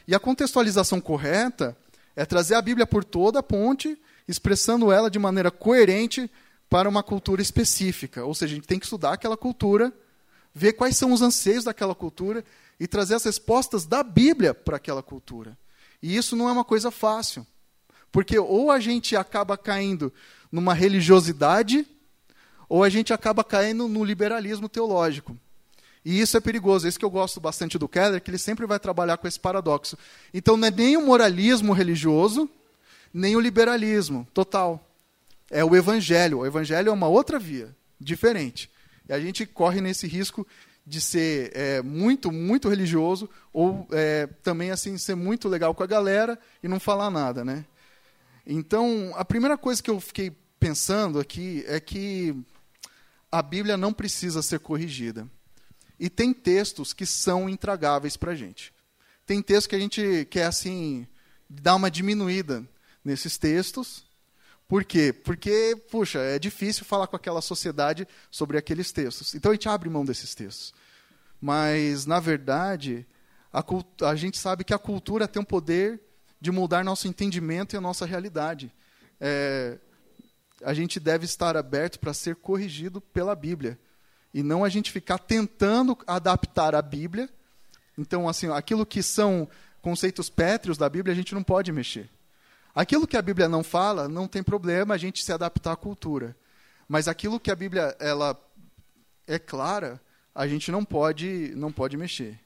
E 0.07 0.13
a 0.13 0.19
contextualização 0.19 0.99
correta 0.99 1.77
é 2.15 2.25
trazer 2.25 2.55
a 2.55 2.61
Bíblia 2.61 2.85
por 2.85 3.03
toda 3.03 3.39
a 3.39 3.43
ponte, 3.43 3.97
expressando 4.27 4.91
ela 4.91 5.09
de 5.09 5.17
maneira 5.17 5.49
coerente 5.49 6.29
para 6.69 6.89
uma 6.89 7.03
cultura 7.03 7.41
específica. 7.41 8.25
Ou 8.25 8.33
seja, 8.33 8.53
a 8.53 8.55
gente 8.55 8.67
tem 8.67 8.79
que 8.79 8.85
estudar 8.85 9.13
aquela 9.13 9.37
cultura, 9.37 9.93
ver 10.53 10.73
quais 10.73 10.97
são 10.97 11.11
os 11.11 11.21
anseios 11.21 11.63
daquela 11.63 11.95
cultura 11.95 12.43
e 12.79 12.87
trazer 12.87 13.15
as 13.15 13.23
respostas 13.23 13.85
da 13.85 14.03
Bíblia 14.03 14.53
para 14.53 14.77
aquela 14.77 15.01
cultura. 15.01 15.57
E 16.01 16.15
isso 16.15 16.35
não 16.35 16.49
é 16.49 16.51
uma 16.51 16.65
coisa 16.65 16.91
fácil. 16.91 17.45
Porque 18.11 18.37
ou 18.37 18.69
a 18.71 18.79
gente 18.79 19.15
acaba 19.15 19.57
caindo 19.57 20.13
numa 20.51 20.73
religiosidade 20.73 21.87
ou 22.67 22.83
a 22.83 22.89
gente 22.89 23.13
acaba 23.13 23.43
caindo 23.43 23.87
no 23.87 24.03
liberalismo 24.03 24.67
teológico. 24.69 25.37
E 26.05 26.19
isso 26.19 26.35
é 26.35 26.41
perigoso. 26.41 26.85
É 26.85 26.89
isso 26.89 26.99
que 26.99 27.05
eu 27.05 27.09
gosto 27.09 27.39
bastante 27.39 27.77
do 27.77 27.87
Keller, 27.87 28.21
que 28.21 28.29
ele 28.29 28.37
sempre 28.37 28.65
vai 28.65 28.79
trabalhar 28.79 29.17
com 29.17 29.27
esse 29.27 29.39
paradoxo. 29.39 29.97
Então 30.33 30.57
não 30.57 30.67
é 30.67 30.71
nem 30.71 30.97
o 30.97 31.05
moralismo 31.05 31.73
religioso, 31.73 32.49
nem 33.13 33.35
o 33.35 33.39
liberalismo 33.39 34.27
total. 34.33 34.85
É 35.49 35.63
o 35.63 35.75
evangelho. 35.75 36.39
O 36.39 36.45
evangelho 36.45 36.89
é 36.89 36.91
uma 36.91 37.07
outra 37.07 37.39
via, 37.39 37.75
diferente. 37.99 38.69
E 39.07 39.13
a 39.13 39.19
gente 39.19 39.45
corre 39.45 39.81
nesse 39.81 40.07
risco 40.07 40.45
de 40.85 40.99
ser 40.99 41.51
é, 41.55 41.81
muito, 41.81 42.31
muito 42.31 42.67
religioso, 42.67 43.29
ou 43.53 43.87
é, 43.91 44.27
também 44.41 44.71
assim 44.71 44.97
ser 44.97 45.15
muito 45.15 45.47
legal 45.47 45.73
com 45.73 45.83
a 45.83 45.87
galera 45.87 46.37
e 46.61 46.67
não 46.67 46.79
falar 46.79 47.09
nada, 47.09 47.45
né? 47.45 47.65
Então, 48.45 49.13
a 49.15 49.23
primeira 49.23 49.57
coisa 49.57 49.81
que 49.81 49.89
eu 49.89 50.01
fiquei 50.01 50.35
pensando 50.59 51.19
aqui 51.19 51.63
é 51.67 51.79
que 51.79 52.35
a 53.33 53.41
Bíblia 53.41 53.75
não 53.75 53.91
precisa 53.91 54.43
ser 54.43 54.59
corrigida. 54.59 55.27
E 55.99 56.07
tem 56.07 56.31
textos 56.31 56.93
que 56.93 57.03
são 57.03 57.49
intragáveis 57.49 58.15
para 58.15 58.33
a 58.33 58.35
gente. 58.35 58.71
Tem 59.25 59.41
textos 59.41 59.65
que 59.65 59.75
a 59.75 59.79
gente 59.79 60.27
quer, 60.29 60.45
assim, 60.45 61.07
dar 61.49 61.73
uma 61.75 61.89
diminuída 61.89 62.63
nesses 63.03 63.35
textos. 63.35 64.05
Por 64.67 64.85
quê? 64.85 65.11
Porque, 65.11 65.75
puxa, 65.89 66.19
é 66.19 66.37
difícil 66.37 66.85
falar 66.85 67.07
com 67.07 67.15
aquela 67.15 67.41
sociedade 67.41 68.07
sobre 68.29 68.55
aqueles 68.55 68.91
textos. 68.91 69.33
Então 69.33 69.51
a 69.51 69.55
gente 69.55 69.67
abre 69.67 69.89
mão 69.89 70.05
desses 70.05 70.35
textos. 70.35 70.71
Mas, 71.41 72.05
na 72.05 72.19
verdade, 72.19 73.03
a, 73.51 73.65
a 74.09 74.15
gente 74.15 74.37
sabe 74.37 74.63
que 74.63 74.75
a 74.75 74.79
cultura 74.79 75.27
tem 75.27 75.41
o 75.41 75.45
poder 75.45 75.99
de 76.39 76.51
mudar 76.51 76.83
nosso 76.83 77.07
entendimento 77.07 77.75
e 77.75 77.77
a 77.77 77.81
nossa 77.81 78.05
realidade. 78.05 78.71
É, 79.19 79.79
a 80.63 80.73
gente 80.73 80.99
deve 80.99 81.25
estar 81.25 81.55
aberto 81.55 81.99
para 81.99 82.13
ser 82.13 82.35
corrigido 82.35 82.99
pela 82.99 83.35
Bíblia. 83.35 83.79
E 84.33 84.41
não 84.41 84.63
a 84.63 84.69
gente 84.69 84.91
ficar 84.91 85.19
tentando 85.19 85.97
adaptar 86.07 86.73
a 86.73 86.81
Bíblia. 86.81 87.29
Então, 87.97 88.27
assim, 88.27 88.49
aquilo 88.49 88.85
que 88.85 89.03
são 89.03 89.47
conceitos 89.81 90.29
pétreos 90.29 90.77
da 90.77 90.89
Bíblia, 90.89 91.13
a 91.13 91.15
gente 91.15 91.35
não 91.35 91.43
pode 91.43 91.71
mexer. 91.71 92.09
Aquilo 92.73 93.05
que 93.05 93.17
a 93.17 93.21
Bíblia 93.21 93.47
não 93.47 93.63
fala, 93.63 94.07
não 94.07 94.27
tem 94.27 94.41
problema 94.41 94.95
a 94.95 94.97
gente 94.97 95.23
se 95.23 95.31
adaptar 95.31 95.73
à 95.73 95.75
cultura. 95.75 96.35
Mas 96.87 97.07
aquilo 97.07 97.39
que 97.39 97.51
a 97.51 97.55
Bíblia 97.55 97.95
ela 97.99 98.39
é 99.27 99.37
clara, 99.37 100.01
a 100.33 100.47
gente 100.47 100.71
não 100.71 100.83
pode, 100.83 101.53
não 101.55 101.71
pode 101.71 101.95
mexer. 101.95 102.39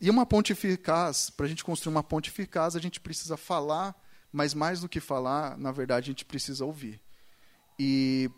E 0.00 0.10
uma 0.10 0.26
ponte 0.26 0.52
eficaz, 0.52 1.30
para 1.30 1.46
a 1.46 1.48
gente 1.48 1.64
construir 1.64 1.92
uma 1.94 2.02
ponte 2.02 2.30
eficaz, 2.30 2.76
a 2.76 2.80
gente 2.80 3.00
precisa 3.00 3.36
falar, 3.36 3.94
mas 4.30 4.54
mais 4.54 4.80
do 4.80 4.88
que 4.88 5.00
falar, 5.00 5.56
na 5.58 5.72
verdade, 5.72 6.10
a 6.10 6.12
gente 6.12 6.24
precisa 6.24 6.64
ouvir. 6.64 7.00
E 7.78 8.30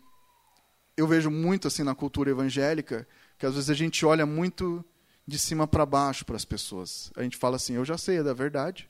eu 0.97 1.07
vejo 1.07 1.29
muito 1.29 1.67
assim 1.67 1.83
na 1.83 1.95
cultura 1.95 2.29
evangélica 2.29 3.07
que 3.37 3.45
às 3.45 3.55
vezes 3.55 3.69
a 3.69 3.73
gente 3.73 4.05
olha 4.05 4.25
muito 4.25 4.83
de 5.25 5.39
cima 5.39 5.65
para 5.65 5.85
baixo 5.85 6.25
para 6.25 6.35
as 6.35 6.43
pessoas. 6.43 7.11
A 7.15 7.23
gente 7.23 7.37
fala 7.37 7.55
assim: 7.55 7.73
eu 7.73 7.85
já 7.85 7.97
sei, 7.97 8.17
é 8.17 8.23
da 8.23 8.33
verdade. 8.33 8.89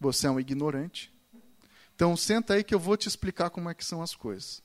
Você 0.00 0.26
é 0.26 0.30
um 0.30 0.40
ignorante. 0.40 1.12
Então 1.94 2.16
senta 2.16 2.54
aí 2.54 2.64
que 2.64 2.74
eu 2.74 2.78
vou 2.78 2.96
te 2.96 3.06
explicar 3.06 3.50
como 3.50 3.68
é 3.68 3.74
que 3.74 3.84
são 3.84 4.00
as 4.00 4.14
coisas. 4.14 4.62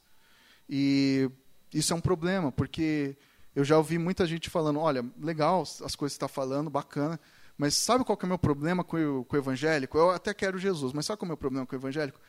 E 0.70 1.30
isso 1.74 1.92
é 1.92 1.96
um 1.96 2.02
problema, 2.02 2.52
porque 2.52 3.18
eu 3.54 3.66
já 3.66 3.78
ouvi 3.78 3.98
muita 3.98 4.26
gente 4.26 4.50
falando: 4.50 4.80
olha, 4.80 5.04
legal 5.20 5.62
as 5.62 5.96
coisas 5.96 6.18
que 6.18 6.24
está 6.24 6.30
falando, 6.30 6.70
bacana, 6.70 7.20
mas 7.58 7.76
sabe 7.76 8.06
qual 8.06 8.18
que 8.18 8.24
é 8.24 8.28
o 8.28 8.30
meu 8.30 8.40
problema 8.40 8.84
com 8.84 8.98
o, 8.98 9.26
com 9.26 9.36
o 9.36 9.40
evangélico? 9.40 9.98
Eu 9.98 10.12
até 10.12 10.34
quero 10.34 10.58
Jesus, 10.58 10.94
mas 10.94 11.06
sabe 11.06 11.20
qual 11.20 11.26
é 11.26 11.30
o 11.30 11.32
meu 11.32 11.38
problema 11.38 11.66
com 11.66 11.76
o 11.76 11.80
evangélico? 11.80 12.20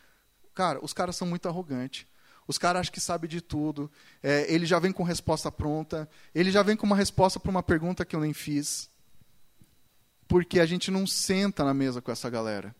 Cara, 0.53 0.83
os 0.83 0.91
caras 0.91 1.15
são 1.15 1.27
muito 1.27 1.47
arrogantes. 1.47 2.05
Os 2.47 2.57
caras 2.57 2.81
acham 2.81 2.93
que 2.93 3.01
sabem 3.01 3.29
de 3.29 3.41
tudo. 3.41 3.91
É, 4.23 4.51
ele 4.51 4.65
já 4.65 4.79
vem 4.79 4.91
com 4.91 5.03
resposta 5.03 5.51
pronta. 5.51 6.09
Ele 6.33 6.49
já 6.49 6.63
vem 6.63 6.77
com 6.77 6.85
uma 6.85 6.95
resposta 6.95 7.39
para 7.39 7.51
uma 7.51 7.61
pergunta 7.61 8.05
que 8.05 8.15
eu 8.15 8.21
nem 8.21 8.33
fiz. 8.33 8.89
Porque 10.27 10.59
a 10.59 10.65
gente 10.65 10.89
não 10.89 11.05
senta 11.05 11.63
na 11.63 11.73
mesa 11.73 12.01
com 12.01 12.11
essa 12.11 12.29
galera, 12.29 12.75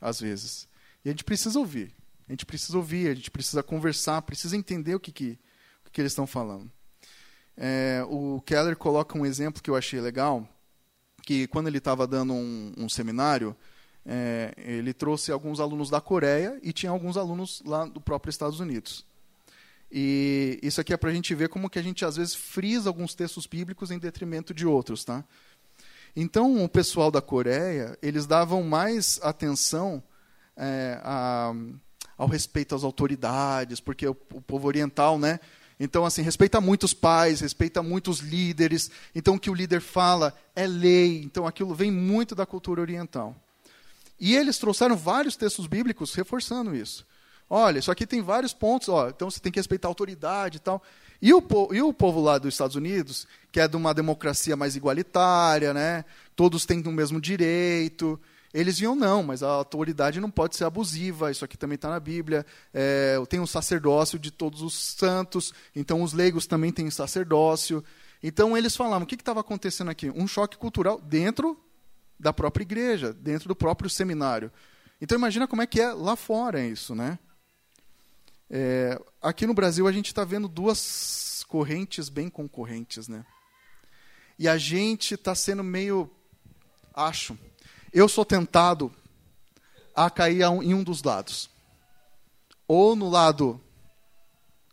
às 0.00 0.20
vezes. 0.20 0.68
E 1.04 1.08
a 1.08 1.12
gente 1.12 1.24
precisa 1.24 1.58
ouvir. 1.58 1.92
A 2.28 2.32
gente 2.32 2.44
precisa 2.44 2.76
ouvir, 2.76 3.08
a 3.08 3.14
gente 3.14 3.30
precisa 3.30 3.62
conversar, 3.62 4.22
precisa 4.22 4.56
entender 4.56 4.94
o 4.94 5.00
que, 5.00 5.10
que, 5.10 5.38
o 5.86 5.90
que 5.90 6.00
eles 6.00 6.12
estão 6.12 6.26
falando. 6.26 6.70
É, 7.56 8.04
o 8.08 8.40
Keller 8.42 8.76
coloca 8.76 9.18
um 9.18 9.26
exemplo 9.26 9.62
que 9.62 9.70
eu 9.70 9.74
achei 9.74 10.00
legal, 10.00 10.46
que 11.22 11.46
quando 11.48 11.66
ele 11.66 11.78
estava 11.78 12.06
dando 12.06 12.34
um, 12.34 12.72
um 12.76 12.88
seminário, 12.88 13.56
é, 14.04 14.54
ele 14.56 14.92
trouxe 14.92 15.32
alguns 15.32 15.58
alunos 15.58 15.90
da 15.90 16.00
Coreia 16.00 16.58
e 16.62 16.72
tinha 16.72 16.90
alguns 16.92 17.16
alunos 17.16 17.62
lá 17.64 17.86
do 17.86 18.00
próprio 18.00 18.30
Estados 18.30 18.60
Unidos. 18.60 19.04
E 19.90 20.58
isso 20.62 20.80
aqui 20.80 20.92
é 20.92 20.96
para 20.96 21.10
a 21.10 21.14
gente 21.14 21.34
ver 21.34 21.48
como 21.48 21.70
que 21.70 21.78
a 21.78 21.82
gente 21.82 22.04
às 22.04 22.16
vezes 22.16 22.34
frisa 22.34 22.90
alguns 22.90 23.14
textos 23.14 23.46
bíblicos 23.46 23.90
em 23.90 23.98
detrimento 23.98 24.52
de 24.52 24.66
outros, 24.66 25.04
tá? 25.04 25.24
Então 26.14 26.62
o 26.62 26.68
pessoal 26.68 27.10
da 27.10 27.22
Coreia 27.22 27.96
eles 28.02 28.26
davam 28.26 28.62
mais 28.62 29.18
atenção 29.22 30.02
é, 30.56 31.00
a, 31.02 31.54
ao 32.18 32.26
respeito 32.26 32.74
às 32.74 32.84
autoridades, 32.84 33.80
porque 33.80 34.06
o, 34.06 34.16
o, 34.34 34.40
povo 34.40 34.66
oriental, 34.66 35.18
né, 35.18 35.38
Então, 35.78 36.04
assim, 36.04 36.20
respeita 36.20 36.60
muito 36.60 36.82
os 36.82 36.92
pais, 36.92 37.40
respeita 37.40 37.82
muito 37.82 38.10
os 38.10 38.18
líderes. 38.18 38.90
Então, 39.14 39.36
o 39.36 39.40
que 39.40 39.48
o 39.48 39.54
líder 39.54 39.80
fala 39.80 40.36
é 40.56 40.66
lei. 40.66 41.22
Então, 41.22 41.46
aquilo 41.46 41.72
vem 41.72 41.92
muito 41.92 42.34
da 42.34 42.44
cultura 42.44 42.80
oriental. 42.80 43.36
E 44.18 44.34
eles 44.34 44.58
trouxeram 44.58 44.96
vários 44.96 45.36
textos 45.36 45.68
bíblicos 45.68 46.12
reforçando 46.14 46.74
isso. 46.74 47.06
Olha, 47.50 47.78
isso 47.78 47.90
aqui 47.90 48.06
tem 48.06 48.20
vários 48.20 48.52
pontos, 48.52 48.88
ó, 48.88 49.08
então 49.08 49.30
você 49.30 49.40
tem 49.40 49.50
que 49.50 49.58
respeitar 49.58 49.88
a 49.88 49.90
autoridade 49.90 50.58
e 50.58 50.60
tal. 50.60 50.82
E 51.20 51.32
o, 51.32 51.42
e 51.72 51.82
o 51.82 51.92
povo 51.92 52.20
lá 52.20 52.38
dos 52.38 52.54
Estados 52.54 52.76
Unidos, 52.76 53.26
que 53.50 53.58
é 53.58 53.66
de 53.66 53.76
uma 53.76 53.92
democracia 53.92 54.56
mais 54.56 54.76
igualitária, 54.76 55.74
né? 55.74 56.04
todos 56.36 56.64
têm 56.64 56.80
o 56.86 56.92
mesmo 56.92 57.20
direito, 57.20 58.20
eles 58.54 58.78
viam, 58.78 58.94
não, 58.94 59.22
mas 59.22 59.42
a 59.42 59.48
autoridade 59.48 60.20
não 60.20 60.30
pode 60.30 60.56
ser 60.56 60.64
abusiva, 60.64 61.30
isso 61.30 61.44
aqui 61.44 61.56
também 61.56 61.74
está 61.74 61.90
na 61.90 62.00
Bíblia. 62.00 62.46
É, 62.72 63.16
tem 63.28 63.40
um 63.40 63.46
sacerdócio 63.46 64.18
de 64.18 64.30
todos 64.30 64.62
os 64.62 64.74
santos, 64.74 65.52
então 65.74 66.02
os 66.02 66.12
leigos 66.12 66.46
também 66.46 66.72
têm 66.72 66.90
sacerdócio. 66.90 67.82
Então 68.22 68.56
eles 68.56 68.76
falavam, 68.76 69.02
o 69.02 69.06
que 69.06 69.16
estava 69.16 69.40
acontecendo 69.40 69.90
aqui? 69.90 70.10
Um 70.10 70.26
choque 70.26 70.56
cultural 70.56 71.00
dentro 71.00 71.58
da 72.18 72.32
própria 72.32 72.62
igreja, 72.62 73.12
dentro 73.12 73.48
do 73.48 73.56
próprio 73.56 73.90
seminário. 73.90 74.50
Então 75.00 75.18
imagina 75.18 75.46
como 75.46 75.62
é 75.62 75.66
que 75.66 75.80
é 75.80 75.92
lá 75.92 76.16
fora 76.16 76.64
isso, 76.64 76.94
né? 76.94 77.18
É, 78.50 78.98
aqui 79.20 79.46
no 79.46 79.52
Brasil 79.52 79.86
a 79.86 79.92
gente 79.92 80.06
está 80.06 80.24
vendo 80.24 80.48
duas 80.48 81.44
correntes 81.48 82.08
bem 82.08 82.30
concorrentes, 82.30 83.06
né? 83.06 83.24
E 84.38 84.48
a 84.48 84.56
gente 84.56 85.14
está 85.14 85.34
sendo 85.34 85.62
meio, 85.62 86.10
acho, 86.94 87.36
eu 87.92 88.08
sou 88.08 88.24
tentado 88.24 88.94
a 89.94 90.08
cair 90.08 90.42
em 90.42 90.72
um 90.72 90.82
dos 90.82 91.02
lados, 91.02 91.50
ou 92.66 92.94
no 92.94 93.10
lado 93.10 93.60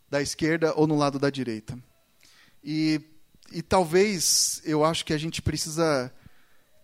da 0.08 0.22
esquerda 0.22 0.72
ou 0.74 0.86
no 0.86 0.96
lado 0.96 1.18
da 1.18 1.28
direita. 1.28 1.78
E, 2.62 3.00
e 3.50 3.60
talvez 3.60 4.62
eu 4.64 4.84
acho 4.84 5.04
que 5.04 5.12
a 5.12 5.18
gente 5.18 5.42
precisa 5.42 6.12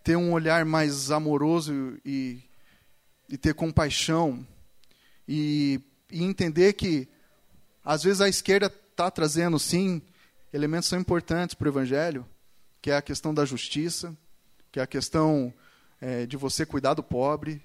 ter 0.02 0.16
um 0.16 0.32
olhar 0.32 0.64
mais 0.64 1.10
amoroso 1.10 1.98
e, 2.04 2.42
e 3.28 3.38
ter 3.38 3.54
compaixão 3.54 4.46
e 5.26 5.80
e 6.12 6.22
entender 6.22 6.74
que, 6.74 7.08
às 7.84 8.02
vezes, 8.02 8.20
a 8.20 8.28
esquerda 8.28 8.66
está 8.90 9.10
trazendo, 9.10 9.58
sim, 9.58 10.02
elementos 10.52 10.88
são 10.88 11.00
importantes 11.00 11.54
para 11.54 11.66
o 11.66 11.70
Evangelho, 11.70 12.26
que 12.80 12.90
é 12.90 12.96
a 12.96 13.02
questão 13.02 13.32
da 13.32 13.44
justiça, 13.44 14.16
que 14.70 14.78
é 14.78 14.82
a 14.82 14.86
questão 14.86 15.52
é, 16.00 16.26
de 16.26 16.36
você 16.36 16.66
cuidar 16.66 16.94
do 16.94 17.02
pobre, 17.02 17.62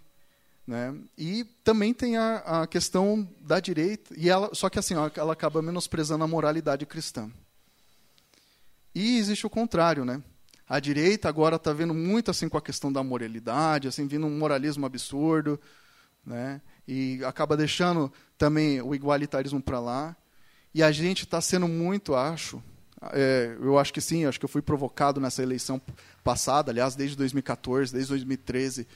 né? 0.66 0.94
E 1.18 1.46
também 1.64 1.94
tem 1.94 2.18
a, 2.18 2.38
a, 2.64 2.68
questão 2.68 3.28
da 3.40 3.60
direita, 3.60 4.14
e 4.18 4.30
ela, 4.30 4.50
só 4.54 4.70
que 4.70 4.78
assim, 4.78 4.96
ela 5.16 5.34
acaba 5.34 5.62
menosprezando 5.62 6.24
a 6.24 6.28
moralidade 6.28 6.86
cristã. 6.86 7.32
E 8.94 9.18
existe 9.18 9.46
o 9.46 9.50
contrário, 9.50 10.04
né? 10.04 10.22
A 10.68 10.80
direita 10.80 11.30
agora 11.30 11.56
está 11.56 11.72
vendo 11.72 11.94
muito 11.94 12.30
assim 12.30 12.50
com 12.50 12.58
a 12.58 12.62
questão 12.62 12.92
da 12.92 13.02
moralidade, 13.02 13.88
assim 13.88 14.06
vindo 14.06 14.28
um 14.28 14.38
moralismo 14.38 14.86
absurdo, 14.86 15.60
né? 16.26 16.62
E 16.88 17.20
acaba 17.26 17.58
deixando 17.58 18.12
também 18.38 18.82
o 18.82 18.96
igualitarismo 18.96 19.62
para 19.62 19.80
lá. 19.80 20.16
E 20.74 20.82
a 20.82 20.92
gente 20.92 21.24
está 21.24 21.42
sendo 21.42 21.68
muito, 21.68 22.16
acho, 22.16 22.64
é, 23.12 23.56
eu 23.60 23.78
acho 23.78 23.94
que 23.94 24.02
sim, 24.02 24.26
acho 24.26 24.40
que 24.40 24.46
eu 24.46 24.50
fui 24.50 24.62
provocado 24.62 25.20
nessa 25.20 25.44
eleição 25.44 25.82
passada, 26.24 26.72
aliás, 26.72 26.96
desde 26.96 27.16
2014, 27.18 27.94
desde 27.94 28.10
2013, 28.10 28.88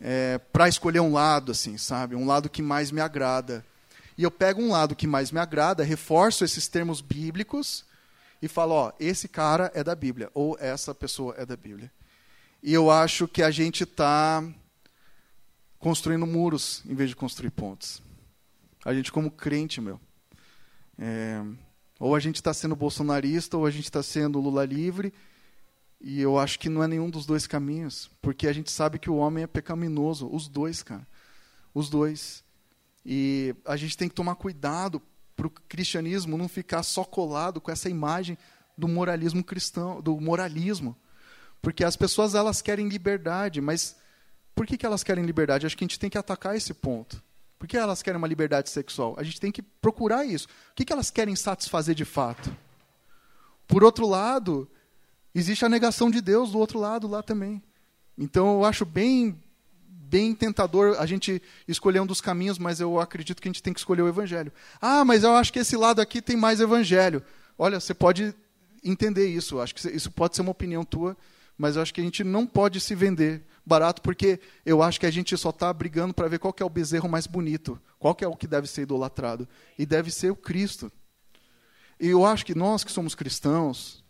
é, 0.00 0.38
para 0.52 0.68
escolher 0.68 1.00
um 1.00 1.12
lado, 1.12 1.52
assim, 1.52 1.78
sabe? 1.78 2.14
Um 2.14 2.26
lado 2.26 2.50
que 2.50 2.62
mais 2.62 2.90
me 2.90 3.00
agrada. 3.00 3.64
E 4.16 4.24
eu 4.24 4.30
pego 4.30 4.60
um 4.60 4.70
lado 4.70 4.96
que 4.96 5.06
mais 5.06 5.30
me 5.30 5.38
agrada, 5.38 5.84
reforço 5.84 6.44
esses 6.44 6.68
termos 6.68 7.00
bíblicos 7.00 7.84
e 8.40 8.48
falo, 8.48 8.74
ó, 8.74 8.92
esse 8.98 9.28
cara 9.28 9.70
é 9.74 9.82
da 9.84 9.94
Bíblia, 9.94 10.30
ou 10.34 10.56
essa 10.60 10.94
pessoa 10.94 11.34
é 11.38 11.46
da 11.46 11.56
Bíblia. 11.56 11.90
E 12.62 12.72
eu 12.74 12.90
acho 12.90 13.26
que 13.26 13.42
a 13.42 13.50
gente 13.50 13.84
está 13.84 14.42
construindo 15.82 16.24
muros 16.24 16.80
em 16.86 16.94
vez 16.94 17.10
de 17.10 17.16
construir 17.16 17.50
pontes. 17.50 18.00
A 18.84 18.94
gente, 18.94 19.10
como 19.10 19.32
crente, 19.32 19.80
meu, 19.80 20.00
é, 20.96 21.42
ou 21.98 22.14
a 22.14 22.20
gente 22.20 22.36
está 22.36 22.54
sendo 22.54 22.76
bolsonarista, 22.76 23.56
ou 23.56 23.66
a 23.66 23.70
gente 23.70 23.86
está 23.86 24.00
sendo 24.00 24.38
Lula 24.38 24.64
livre, 24.64 25.12
e 26.00 26.20
eu 26.20 26.38
acho 26.38 26.60
que 26.60 26.68
não 26.68 26.84
é 26.84 26.86
nenhum 26.86 27.10
dos 27.10 27.26
dois 27.26 27.48
caminhos, 27.48 28.08
porque 28.22 28.46
a 28.46 28.52
gente 28.52 28.70
sabe 28.70 28.96
que 28.96 29.10
o 29.10 29.16
homem 29.16 29.42
é 29.42 29.46
pecaminoso, 29.48 30.28
os 30.32 30.46
dois, 30.46 30.84
cara, 30.84 31.04
os 31.74 31.90
dois. 31.90 32.44
E 33.04 33.52
a 33.64 33.76
gente 33.76 33.96
tem 33.96 34.08
que 34.08 34.14
tomar 34.14 34.36
cuidado 34.36 35.02
para 35.34 35.48
o 35.48 35.50
cristianismo 35.50 36.38
não 36.38 36.48
ficar 36.48 36.84
só 36.84 37.02
colado 37.02 37.60
com 37.60 37.72
essa 37.72 37.90
imagem 37.90 38.38
do 38.78 38.86
moralismo 38.86 39.42
cristão, 39.42 40.00
do 40.00 40.20
moralismo, 40.20 40.96
porque 41.60 41.82
as 41.82 41.96
pessoas 41.96 42.36
elas 42.36 42.62
querem 42.62 42.88
liberdade, 42.88 43.60
mas 43.60 43.96
por 44.54 44.66
que, 44.66 44.76
que 44.76 44.86
elas 44.86 45.02
querem 45.02 45.24
liberdade? 45.24 45.66
Acho 45.66 45.76
que 45.76 45.84
a 45.84 45.86
gente 45.86 45.98
tem 45.98 46.10
que 46.10 46.18
atacar 46.18 46.56
esse 46.56 46.74
ponto. 46.74 47.22
Por 47.58 47.68
que 47.68 47.76
elas 47.76 48.02
querem 48.02 48.18
uma 48.18 48.26
liberdade 48.26 48.70
sexual? 48.70 49.14
A 49.16 49.22
gente 49.22 49.40
tem 49.40 49.52
que 49.52 49.62
procurar 49.62 50.24
isso. 50.24 50.46
O 50.72 50.74
que, 50.74 50.84
que 50.84 50.92
elas 50.92 51.10
querem 51.10 51.36
satisfazer 51.36 51.94
de 51.94 52.04
fato? 52.04 52.54
Por 53.66 53.84
outro 53.84 54.06
lado, 54.06 54.68
existe 55.34 55.64
a 55.64 55.68
negação 55.68 56.10
de 56.10 56.20
Deus 56.20 56.52
do 56.52 56.58
outro 56.58 56.78
lado 56.78 57.06
lá 57.06 57.22
também. 57.22 57.62
Então 58.18 58.54
eu 58.54 58.64
acho 58.64 58.84
bem 58.84 59.40
bem 60.12 60.34
tentador 60.34 60.96
a 60.98 61.06
gente 61.06 61.40
escolher 61.66 62.00
um 62.00 62.06
dos 62.06 62.20
caminhos, 62.20 62.58
mas 62.58 62.80
eu 62.80 63.00
acredito 63.00 63.40
que 63.40 63.48
a 63.48 63.50
gente 63.50 63.62
tem 63.62 63.72
que 63.72 63.80
escolher 63.80 64.02
o 64.02 64.08
evangelho. 64.08 64.52
Ah, 64.78 65.06
mas 65.06 65.24
eu 65.24 65.34
acho 65.34 65.50
que 65.50 65.60
esse 65.60 65.74
lado 65.74 66.02
aqui 66.02 66.20
tem 66.20 66.36
mais 66.36 66.60
evangelho. 66.60 67.22
Olha, 67.56 67.80
você 67.80 67.94
pode 67.94 68.34
entender 68.84 69.26
isso. 69.26 69.58
Acho 69.58 69.74
que 69.74 69.88
isso 69.88 70.10
pode 70.10 70.36
ser 70.36 70.42
uma 70.42 70.50
opinião 70.50 70.84
tua, 70.84 71.16
mas 71.62 71.76
eu 71.76 71.82
acho 71.82 71.94
que 71.94 72.00
a 72.00 72.04
gente 72.04 72.24
não 72.24 72.44
pode 72.44 72.80
se 72.80 72.92
vender 72.92 73.44
barato 73.64 74.02
porque 74.02 74.40
eu 74.66 74.82
acho 74.82 74.98
que 74.98 75.06
a 75.06 75.10
gente 75.12 75.36
só 75.36 75.50
está 75.50 75.72
brigando 75.72 76.12
para 76.12 76.26
ver 76.26 76.40
qual 76.40 76.52
é 76.58 76.64
o 76.64 76.68
bezerro 76.68 77.08
mais 77.08 77.24
bonito, 77.24 77.80
qual 78.00 78.16
é 78.20 78.26
o 78.26 78.34
que 78.34 78.48
deve 78.48 78.66
ser 78.66 78.82
idolatrado. 78.82 79.48
E 79.78 79.86
deve 79.86 80.10
ser 80.10 80.32
o 80.32 80.34
Cristo. 80.34 80.90
E 82.00 82.08
eu 82.08 82.26
acho 82.26 82.44
que 82.44 82.52
nós 82.52 82.82
que 82.82 82.90
somos 82.90 83.14
cristãos, 83.14 84.04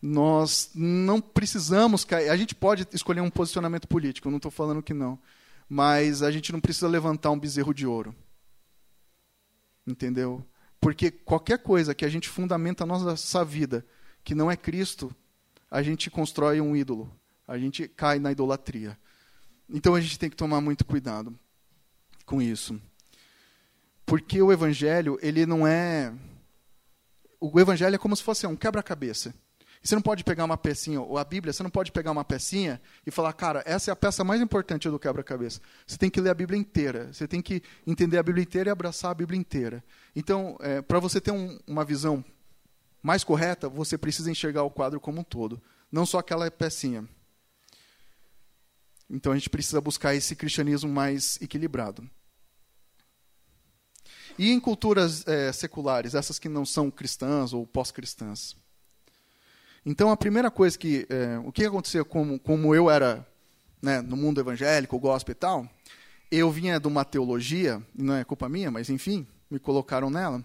nós 0.00 0.70
não 0.74 1.20
precisamos 1.20 2.06
cair. 2.06 2.30
A 2.30 2.36
gente 2.38 2.54
pode 2.54 2.88
escolher 2.90 3.20
um 3.20 3.28
posicionamento 3.28 3.86
político, 3.86 4.30
não 4.30 4.38
estou 4.38 4.50
falando 4.50 4.82
que 4.82 4.94
não. 4.94 5.18
Mas 5.68 6.22
a 6.22 6.30
gente 6.30 6.52
não 6.52 6.60
precisa 6.60 6.88
levantar 6.88 7.32
um 7.32 7.38
bezerro 7.38 7.74
de 7.74 7.86
ouro. 7.86 8.16
Entendeu? 9.86 10.42
Porque 10.80 11.10
qualquer 11.10 11.58
coisa 11.58 11.94
que 11.94 12.06
a 12.06 12.08
gente 12.08 12.30
fundamenta 12.30 12.84
a 12.84 12.86
nossa 12.86 13.44
vida, 13.44 13.84
que 14.24 14.34
não 14.34 14.50
é 14.50 14.56
Cristo, 14.56 15.14
a 15.70 15.82
gente 15.82 16.10
constrói 16.10 16.60
um 16.60 16.74
ídolo 16.76 17.10
a 17.46 17.56
gente 17.58 17.86
cai 17.86 18.18
na 18.18 18.32
idolatria. 18.32 18.98
Então 19.68 19.94
a 19.94 20.00
gente 20.00 20.18
tem 20.18 20.28
que 20.28 20.36
tomar 20.36 20.60
muito 20.60 20.84
cuidado 20.84 21.38
com 22.24 22.42
isso. 22.42 22.80
Porque 24.04 24.40
o 24.42 24.52
evangelho, 24.52 25.18
ele 25.22 25.46
não 25.46 25.66
é 25.66 26.12
o 27.40 27.60
evangelho 27.60 27.94
é 27.94 27.98
como 27.98 28.16
se 28.16 28.22
fosse 28.22 28.46
um 28.46 28.56
quebra-cabeça. 28.56 29.34
Você 29.82 29.94
não 29.94 30.02
pode 30.02 30.24
pegar 30.24 30.44
uma 30.44 30.56
pecinha, 30.56 31.00
ou 31.00 31.16
a 31.16 31.22
Bíblia, 31.22 31.52
você 31.52 31.62
não 31.62 31.70
pode 31.70 31.92
pegar 31.92 32.10
uma 32.10 32.24
pecinha 32.24 32.80
e 33.06 33.10
falar, 33.10 33.32
cara, 33.34 33.62
essa 33.64 33.90
é 33.90 33.92
a 33.92 33.96
peça 33.96 34.24
mais 34.24 34.40
importante 34.40 34.88
do 34.90 34.98
quebra-cabeça. 34.98 35.60
Você 35.86 35.96
tem 35.96 36.10
que 36.10 36.20
ler 36.20 36.30
a 36.30 36.34
Bíblia 36.34 36.58
inteira. 36.58 37.12
Você 37.12 37.28
tem 37.28 37.40
que 37.40 37.62
entender 37.86 38.18
a 38.18 38.22
Bíblia 38.22 38.42
inteira 38.42 38.70
e 38.70 38.72
abraçar 38.72 39.12
a 39.12 39.14
Bíblia 39.14 39.38
inteira. 39.38 39.84
Então, 40.14 40.56
é, 40.60 40.82
para 40.82 40.98
você 40.98 41.20
ter 41.20 41.30
um, 41.30 41.56
uma 41.68 41.84
visão 41.84 42.24
mais 43.02 43.22
correta, 43.24 43.68
você 43.68 43.96
precisa 43.96 44.30
enxergar 44.30 44.62
o 44.62 44.70
quadro 44.70 45.00
como 45.00 45.20
um 45.20 45.24
todo, 45.24 45.60
não 45.90 46.04
só 46.04 46.18
aquela 46.18 46.50
pecinha. 46.50 47.08
Então 49.08 49.32
a 49.32 49.36
gente 49.36 49.50
precisa 49.50 49.80
buscar 49.80 50.14
esse 50.14 50.34
cristianismo 50.34 50.90
mais 50.90 51.38
equilibrado. 51.40 52.08
E 54.38 54.50
em 54.50 54.60
culturas 54.60 55.26
é, 55.26 55.52
seculares, 55.52 56.14
essas 56.14 56.38
que 56.38 56.48
não 56.48 56.66
são 56.66 56.90
cristãs 56.90 57.52
ou 57.52 57.66
pós-cristãs. 57.66 58.56
Então 59.84 60.10
a 60.10 60.16
primeira 60.16 60.50
coisa 60.50 60.76
que. 60.76 61.06
É, 61.08 61.38
o 61.38 61.52
que 61.52 61.64
acontecia 61.64 62.04
como, 62.04 62.38
como 62.38 62.74
eu 62.74 62.90
era 62.90 63.26
né, 63.80 64.02
no 64.02 64.16
mundo 64.16 64.40
evangélico, 64.40 64.98
gospel 64.98 65.32
e 65.32 65.34
tal, 65.36 65.70
eu 66.30 66.50
vinha 66.50 66.80
de 66.80 66.88
uma 66.88 67.04
teologia, 67.04 67.80
não 67.94 68.14
é 68.14 68.24
culpa 68.24 68.48
minha, 68.48 68.70
mas 68.70 68.90
enfim, 68.90 69.26
me 69.48 69.58
colocaram 69.58 70.10
nela, 70.10 70.44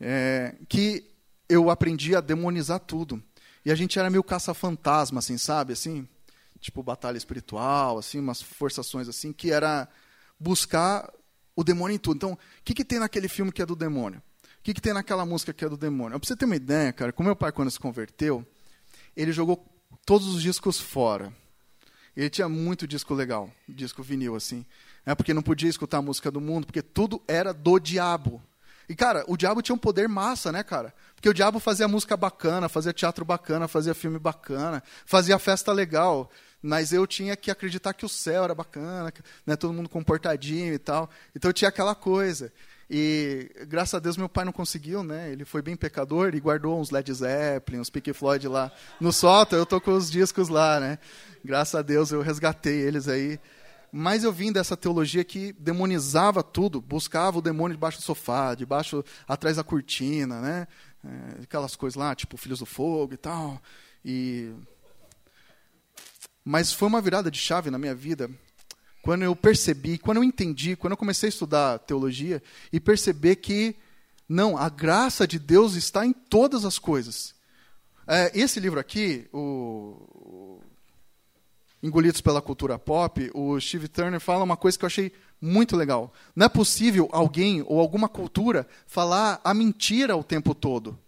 é, 0.00 0.54
que 0.68 1.04
eu 1.48 1.70
aprendi 1.70 2.14
a 2.14 2.20
demonizar 2.20 2.80
tudo. 2.80 3.22
E 3.64 3.70
a 3.70 3.74
gente 3.74 3.98
era 3.98 4.10
meio 4.10 4.22
caça-fantasma, 4.22 5.18
assim, 5.18 5.36
sabe? 5.36 5.72
Assim, 5.72 6.08
tipo 6.60 6.82
batalha 6.82 7.16
espiritual, 7.16 7.98
assim, 7.98 8.18
umas 8.18 8.40
forçações 8.40 9.08
assim, 9.08 9.32
que 9.32 9.50
era 9.50 9.88
buscar 10.38 11.10
o 11.54 11.64
demônio 11.64 11.94
em 11.94 11.98
tudo. 11.98 12.16
Então, 12.16 12.32
o 12.32 12.38
que, 12.64 12.74
que 12.74 12.84
tem 12.84 12.98
naquele 12.98 13.28
filme 13.28 13.50
que 13.50 13.62
é 13.62 13.66
do 13.66 13.76
demônio? 13.76 14.22
O 14.58 14.62
que, 14.62 14.74
que 14.74 14.80
tem 14.80 14.92
naquela 14.92 15.24
música 15.24 15.52
que 15.52 15.64
é 15.64 15.68
do 15.68 15.76
demônio? 15.76 16.18
Pra 16.18 16.28
você 16.28 16.36
ter 16.36 16.44
uma 16.44 16.56
ideia, 16.56 16.92
cara, 16.92 17.12
com 17.12 17.22
meu 17.22 17.36
pai, 17.36 17.52
quando 17.52 17.70
se 17.70 17.78
converteu, 17.78 18.44
ele 19.16 19.32
jogou 19.32 19.64
todos 20.04 20.26
os 20.26 20.42
discos 20.42 20.80
fora. 20.80 21.32
Ele 22.16 22.30
tinha 22.30 22.48
muito 22.48 22.86
disco 22.86 23.14
legal, 23.14 23.50
disco 23.68 24.02
vinil, 24.02 24.34
assim. 24.34 24.64
É 25.04 25.14
porque 25.14 25.34
não 25.34 25.42
podia 25.42 25.68
escutar 25.68 25.98
a 25.98 26.02
música 26.02 26.30
do 26.30 26.40
mundo, 26.40 26.66
porque 26.66 26.82
tudo 26.82 27.22
era 27.28 27.52
do 27.52 27.78
diabo. 27.78 28.42
E, 28.88 28.94
cara, 28.94 29.24
o 29.26 29.36
diabo 29.36 29.62
tinha 29.62 29.74
um 29.74 29.78
poder 29.78 30.08
massa, 30.08 30.52
né, 30.52 30.62
cara? 30.62 30.94
Porque 31.14 31.28
o 31.28 31.34
diabo 31.34 31.58
fazia 31.58 31.88
música 31.88 32.16
bacana, 32.16 32.68
fazia 32.68 32.92
teatro 32.92 33.24
bacana, 33.24 33.66
fazia 33.66 33.94
filme 33.94 34.18
bacana, 34.18 34.82
fazia 35.04 35.38
festa 35.38 35.72
legal. 35.72 36.30
Mas 36.62 36.92
eu 36.92 37.06
tinha 37.06 37.36
que 37.36 37.50
acreditar 37.50 37.92
que 37.92 38.04
o 38.04 38.08
céu 38.08 38.44
era 38.44 38.54
bacana, 38.54 39.12
né, 39.44 39.56
todo 39.56 39.72
mundo 39.72 39.88
comportadinho 39.88 40.74
e 40.74 40.78
tal. 40.78 41.10
Então 41.34 41.52
tinha 41.52 41.68
aquela 41.68 41.94
coisa. 41.94 42.52
E 42.88 43.50
graças 43.66 43.94
a 43.94 43.98
Deus 43.98 44.16
meu 44.16 44.28
pai 44.28 44.44
não 44.44 44.52
conseguiu, 44.52 45.02
né? 45.02 45.30
Ele 45.30 45.44
foi 45.44 45.60
bem 45.60 45.74
pecador 45.74 46.34
e 46.34 46.40
guardou 46.40 46.80
uns 46.80 46.90
Led 46.90 47.12
Zeppelin, 47.12 47.80
uns 47.80 47.90
Pink 47.90 48.12
Floyd 48.12 48.46
lá 48.46 48.70
no 49.00 49.12
sótão. 49.12 49.58
Eu 49.58 49.66
tô 49.66 49.80
com 49.80 49.92
os 49.92 50.08
discos 50.08 50.48
lá, 50.48 50.78
né? 50.78 50.98
Graças 51.44 51.74
a 51.74 51.82
Deus 51.82 52.12
eu 52.12 52.22
resgatei 52.22 52.80
eles 52.80 53.08
aí. 53.08 53.40
Mas 53.96 54.24
eu 54.24 54.30
vim 54.30 54.52
dessa 54.52 54.76
teologia 54.76 55.24
que 55.24 55.54
demonizava 55.54 56.42
tudo, 56.42 56.82
buscava 56.82 57.38
o 57.38 57.42
demônio 57.42 57.74
debaixo 57.74 57.98
do 57.98 58.04
sofá, 58.04 58.54
debaixo, 58.54 59.02
atrás 59.26 59.56
da 59.56 59.64
cortina, 59.64 60.38
né? 60.42 60.68
É, 61.02 61.42
aquelas 61.44 61.74
coisas 61.74 61.96
lá, 61.96 62.14
tipo 62.14 62.36
Filhos 62.36 62.58
do 62.58 62.66
Fogo 62.66 63.14
e 63.14 63.16
tal. 63.16 63.58
E 64.04 64.52
mas 66.44 66.72
foi 66.72 66.86
uma 66.86 67.00
virada 67.00 67.30
de 67.30 67.38
chave 67.38 67.70
na 67.70 67.78
minha 67.78 67.94
vida 67.94 68.30
quando 69.00 69.22
eu 69.22 69.34
percebi, 69.34 69.96
quando 69.96 70.18
eu 70.18 70.24
entendi, 70.24 70.76
quando 70.76 70.92
eu 70.92 70.96
comecei 70.98 71.28
a 71.28 71.30
estudar 71.30 71.78
teologia 71.78 72.42
e 72.70 72.78
perceber 72.78 73.36
que, 73.36 73.76
não, 74.28 74.58
a 74.58 74.68
graça 74.68 75.26
de 75.26 75.38
Deus 75.38 75.74
está 75.74 76.04
em 76.04 76.12
todas 76.12 76.66
as 76.66 76.78
coisas. 76.78 77.34
É, 78.06 78.30
esse 78.34 78.60
livro 78.60 78.78
aqui, 78.78 79.26
o, 79.32 80.06
Engolidos 81.86 82.20
pela 82.20 82.42
Cultura 82.42 82.80
Pop, 82.80 83.30
o 83.32 83.60
Steve 83.60 83.86
Turner 83.86 84.18
fala 84.18 84.42
uma 84.42 84.56
coisa 84.56 84.76
que 84.76 84.84
eu 84.84 84.88
achei 84.88 85.12
muito 85.40 85.76
legal. 85.76 86.12
Não 86.34 86.46
é 86.46 86.48
possível 86.48 87.08
alguém 87.12 87.64
ou 87.64 87.78
alguma 87.78 88.08
cultura 88.08 88.66
falar 88.88 89.40
a 89.44 89.54
mentira 89.54 90.16
o 90.16 90.24
tempo 90.24 90.52
todo. 90.52 90.98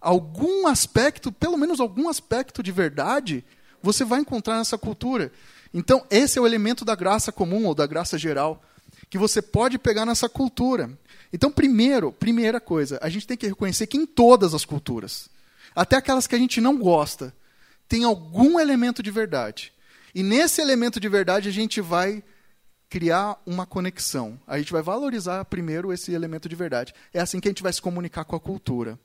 Algum 0.00 0.68
aspecto, 0.68 1.32
pelo 1.32 1.58
menos 1.58 1.80
algum 1.80 2.08
aspecto 2.08 2.62
de 2.62 2.70
verdade, 2.70 3.44
você 3.82 4.04
vai 4.04 4.20
encontrar 4.20 4.58
nessa 4.58 4.78
cultura. 4.78 5.32
Então, 5.74 6.06
esse 6.08 6.38
é 6.38 6.40
o 6.40 6.46
elemento 6.46 6.84
da 6.84 6.94
graça 6.94 7.32
comum 7.32 7.66
ou 7.66 7.74
da 7.74 7.84
graça 7.84 8.16
geral 8.16 8.62
que 9.10 9.18
você 9.18 9.42
pode 9.42 9.76
pegar 9.76 10.06
nessa 10.06 10.28
cultura. 10.28 10.88
Então, 11.32 11.50
primeiro, 11.50 12.12
primeira 12.12 12.60
coisa, 12.60 12.96
a 13.02 13.08
gente 13.08 13.26
tem 13.26 13.36
que 13.36 13.48
reconhecer 13.48 13.88
que 13.88 13.96
em 13.96 14.06
todas 14.06 14.54
as 14.54 14.64
culturas, 14.64 15.28
até 15.74 15.96
aquelas 15.96 16.28
que 16.28 16.36
a 16.36 16.38
gente 16.38 16.60
não 16.60 16.78
gosta, 16.78 17.34
tem 17.88 18.04
algum 18.04 18.60
elemento 18.60 19.02
de 19.02 19.10
verdade. 19.10 19.72
E 20.14 20.22
nesse 20.22 20.60
elemento 20.60 20.98
de 20.98 21.08
verdade 21.08 21.48
a 21.48 21.52
gente 21.52 21.80
vai 21.80 22.22
criar 22.88 23.40
uma 23.44 23.66
conexão. 23.66 24.40
A 24.46 24.58
gente 24.58 24.72
vai 24.72 24.82
valorizar 24.82 25.44
primeiro 25.44 25.92
esse 25.92 26.12
elemento 26.12 26.48
de 26.48 26.56
verdade. 26.56 26.94
É 27.12 27.20
assim 27.20 27.40
que 27.40 27.48
a 27.48 27.50
gente 27.50 27.62
vai 27.62 27.72
se 27.72 27.82
comunicar 27.82 28.24
com 28.24 28.36
a 28.36 28.40
cultura. 28.40 28.98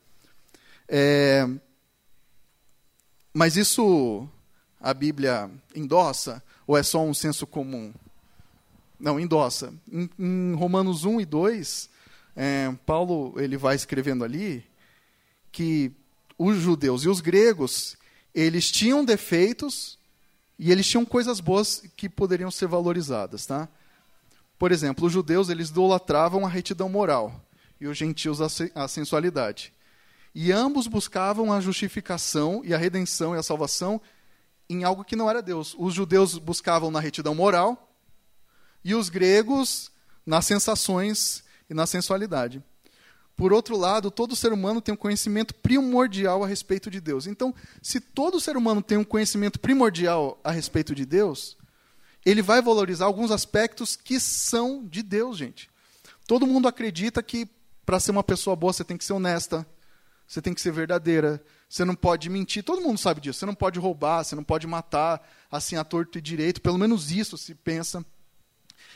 É... 0.87 1.47
Mas 3.33 3.57
isso 3.57 4.27
a 4.79 4.93
Bíblia 4.93 5.49
endossa? 5.75 6.43
Ou 6.67 6.77
é 6.77 6.83
só 6.83 7.03
um 7.03 7.13
senso 7.13 7.47
comum? 7.47 7.93
Não, 8.99 9.19
endossa. 9.19 9.73
Em, 9.91 10.09
em 10.17 10.53
Romanos 10.55 11.03
1 11.03 11.21
e 11.21 11.25
2, 11.25 11.89
é, 12.35 12.71
Paulo 12.85 13.33
ele 13.37 13.57
vai 13.57 13.75
escrevendo 13.75 14.23
ali 14.23 14.63
que 15.51 15.91
os 16.37 16.57
judeus 16.57 17.03
e 17.03 17.09
os 17.09 17.21
gregos 17.21 17.97
eles 18.33 18.71
tinham 18.71 19.05
defeitos 19.05 19.99
e 20.57 20.71
eles 20.71 20.87
tinham 20.87 21.05
coisas 21.05 21.39
boas 21.39 21.83
que 21.95 22.07
poderiam 22.07 22.51
ser 22.51 22.67
valorizadas, 22.67 23.45
tá? 23.45 23.67
Por 24.57 24.71
exemplo, 24.71 25.07
os 25.07 25.13
judeus 25.13 25.49
eles 25.49 25.69
idolatravam 25.69 26.45
a 26.45 26.49
retidão 26.49 26.87
moral 26.87 27.43
e 27.79 27.87
os 27.87 27.97
gentios 27.97 28.39
a 28.73 28.87
sensualidade. 28.87 29.73
E 30.33 30.51
ambos 30.51 30.87
buscavam 30.87 31.51
a 31.51 31.59
justificação 31.59 32.61
e 32.63 32.73
a 32.73 32.77
redenção 32.77 33.35
e 33.35 33.37
a 33.37 33.43
salvação 33.43 34.01
em 34.69 34.83
algo 34.83 35.03
que 35.03 35.15
não 35.15 35.29
era 35.29 35.41
Deus. 35.41 35.75
Os 35.77 35.93
judeus 35.93 36.37
buscavam 36.37 36.89
na 36.89 36.99
retidão 36.99 37.35
moral 37.35 37.93
e 38.83 38.95
os 38.95 39.09
gregos 39.09 39.91
nas 40.25 40.45
sensações 40.45 41.43
e 41.69 41.73
na 41.73 41.85
sensualidade. 41.85 42.63
Por 43.35 43.51
outro 43.51 43.75
lado, 43.75 44.11
todo 44.11 44.35
ser 44.35 44.53
humano 44.53 44.79
tem 44.81 44.93
um 44.93 44.97
conhecimento 44.97 45.55
primordial 45.55 46.43
a 46.43 46.47
respeito 46.47 46.89
de 46.89 47.01
Deus. 47.01 47.25
Então, 47.25 47.53
se 47.81 47.99
todo 47.99 48.39
ser 48.39 48.55
humano 48.55 48.81
tem 48.81 48.97
um 48.97 49.03
conhecimento 49.03 49.59
primordial 49.59 50.39
a 50.43 50.51
respeito 50.51 50.93
de 50.93 51.05
Deus, 51.05 51.57
ele 52.25 52.41
vai 52.41 52.61
valorizar 52.61 53.05
alguns 53.05 53.31
aspectos 53.31 53.95
que 53.95 54.19
são 54.19 54.85
de 54.85 55.01
Deus, 55.01 55.37
gente. 55.37 55.69
Todo 56.27 56.47
mundo 56.47 56.67
acredita 56.67 57.23
que 57.23 57.47
para 57.85 57.99
ser 57.99 58.11
uma 58.11 58.23
pessoa 58.23 58.55
boa 58.55 58.71
você 58.71 58.83
tem 58.83 58.97
que 58.97 59.03
ser 59.03 59.13
honesta, 59.13 59.65
você 60.27 60.41
tem 60.41 60.53
que 60.53 60.61
ser 60.61 60.71
verdadeira, 60.71 61.43
você 61.67 61.83
não 61.83 61.95
pode 61.95 62.29
mentir, 62.29 62.63
todo 62.63 62.81
mundo 62.81 62.99
sabe 62.99 63.19
disso. 63.19 63.39
Você 63.39 63.45
não 63.47 63.55
pode 63.55 63.79
roubar, 63.79 64.23
você 64.23 64.35
não 64.35 64.43
pode 64.43 64.67
matar 64.67 65.27
assim 65.51 65.75
a 65.75 65.83
torto 65.83 66.17
e 66.17 66.21
direito, 66.21 66.61
pelo 66.61 66.77
menos 66.77 67.11
isso 67.11 67.37
se 67.37 67.55
pensa. 67.55 68.05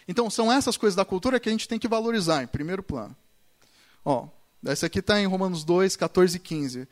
Então, 0.08 0.30
são 0.30 0.52
essas 0.52 0.78
coisas 0.78 0.96
da 0.96 1.04
cultura 1.04 1.40
que 1.40 1.50
a 1.50 1.52
gente 1.52 1.68
tem 1.68 1.80
que 1.80 1.88
valorizar 1.88 2.44
em 2.44 2.48
primeiro 2.48 2.84
plano. 2.84 3.16
Ó, 4.10 4.30
essa 4.66 4.86
aqui 4.86 5.00
está 5.00 5.20
em 5.20 5.26
Romanos 5.26 5.66
2, 5.66 5.98
14 5.98 6.38
e 6.38 6.40
15. 6.40 6.88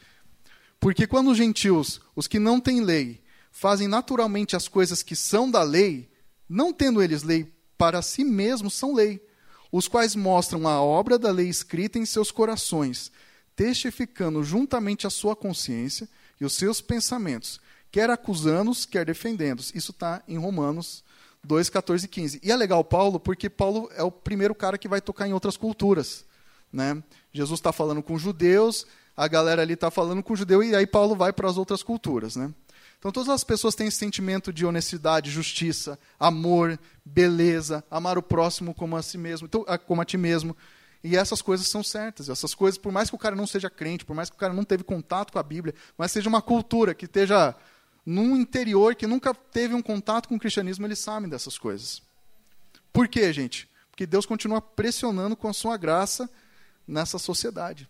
Porque 0.82 1.08
quando 1.08 1.32
os 1.32 1.38
gentios, 1.38 2.02
os 2.14 2.28
que 2.28 2.40
não 2.40 2.60
têm 2.60 2.82
lei, 2.82 3.24
fazem 3.54 3.88
naturalmente 3.88 4.54
as 4.54 4.68
coisas 4.68 5.02
que 5.02 5.16
são 5.16 5.50
da 5.50 5.64
lei, 5.64 6.10
não 6.50 6.74
tendo 6.74 7.02
eles 7.02 7.24
lei 7.24 7.50
para 7.78 8.02
si 8.02 8.26
mesmos, 8.26 8.74
são 8.74 8.94
lei, 8.94 9.26
os 9.72 9.88
quais 9.88 10.14
mostram 10.14 10.68
a 10.68 10.82
obra 10.82 11.18
da 11.18 11.32
lei 11.32 11.48
escrita 11.48 11.98
em 11.98 12.06
seus 12.06 12.32
corações, 12.32 13.14
testificando 13.56 14.44
juntamente 14.44 15.08
a 15.08 15.10
sua 15.10 15.38
consciência 15.38 16.10
e 16.38 16.44
os 16.44 16.52
seus 16.52 16.82
pensamentos, 16.82 17.62
quer 17.90 18.10
acusando-os, 18.10 18.86
quer 18.86 19.06
defendendo-os. 19.06 19.74
Isso 19.74 19.92
está 19.92 20.22
em 20.28 20.38
Romanos 20.38 21.02
2, 21.46 21.70
14 21.70 22.08
e 22.08 22.10
15. 22.10 22.42
E 22.44 22.52
é 22.52 22.56
legal 22.58 22.84
Paulo, 22.84 23.22
porque 23.22 23.50
Paulo 23.50 23.90
é 23.96 24.04
o 24.04 24.12
primeiro 24.12 24.54
cara 24.54 24.78
que 24.78 24.90
vai 24.90 25.00
tocar 25.00 25.30
em 25.30 25.34
outras 25.34 25.56
culturas. 25.56 26.26
Né? 26.76 27.02
Jesus 27.32 27.58
está 27.58 27.72
falando 27.72 28.04
com 28.04 28.20
judeus, 28.20 28.86
a 29.16 29.30
galera 29.30 29.62
ali 29.62 29.74
está 29.74 29.90
falando 29.90 30.22
com 30.22 30.36
judeu, 30.36 30.62
e 30.62 30.76
aí 30.76 30.86
Paulo 30.86 31.16
vai 31.16 31.32
para 31.32 31.50
as 31.50 31.58
outras 31.58 31.82
culturas. 31.82 32.36
Né? 32.36 32.54
Então 33.00 33.14
todas 33.14 33.30
as 33.30 33.46
pessoas 33.46 33.76
têm 33.76 33.88
esse 33.88 33.98
sentimento 33.98 34.52
de 34.52 34.66
honestidade, 34.66 35.32
justiça, 35.32 35.98
amor, 36.20 36.78
beleza, 37.06 37.82
amar 37.90 38.18
o 38.18 38.22
próximo 38.22 38.74
como 38.74 38.98
a 38.98 39.02
si 39.02 39.18
mesmo, 39.18 39.48
então, 39.48 39.66
como 39.88 40.02
a 40.02 40.06
ti 40.06 40.18
mesmo. 40.18 40.56
E 41.02 41.16
essas 41.16 41.42
coisas 41.42 41.68
são 41.68 41.82
certas. 41.82 42.30
Essas 42.30 42.54
coisas, 42.54 42.78
por 42.78 42.92
mais 42.92 43.10
que 43.10 43.16
o 43.16 43.20
cara 43.20 43.36
não 43.36 43.48
seja 43.48 43.70
crente, 43.70 44.04
por 44.04 44.16
mais 44.16 44.30
que 44.30 44.36
o 44.36 44.40
cara 44.40 44.54
não 44.54 44.66
teve 44.66 44.84
contato 44.84 45.32
com 45.32 45.40
a 45.40 45.44
Bíblia, 45.44 45.74
mas 45.98 46.12
seja 46.12 46.28
uma 46.28 46.42
cultura 46.42 46.94
que 46.94 47.06
esteja 47.06 47.56
num 48.06 48.36
interior 48.36 48.96
que 48.96 49.08
nunca 49.08 49.34
teve 49.34 49.74
um 49.74 49.82
contato 49.82 50.28
com 50.28 50.36
o 50.36 50.40
cristianismo, 50.40 50.86
eles 50.86 51.00
sabem 51.00 51.30
dessas 51.30 51.58
coisas. 51.58 52.02
Por 52.92 53.08
quê, 53.08 53.32
gente? 53.32 53.70
Porque 53.92 54.06
Deus 54.06 54.26
continua 54.26 54.60
pressionando 54.60 55.38
com 55.38 55.48
a 55.48 55.54
sua 55.54 55.78
graça 55.78 56.30
nessa 56.88 57.18
sociedade. 57.18 57.90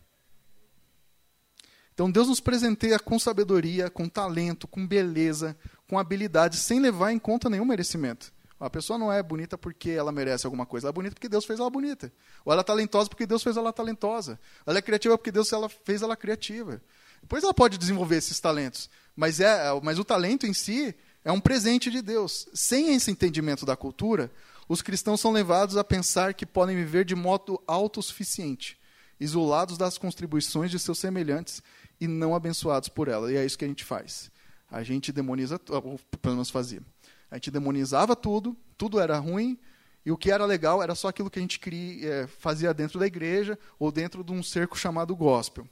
Então 1.93 2.11
Deus 2.11 2.27
nos 2.27 2.39
presenteia 2.39 2.99
com 2.99 3.17
sabedoria, 3.17 3.89
com 3.89 4.09
talento, 4.09 4.67
com 4.67 4.85
beleza, 4.85 5.57
com 5.87 5.97
habilidade, 5.97 6.57
sem 6.57 6.79
levar 6.79 7.11
em 7.11 7.19
conta 7.19 7.49
nenhum 7.49 7.65
merecimento. 7.65 8.33
A 8.59 8.69
pessoa 8.69 8.97
não 8.97 9.11
é 9.11 9.21
bonita 9.21 9.57
porque 9.57 9.91
ela 9.91 10.11
merece 10.11 10.45
alguma 10.45 10.65
coisa, 10.65 10.87
ela 10.87 10.91
é 10.91 10.93
bonita 10.93 11.15
porque 11.15 11.29
Deus 11.29 11.45
fez 11.45 11.59
ela 11.59 11.69
bonita. 11.69 12.11
Ou 12.43 12.51
ela 12.51 12.61
é 12.61 12.63
talentosa 12.63 13.09
porque 13.09 13.25
Deus 13.25 13.43
fez 13.43 13.57
ela 13.57 13.71
talentosa. 13.71 14.39
Ela 14.65 14.79
é 14.79 14.81
criativa 14.81 15.17
porque 15.17 15.31
Deus 15.31 15.49
fez 15.83 16.01
ela 16.01 16.15
criativa. 16.15 16.81
Depois 17.21 17.43
ela 17.43 17.53
pode 17.53 17.77
desenvolver 17.77 18.17
esses 18.17 18.39
talentos, 18.39 18.89
mas, 19.15 19.39
é, 19.39 19.57
mas 19.81 19.97
o 19.97 20.05
talento 20.05 20.45
em 20.45 20.53
si 20.53 20.95
é 21.23 21.31
um 21.31 21.39
presente 21.39 21.89
de 21.89 22.01
Deus. 22.01 22.47
Sem 22.53 22.93
esse 22.93 23.09
entendimento 23.09 23.65
da 23.65 23.75
cultura, 23.75 24.31
os 24.69 24.81
cristãos 24.81 25.21
são 25.21 25.31
levados 25.31 25.75
a 25.75 25.83
pensar 25.83 26.33
que 26.33 26.45
podem 26.45 26.75
viver 26.75 27.03
de 27.03 27.15
modo 27.15 27.61
autossuficiente, 27.65 28.77
isolados 29.19 29.77
das 29.77 29.97
contribuições 29.97 30.71
de 30.71 30.79
seus 30.79 30.99
semelhantes 30.99 31.61
e 31.99 32.07
não 32.07 32.35
abençoados 32.35 32.89
por 32.89 33.07
ela. 33.07 33.31
E 33.31 33.37
é 33.37 33.45
isso 33.45 33.57
que 33.57 33.65
a 33.65 33.67
gente 33.67 33.83
faz. 33.83 34.31
A 34.69 34.83
gente 34.83 35.11
demoniza, 35.11 35.59
ou 35.69 35.99
pelo 36.21 36.35
menos 36.35 36.49
fazia. 36.49 36.81
A 37.29 37.35
gente 37.35 37.51
demonizava 37.51 38.15
tudo, 38.15 38.55
tudo 38.77 38.99
era 38.99 39.17
ruim, 39.17 39.57
e 40.05 40.11
o 40.11 40.17
que 40.17 40.31
era 40.31 40.45
legal 40.45 40.83
era 40.83 40.93
só 40.93 41.07
aquilo 41.07 41.29
que 41.29 41.39
a 41.39 41.41
gente 41.41 41.59
queria, 41.59 42.07
é, 42.07 42.27
fazia 42.27 42.73
dentro 42.73 42.99
da 42.99 43.07
igreja 43.07 43.57
ou 43.79 43.91
dentro 43.91 44.23
de 44.23 44.31
um 44.31 44.43
cerco 44.43 44.77
chamado 44.77 45.15
gospel. 45.15 45.67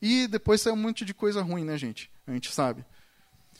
E 0.00 0.26
depois 0.26 0.60
saiu 0.60 0.74
um 0.74 0.78
monte 0.78 1.04
de 1.04 1.12
coisa 1.12 1.42
ruim, 1.42 1.64
né, 1.64 1.76
gente? 1.76 2.10
A 2.26 2.32
gente 2.32 2.50
sabe. 2.50 2.84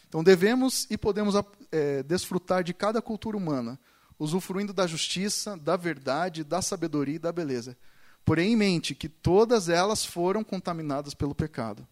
Então 0.09 0.23
devemos 0.23 0.87
e 0.89 0.97
podemos 0.97 1.35
é, 1.71 2.03
desfrutar 2.03 2.63
de 2.63 2.73
cada 2.73 3.03
cultura 3.03 3.37
humana, 3.37 3.79
usufruindo 4.19 4.73
da 4.73 4.87
justiça, 4.87 5.57
da 5.57 5.77
verdade, 5.77 6.45
da 6.45 6.63
sabedoria 6.63 7.17
e 7.17 7.19
da 7.19 7.33
beleza. 7.33 7.77
Porém, 8.25 8.53
em 8.53 8.57
mente 8.57 8.95
que 8.95 9.09
todas 9.09 9.69
elas 9.69 10.05
foram 10.05 10.43
contaminadas 10.43 11.13
pelo 11.13 11.35
pecado. 11.35 11.87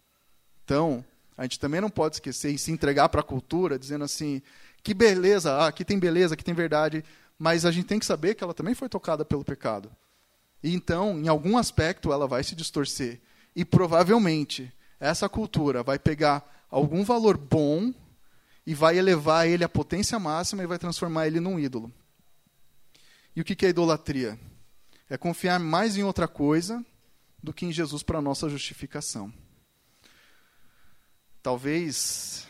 Então, 0.63 1.05
a 1.37 1.43
gente 1.43 1.59
também 1.59 1.81
não 1.81 1.89
pode 1.89 2.15
esquecer 2.15 2.51
e 2.51 2.57
se 2.57 2.71
entregar 2.71 3.09
para 3.09 3.21
a 3.21 3.23
cultura, 3.23 3.77
dizendo 3.77 4.03
assim: 4.03 4.41
que 4.81 4.93
beleza, 4.93 5.53
ah, 5.53 5.67
aqui 5.67 5.85
tem 5.85 5.99
beleza, 5.99 6.33
aqui 6.33 6.43
tem 6.43 6.53
verdade, 6.53 7.03
mas 7.37 7.65
a 7.65 7.71
gente 7.71 7.85
tem 7.85 7.99
que 7.99 8.05
saber 8.05 8.35
que 8.35 8.43
ela 8.43 8.53
também 8.53 8.73
foi 8.73 8.89
tocada 8.89 9.23
pelo 9.23 9.43
pecado. 9.43 9.91
E 10.63 10.73
então, 10.73 11.19
em 11.19 11.27
algum 11.27 11.57
aspecto, 11.57 12.11
ela 12.11 12.27
vai 12.27 12.43
se 12.43 12.55
distorcer. 12.55 13.19
E 13.55 13.65
provavelmente 13.65 14.71
essa 14.99 15.27
cultura 15.27 15.83
vai 15.83 15.99
pegar 15.99 16.65
algum 16.69 17.03
valor 17.03 17.37
bom 17.37 17.93
e 18.65 18.73
vai 18.73 18.97
elevar 18.97 19.47
ele 19.47 19.63
à 19.63 19.69
potência 19.69 20.17
máxima 20.17 20.63
e 20.63 20.67
vai 20.67 20.79
transformar 20.79 21.27
ele 21.27 21.39
num 21.39 21.59
ídolo. 21.59 21.91
E 23.35 23.41
o 23.41 23.43
que 23.43 23.65
é 23.65 23.69
idolatria? 23.69 24.39
É 25.09 25.17
confiar 25.17 25.59
mais 25.59 25.97
em 25.97 26.03
outra 26.03 26.27
coisa 26.27 26.83
do 27.41 27.53
que 27.53 27.65
em 27.65 27.71
Jesus 27.71 28.03
para 28.03 28.19
a 28.19 28.21
nossa 28.21 28.49
justificação. 28.49 29.33
Talvez. 31.41 32.47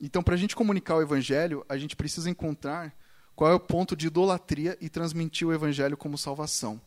Então, 0.00 0.22
para 0.22 0.34
a 0.34 0.38
gente 0.38 0.54
comunicar 0.54 0.94
o 0.94 1.02
Evangelho, 1.02 1.64
a 1.68 1.76
gente 1.76 1.96
precisa 1.96 2.30
encontrar 2.30 2.94
qual 3.34 3.50
é 3.50 3.54
o 3.54 3.60
ponto 3.60 3.96
de 3.96 4.06
idolatria 4.06 4.78
e 4.80 4.88
transmitir 4.88 5.46
o 5.46 5.52
Evangelho 5.52 5.96
como 5.96 6.16
salvação. 6.16 6.80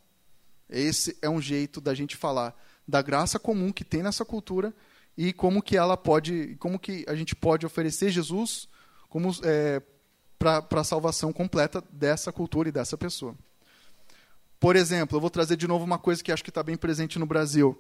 Esse 0.70 1.18
é 1.22 1.30
um 1.30 1.42
jeito 1.42 1.82
da 1.82 1.94
gente 1.94 2.16
falar 2.16 2.56
da 2.88 3.02
graça 3.02 3.38
comum 3.38 3.72
que 3.72 3.84
tem 3.84 4.02
nessa 4.02 4.24
cultura 4.24 4.74
e 5.18 5.34
como 5.34 5.62
que 5.62 5.76
ela 5.76 5.98
pode, 5.98 6.56
como 6.60 6.80
que 6.80 7.04
a 7.08 7.16
gente 7.16 7.36
pode 7.36 7.66
oferecer 7.66 8.10
Jesus 8.10 8.70
como 9.10 9.30
é, 9.44 9.82
para 10.40 10.82
a 10.82 10.84
salvação 10.84 11.34
completa 11.34 11.84
dessa 11.92 12.32
cultura 12.32 12.70
e 12.70 12.72
dessa 12.72 12.98
pessoa. 12.98 13.36
Por 14.62 14.76
exemplo, 14.76 15.18
eu 15.18 15.20
vou 15.20 15.32
trazer 15.32 15.58
de 15.58 15.68
novo 15.68 15.84
uma 15.84 15.98
coisa 15.98 16.24
que 16.24 16.32
acho 16.32 16.44
que 16.44 16.52
está 16.52 16.62
bem 16.62 16.78
presente 16.78 17.18
no 17.18 17.26
Brasil. 17.26 17.76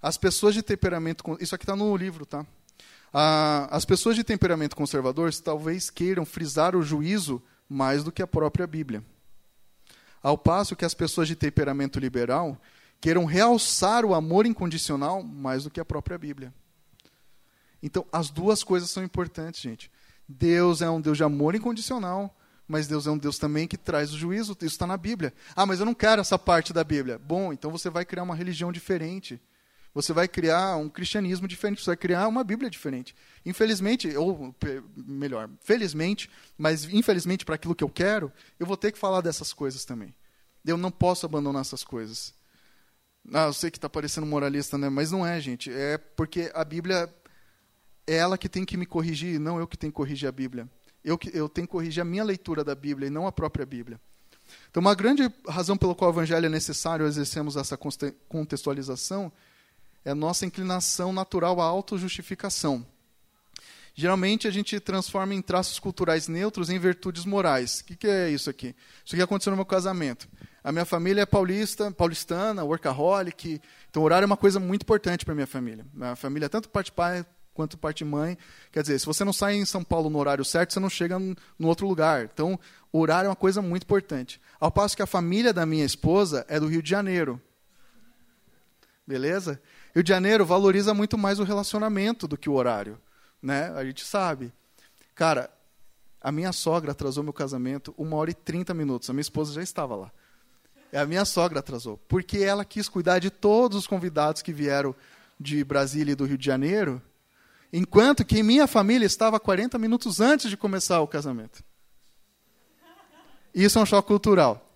As 0.00 0.16
pessoas 0.16 0.54
de 0.54 0.62
temperamento. 0.62 1.24
Isso 1.40 1.56
aqui 1.56 1.64
está 1.64 1.74
no 1.74 1.96
livro, 1.96 2.24
tá? 2.24 2.46
As 3.68 3.84
pessoas 3.84 4.14
de 4.14 4.22
temperamento 4.22 4.76
conservador 4.76 5.34
talvez 5.34 5.90
queiram 5.90 6.24
frisar 6.24 6.76
o 6.76 6.82
juízo 6.82 7.42
mais 7.68 8.04
do 8.04 8.12
que 8.12 8.22
a 8.22 8.28
própria 8.28 8.64
Bíblia. 8.64 9.02
Ao 10.22 10.38
passo 10.38 10.76
que 10.76 10.84
as 10.84 10.94
pessoas 10.94 11.26
de 11.26 11.34
temperamento 11.34 11.98
liberal 11.98 12.62
queiram 13.00 13.24
realçar 13.24 14.04
o 14.04 14.14
amor 14.14 14.46
incondicional 14.46 15.20
mais 15.20 15.64
do 15.64 15.70
que 15.70 15.80
a 15.80 15.84
própria 15.84 16.16
Bíblia. 16.16 16.54
Então, 17.82 18.06
as 18.12 18.30
duas 18.30 18.62
coisas 18.62 18.88
são 18.88 19.02
importantes, 19.02 19.60
gente. 19.60 19.90
Deus 20.28 20.80
é 20.80 20.88
um 20.88 21.00
Deus 21.00 21.16
de 21.16 21.24
amor 21.24 21.56
incondicional, 21.56 22.32
mas 22.66 22.86
Deus 22.86 23.06
é 23.06 23.10
um 23.10 23.18
Deus 23.18 23.38
também 23.38 23.68
que 23.68 23.76
traz 23.76 24.12
o 24.12 24.18
juízo. 24.18 24.52
Isso 24.52 24.66
está 24.66 24.86
na 24.86 24.96
Bíblia. 24.96 25.34
Ah, 25.54 25.66
mas 25.66 25.80
eu 25.80 25.86
não 25.86 25.94
quero 25.94 26.20
essa 26.20 26.38
parte 26.38 26.72
da 26.72 26.82
Bíblia. 26.82 27.18
Bom, 27.18 27.52
então 27.52 27.70
você 27.70 27.90
vai 27.90 28.04
criar 28.04 28.22
uma 28.22 28.34
religião 28.34 28.72
diferente. 28.72 29.40
Você 29.92 30.12
vai 30.12 30.26
criar 30.26 30.76
um 30.76 30.88
cristianismo 30.88 31.46
diferente. 31.46 31.82
Você 31.82 31.90
vai 31.90 31.96
criar 31.96 32.26
uma 32.26 32.42
Bíblia 32.42 32.70
diferente. 32.70 33.14
Infelizmente, 33.44 34.16
ou 34.16 34.54
melhor, 34.96 35.48
felizmente, 35.60 36.30
mas 36.56 36.84
infelizmente 36.84 37.44
para 37.44 37.54
aquilo 37.54 37.74
que 37.74 37.84
eu 37.84 37.90
quero, 37.90 38.32
eu 38.58 38.66
vou 38.66 38.76
ter 38.76 38.92
que 38.92 38.98
falar 38.98 39.20
dessas 39.20 39.52
coisas 39.52 39.84
também. 39.84 40.14
Eu 40.64 40.78
não 40.78 40.90
posso 40.90 41.26
abandonar 41.26 41.60
essas 41.60 41.84
coisas. 41.84 42.32
Ah, 43.32 43.46
eu 43.46 43.52
sei 43.52 43.70
que 43.70 43.78
está 43.78 43.88
parecendo 43.88 44.26
moralista, 44.26 44.76
né? 44.78 44.88
Mas 44.88 45.10
não 45.10 45.26
é, 45.26 45.38
gente. 45.38 45.70
É 45.70 45.98
porque 45.98 46.50
a 46.54 46.64
Bíblia 46.64 47.14
é 48.06 48.16
ela 48.16 48.38
que 48.38 48.48
tem 48.48 48.64
que 48.64 48.76
me 48.76 48.86
corrigir, 48.86 49.38
não 49.38 49.58
eu 49.58 49.66
que 49.66 49.76
tenho 49.76 49.92
que 49.92 49.96
corrigir 49.96 50.28
a 50.28 50.32
Bíblia. 50.32 50.68
Eu, 51.04 51.18
eu 51.32 51.48
tenho 51.48 51.66
que 51.66 51.72
corrigir 51.72 52.00
a 52.00 52.04
minha 52.04 52.24
leitura 52.24 52.64
da 52.64 52.74
Bíblia 52.74 53.08
e 53.08 53.10
não 53.10 53.26
a 53.26 53.32
própria 53.32 53.66
Bíblia. 53.66 54.00
Então, 54.70 54.80
uma 54.80 54.94
grande 54.94 55.30
razão 55.48 55.76
pela 55.76 55.94
qual 55.94 56.10
o 56.10 56.14
Evangelho 56.14 56.46
é 56.46 56.48
necessário 56.48 57.06
exercermos 57.06 57.56
essa 57.56 57.78
contextualização 58.28 59.32
é 60.04 60.10
a 60.10 60.14
nossa 60.14 60.44
inclinação 60.44 61.12
natural 61.12 61.60
à 61.60 61.64
autojustificação. 61.64 62.86
Geralmente, 63.94 64.48
a 64.48 64.50
gente 64.50 64.80
transforma 64.80 65.34
em 65.34 65.40
traços 65.40 65.78
culturais 65.78 66.26
neutros 66.26 66.68
em 66.68 66.78
virtudes 66.78 67.24
morais. 67.24 67.80
O 67.80 67.84
que, 67.84 67.96
que 67.96 68.06
é 68.08 68.28
isso 68.28 68.50
aqui? 68.50 68.74
Isso 69.04 69.14
aqui 69.14 69.22
aconteceu 69.22 69.50
no 69.50 69.56
meu 69.56 69.64
casamento. 69.64 70.28
A 70.64 70.72
minha 70.72 70.84
família 70.84 71.22
é 71.22 71.26
paulista, 71.26 71.90
paulistana, 71.92 72.64
workaholic. 72.64 73.60
Então, 73.88 74.02
o 74.02 74.04
horário 74.04 74.24
é 74.24 74.26
uma 74.26 74.36
coisa 74.36 74.58
muito 74.58 74.82
importante 74.82 75.24
para 75.24 75.34
minha 75.34 75.46
família. 75.46 75.86
Minha 75.94 76.16
família, 76.16 76.48
tanto 76.48 76.68
parte 76.68 76.90
pai 76.90 77.24
quanto 77.54 77.78
parte 77.78 78.04
mãe. 78.04 78.36
Quer 78.72 78.82
dizer, 78.82 78.98
se 78.98 79.06
você 79.06 79.24
não 79.24 79.32
sai 79.32 79.54
em 79.54 79.64
São 79.64 79.82
Paulo 79.82 80.10
no 80.10 80.18
horário 80.18 80.44
certo, 80.44 80.74
você 80.74 80.80
não 80.80 80.90
chega 80.90 81.18
no 81.18 81.68
outro 81.68 81.86
lugar. 81.86 82.24
Então, 82.24 82.58
o 82.92 82.98
horário 82.98 83.28
é 83.28 83.30
uma 83.30 83.36
coisa 83.36 83.62
muito 83.62 83.84
importante. 83.84 84.40
Ao 84.60 84.70
passo 84.70 84.96
que 84.96 85.02
a 85.02 85.06
família 85.06 85.52
da 85.52 85.64
minha 85.64 85.84
esposa 85.84 86.44
é 86.48 86.58
do 86.58 86.66
Rio 86.66 86.82
de 86.82 86.90
Janeiro. 86.90 87.40
Beleza? 89.06 89.60
Rio 89.94 90.02
de 90.02 90.08
Janeiro 90.08 90.44
valoriza 90.44 90.92
muito 90.92 91.16
mais 91.16 91.38
o 91.38 91.44
relacionamento 91.44 92.26
do 92.26 92.36
que 92.36 92.50
o 92.50 92.54
horário. 92.54 93.00
Né? 93.40 93.72
A 93.76 93.84
gente 93.84 94.04
sabe. 94.04 94.52
Cara, 95.14 95.48
a 96.20 96.32
minha 96.32 96.52
sogra 96.52 96.92
atrasou 96.92 97.22
meu 97.22 97.32
casamento 97.32 97.94
uma 97.96 98.16
hora 98.16 98.30
e 98.30 98.34
trinta 98.34 98.74
minutos. 98.74 99.08
A 99.08 99.12
minha 99.12 99.20
esposa 99.20 99.52
já 99.52 99.62
estava 99.62 99.94
lá. 99.94 100.10
A 100.92 101.04
minha 101.04 101.24
sogra 101.24 101.60
atrasou. 101.60 101.98
Porque 102.08 102.38
ela 102.38 102.64
quis 102.64 102.88
cuidar 102.88 103.20
de 103.20 103.30
todos 103.30 103.78
os 103.78 103.86
convidados 103.86 104.42
que 104.42 104.52
vieram 104.52 104.94
de 105.38 105.62
Brasília 105.62 106.12
e 106.12 106.16
do 106.16 106.24
Rio 106.24 106.38
de 106.38 106.46
Janeiro 106.46 107.02
Enquanto 107.76 108.24
que 108.24 108.40
minha 108.40 108.68
família 108.68 109.04
estava 109.04 109.40
40 109.40 109.76
minutos 109.80 110.20
antes 110.20 110.48
de 110.48 110.56
começar 110.56 111.00
o 111.00 111.08
casamento. 111.08 111.60
Isso 113.52 113.80
é 113.80 113.82
um 113.82 113.86
choque 113.86 114.06
cultural. 114.06 114.70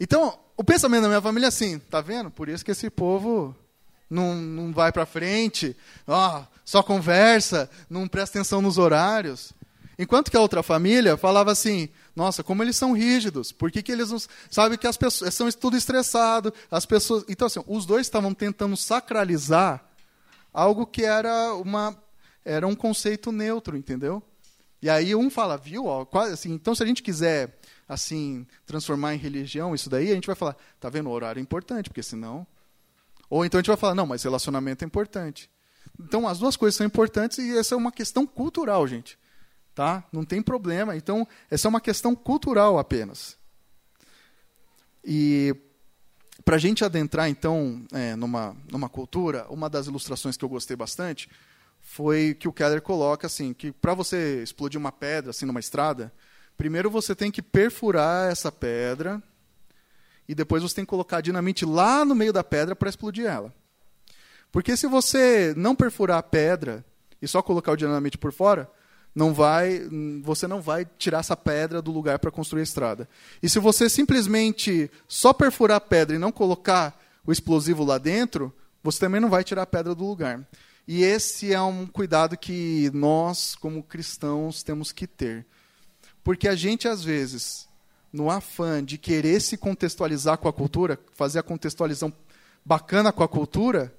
Então, 0.00 0.38
o 0.56 0.64
pensamento 0.64 1.02
da 1.02 1.08
minha 1.08 1.20
família 1.20 1.48
é 1.48 1.48
assim, 1.48 1.78
tá 1.78 2.00
vendo? 2.00 2.30
Por 2.30 2.48
isso 2.48 2.64
que 2.64 2.70
esse 2.70 2.88
povo 2.88 3.54
não, 4.08 4.34
não 4.34 4.72
vai 4.72 4.90
para 4.90 5.04
frente, 5.04 5.76
ó, 6.06 6.44
só 6.64 6.82
conversa, 6.82 7.68
não 7.90 8.08
presta 8.08 8.38
atenção 8.38 8.62
nos 8.62 8.78
horários. 8.78 9.52
Enquanto 9.98 10.30
que 10.30 10.36
a 10.38 10.40
outra 10.40 10.62
família 10.62 11.18
falava 11.18 11.52
assim, 11.52 11.90
nossa, 12.14 12.42
como 12.42 12.62
eles 12.62 12.76
são 12.76 12.94
rígidos, 12.94 13.52
por 13.52 13.70
que, 13.70 13.82
que 13.82 13.92
eles 13.92 14.10
não... 14.10 14.18
Sabe 14.50 14.78
que 14.78 14.86
as 14.86 14.96
pessoas 14.96 15.34
são 15.34 15.52
tudo 15.52 15.76
estressado, 15.76 16.54
as 16.70 16.86
pessoas... 16.86 17.22
Então, 17.28 17.46
assim, 17.46 17.62
os 17.66 17.84
dois 17.84 18.06
estavam 18.06 18.32
tentando 18.32 18.78
sacralizar 18.78 19.85
algo 20.56 20.86
que 20.86 21.04
era 21.04 21.54
uma 21.54 21.94
era 22.42 22.66
um 22.66 22.74
conceito 22.74 23.30
neutro, 23.30 23.76
entendeu? 23.76 24.22
E 24.80 24.88
aí 24.88 25.14
um 25.14 25.28
fala, 25.28 25.56
viu, 25.58 25.84
ó, 25.86 26.04
quase 26.04 26.32
assim, 26.32 26.52
então 26.52 26.74
se 26.74 26.82
a 26.82 26.86
gente 26.86 27.02
quiser 27.02 27.58
assim 27.86 28.46
transformar 28.64 29.14
em 29.14 29.18
religião 29.18 29.74
isso 29.74 29.90
daí, 29.90 30.10
a 30.10 30.14
gente 30.14 30.26
vai 30.26 30.36
falar, 30.36 30.56
tá 30.80 30.88
vendo, 30.88 31.08
o 31.08 31.12
horário 31.12 31.38
é 31.40 31.42
importante, 31.42 31.90
porque 31.90 32.02
senão 32.02 32.46
ou 33.28 33.44
então 33.44 33.58
a 33.58 33.60
gente 33.60 33.68
vai 33.68 33.76
falar, 33.76 33.94
não, 33.94 34.06
mas 34.06 34.22
relacionamento 34.22 34.84
é 34.84 34.86
importante. 34.86 35.50
Então 36.00 36.26
as 36.26 36.38
duas 36.38 36.56
coisas 36.56 36.76
são 36.76 36.86
importantes 36.86 37.38
e 37.38 37.58
essa 37.58 37.74
é 37.74 37.78
uma 37.78 37.92
questão 37.92 38.26
cultural, 38.26 38.86
gente. 38.86 39.18
Tá? 39.74 40.04
Não 40.10 40.24
tem 40.24 40.40
problema. 40.40 40.96
Então, 40.96 41.28
essa 41.50 41.68
é 41.68 41.70
uma 41.70 41.82
questão 41.82 42.14
cultural 42.14 42.78
apenas. 42.78 43.36
E 45.04 45.54
para 46.46 46.54
a 46.54 46.60
gente 46.60 46.84
adentrar, 46.84 47.28
então, 47.28 47.84
é, 47.92 48.14
numa, 48.14 48.56
numa 48.70 48.88
cultura, 48.88 49.44
uma 49.50 49.68
das 49.68 49.88
ilustrações 49.88 50.36
que 50.36 50.44
eu 50.44 50.48
gostei 50.48 50.76
bastante 50.76 51.28
foi 51.80 52.36
que 52.38 52.46
o 52.46 52.52
Keller 52.52 52.80
coloca 52.80 53.26
assim, 53.26 53.52
que 53.52 53.72
para 53.72 53.94
você 53.94 54.44
explodir 54.44 54.78
uma 54.78 54.92
pedra 54.92 55.30
assim 55.30 55.44
numa 55.44 55.58
estrada, 55.58 56.12
primeiro 56.56 56.88
você 56.88 57.16
tem 57.16 57.32
que 57.32 57.42
perfurar 57.42 58.30
essa 58.30 58.52
pedra 58.52 59.20
e 60.28 60.36
depois 60.36 60.62
você 60.62 60.76
tem 60.76 60.84
que 60.84 60.90
colocar 60.90 61.20
dinamite 61.20 61.64
lá 61.64 62.04
no 62.04 62.14
meio 62.14 62.32
da 62.32 62.44
pedra 62.44 62.76
para 62.76 62.88
explodir 62.88 63.26
ela. 63.26 63.52
Porque 64.52 64.76
se 64.76 64.86
você 64.86 65.52
não 65.56 65.74
perfurar 65.74 66.18
a 66.18 66.22
pedra 66.22 66.84
e 67.20 67.26
só 67.26 67.42
colocar 67.42 67.72
o 67.72 67.76
dinamite 67.76 68.18
por 68.18 68.32
fora, 68.32 68.70
não 69.16 69.32
vai, 69.32 69.80
você 70.22 70.46
não 70.46 70.60
vai 70.60 70.84
tirar 70.98 71.20
essa 71.20 71.34
pedra 71.34 71.80
do 71.80 71.90
lugar 71.90 72.18
para 72.18 72.30
construir 72.30 72.60
a 72.60 72.64
estrada. 72.64 73.08
E 73.42 73.48
se 73.48 73.58
você 73.58 73.88
simplesmente 73.88 74.90
só 75.08 75.32
perfurar 75.32 75.78
a 75.78 75.80
pedra 75.80 76.16
e 76.16 76.18
não 76.18 76.30
colocar 76.30 77.00
o 77.26 77.32
explosivo 77.32 77.82
lá 77.82 77.96
dentro, 77.96 78.54
você 78.82 79.00
também 79.00 79.18
não 79.18 79.30
vai 79.30 79.42
tirar 79.42 79.62
a 79.62 79.66
pedra 79.66 79.94
do 79.94 80.04
lugar. 80.04 80.46
E 80.86 81.02
esse 81.02 81.50
é 81.50 81.60
um 81.62 81.86
cuidado 81.86 82.36
que 82.36 82.90
nós, 82.92 83.54
como 83.54 83.82
cristãos, 83.82 84.62
temos 84.62 84.92
que 84.92 85.06
ter. 85.06 85.46
Porque 86.22 86.46
a 86.46 86.54
gente, 86.54 86.86
às 86.86 87.02
vezes, 87.02 87.66
no 88.12 88.30
afã 88.30 88.84
de 88.84 88.98
querer 88.98 89.40
se 89.40 89.56
contextualizar 89.56 90.36
com 90.36 90.46
a 90.46 90.52
cultura, 90.52 91.00
fazer 91.14 91.38
a 91.38 91.42
contextualização 91.42 92.12
bacana 92.62 93.10
com 93.10 93.24
a 93.24 93.28
cultura, 93.28 93.94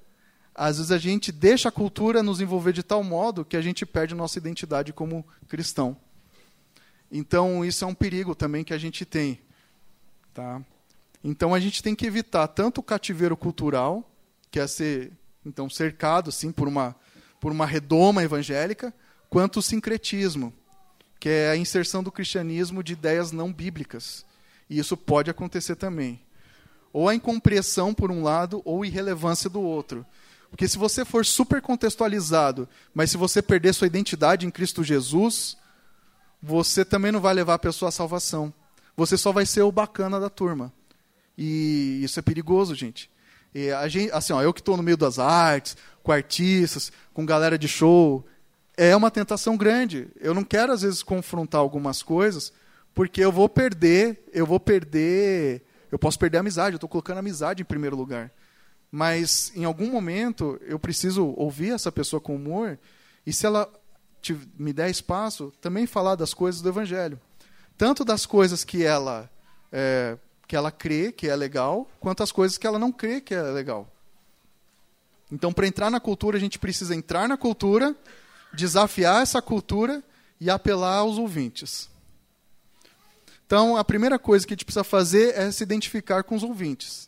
às 0.58 0.78
vezes 0.78 0.90
a 0.90 0.98
gente 0.98 1.30
deixa 1.30 1.68
a 1.68 1.72
cultura 1.72 2.20
nos 2.20 2.40
envolver 2.40 2.72
de 2.72 2.82
tal 2.82 3.04
modo 3.04 3.44
que 3.44 3.56
a 3.56 3.62
gente 3.62 3.86
perde 3.86 4.12
nossa 4.12 4.38
identidade 4.38 4.92
como 4.92 5.24
cristão. 5.46 5.96
Então, 7.12 7.64
isso 7.64 7.84
é 7.84 7.86
um 7.86 7.94
perigo 7.94 8.34
também 8.34 8.64
que 8.64 8.74
a 8.74 8.78
gente 8.78 9.04
tem. 9.04 9.40
Tá? 10.34 10.60
Então, 11.22 11.54
a 11.54 11.60
gente 11.60 11.80
tem 11.80 11.94
que 11.94 12.04
evitar 12.04 12.48
tanto 12.48 12.78
o 12.78 12.82
cativeiro 12.82 13.36
cultural, 13.36 14.10
que 14.50 14.58
é 14.58 14.66
ser 14.66 15.12
então 15.46 15.70
cercado 15.70 16.28
assim, 16.30 16.50
por, 16.50 16.66
uma, 16.66 16.94
por 17.40 17.52
uma 17.52 17.64
redoma 17.64 18.24
evangélica, 18.24 18.92
quanto 19.30 19.60
o 19.60 19.62
sincretismo, 19.62 20.52
que 21.20 21.28
é 21.28 21.50
a 21.50 21.56
inserção 21.56 22.02
do 22.02 22.10
cristianismo 22.10 22.82
de 22.82 22.94
ideias 22.94 23.30
não 23.30 23.52
bíblicas. 23.52 24.26
E 24.68 24.80
isso 24.80 24.96
pode 24.96 25.30
acontecer 25.30 25.76
também. 25.76 26.20
Ou 26.92 27.08
a 27.08 27.14
incompreensão, 27.14 27.94
por 27.94 28.10
um 28.10 28.24
lado, 28.24 28.60
ou 28.64 28.84
irrelevância 28.84 29.48
do 29.48 29.60
outro. 29.60 30.04
Porque 30.50 30.66
se 30.66 30.78
você 30.78 31.04
for 31.04 31.24
super 31.24 31.60
contextualizado, 31.60 32.68
mas 32.94 33.10
se 33.10 33.16
você 33.16 33.42
perder 33.42 33.74
sua 33.74 33.86
identidade 33.86 34.46
em 34.46 34.50
Cristo 34.50 34.82
Jesus, 34.82 35.56
você 36.42 36.84
também 36.84 37.12
não 37.12 37.20
vai 37.20 37.34
levar 37.34 37.54
a 37.54 37.58
pessoa 37.58 37.90
à 37.90 37.92
salvação. 37.92 38.52
Você 38.96 39.16
só 39.16 39.30
vai 39.30 39.46
ser 39.46 39.62
o 39.62 39.72
bacana 39.72 40.18
da 40.18 40.30
turma. 40.30 40.72
E 41.36 42.00
isso 42.02 42.18
é 42.18 42.22
perigoso, 42.22 42.74
gente. 42.74 43.10
E 43.54 43.70
a 43.70 43.86
gente 43.88 44.12
assim, 44.12 44.32
ó, 44.32 44.42
eu 44.42 44.52
que 44.52 44.60
estou 44.60 44.76
no 44.76 44.82
meio 44.82 44.96
das 44.96 45.18
artes, 45.18 45.76
com 46.02 46.12
artistas, 46.12 46.90
com 47.12 47.24
galera 47.24 47.58
de 47.58 47.68
show, 47.68 48.24
é 48.76 48.94
uma 48.96 49.10
tentação 49.10 49.56
grande. 49.56 50.08
Eu 50.20 50.32
não 50.32 50.44
quero, 50.44 50.72
às 50.72 50.82
vezes, 50.82 51.02
confrontar 51.02 51.60
algumas 51.60 52.02
coisas, 52.02 52.52
porque 52.94 53.20
eu 53.20 53.30
vou 53.30 53.48
perder, 53.48 54.24
eu 54.32 54.46
vou 54.46 54.58
perder, 54.58 55.62
eu 55.90 55.98
posso 55.98 56.18
perder 56.18 56.38
a 56.38 56.40
amizade, 56.40 56.74
eu 56.74 56.78
estou 56.78 56.88
colocando 56.88 57.16
a 57.16 57.20
amizade 57.20 57.62
em 57.62 57.66
primeiro 57.66 57.96
lugar. 57.96 58.32
Mas, 58.90 59.52
em 59.54 59.64
algum 59.64 59.90
momento, 59.90 60.58
eu 60.62 60.78
preciso 60.78 61.26
ouvir 61.36 61.72
essa 61.72 61.92
pessoa 61.92 62.20
com 62.20 62.34
humor, 62.34 62.78
e 63.26 63.32
se 63.32 63.44
ela 63.44 63.70
te, 64.20 64.38
me 64.58 64.72
der 64.72 64.90
espaço, 64.90 65.52
também 65.60 65.86
falar 65.86 66.14
das 66.14 66.32
coisas 66.32 66.62
do 66.62 66.68
Evangelho. 66.68 67.20
Tanto 67.76 68.04
das 68.04 68.26
coisas 68.26 68.64
que 68.64 68.82
ela, 68.82 69.30
é, 69.70 70.16
que 70.46 70.56
ela 70.56 70.70
crê 70.70 71.12
que 71.12 71.28
é 71.28 71.36
legal, 71.36 71.88
quanto 72.00 72.22
as 72.22 72.32
coisas 72.32 72.58
que 72.58 72.66
ela 72.66 72.78
não 72.78 72.90
crê 72.90 73.20
que 73.20 73.34
é 73.34 73.42
legal. 73.42 73.86
Então, 75.30 75.52
para 75.52 75.66
entrar 75.66 75.90
na 75.90 76.00
cultura, 76.00 76.38
a 76.38 76.40
gente 76.40 76.58
precisa 76.58 76.94
entrar 76.94 77.28
na 77.28 77.36
cultura, 77.36 77.94
desafiar 78.52 79.22
essa 79.22 79.42
cultura 79.42 80.02
e 80.40 80.48
apelar 80.48 80.96
aos 80.96 81.18
ouvintes. 81.18 81.90
Então, 83.46 83.76
a 83.76 83.84
primeira 83.84 84.18
coisa 84.18 84.46
que 84.46 84.52
a 84.52 84.56
gente 84.56 84.64
precisa 84.64 84.84
fazer 84.84 85.34
é 85.34 85.50
se 85.50 85.62
identificar 85.62 86.22
com 86.22 86.34
os 86.34 86.42
ouvintes. 86.42 87.07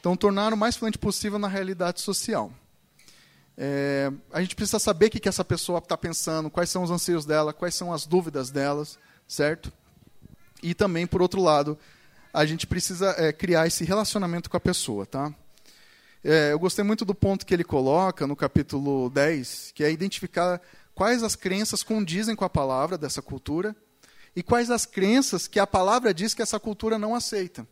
Então, 0.00 0.16
tornar 0.16 0.52
o 0.52 0.56
mais 0.56 0.76
fluente 0.76 0.98
possível 0.98 1.38
na 1.38 1.48
realidade 1.48 2.00
social. 2.00 2.52
É, 3.56 4.12
a 4.32 4.40
gente 4.40 4.54
precisa 4.54 4.78
saber 4.78 5.06
o 5.06 5.10
que, 5.10 5.18
que 5.18 5.28
essa 5.28 5.44
pessoa 5.44 5.78
está 5.78 5.96
pensando, 5.96 6.48
quais 6.48 6.70
são 6.70 6.84
os 6.84 6.90
anseios 6.90 7.24
dela, 7.24 7.52
quais 7.52 7.74
são 7.74 7.92
as 7.92 8.06
dúvidas 8.06 8.50
delas, 8.50 8.96
certo? 9.26 9.72
E 10.62 10.74
também, 10.74 11.06
por 11.06 11.20
outro 11.20 11.42
lado, 11.42 11.76
a 12.32 12.46
gente 12.46 12.66
precisa 12.66 13.14
é, 13.18 13.32
criar 13.32 13.66
esse 13.66 13.84
relacionamento 13.84 14.48
com 14.48 14.56
a 14.56 14.60
pessoa, 14.60 15.04
tá? 15.04 15.34
É, 16.22 16.52
eu 16.52 16.58
gostei 16.58 16.84
muito 16.84 17.04
do 17.04 17.14
ponto 17.14 17.44
que 17.44 17.52
ele 17.52 17.64
coloca 17.64 18.26
no 18.26 18.36
capítulo 18.36 19.10
10, 19.10 19.72
que 19.74 19.82
é 19.82 19.90
identificar 19.90 20.60
quais 20.94 21.22
as 21.24 21.34
crenças 21.34 21.82
condizem 21.82 22.36
com 22.36 22.44
a 22.44 22.50
palavra 22.50 22.96
dessa 22.96 23.22
cultura 23.22 23.74
e 24.36 24.42
quais 24.42 24.70
as 24.70 24.86
crenças 24.86 25.48
que 25.48 25.58
a 25.58 25.66
palavra 25.66 26.14
diz 26.14 26.34
que 26.34 26.42
essa 26.42 26.60
cultura 26.60 26.98
não 26.98 27.14
aceita. 27.14 27.66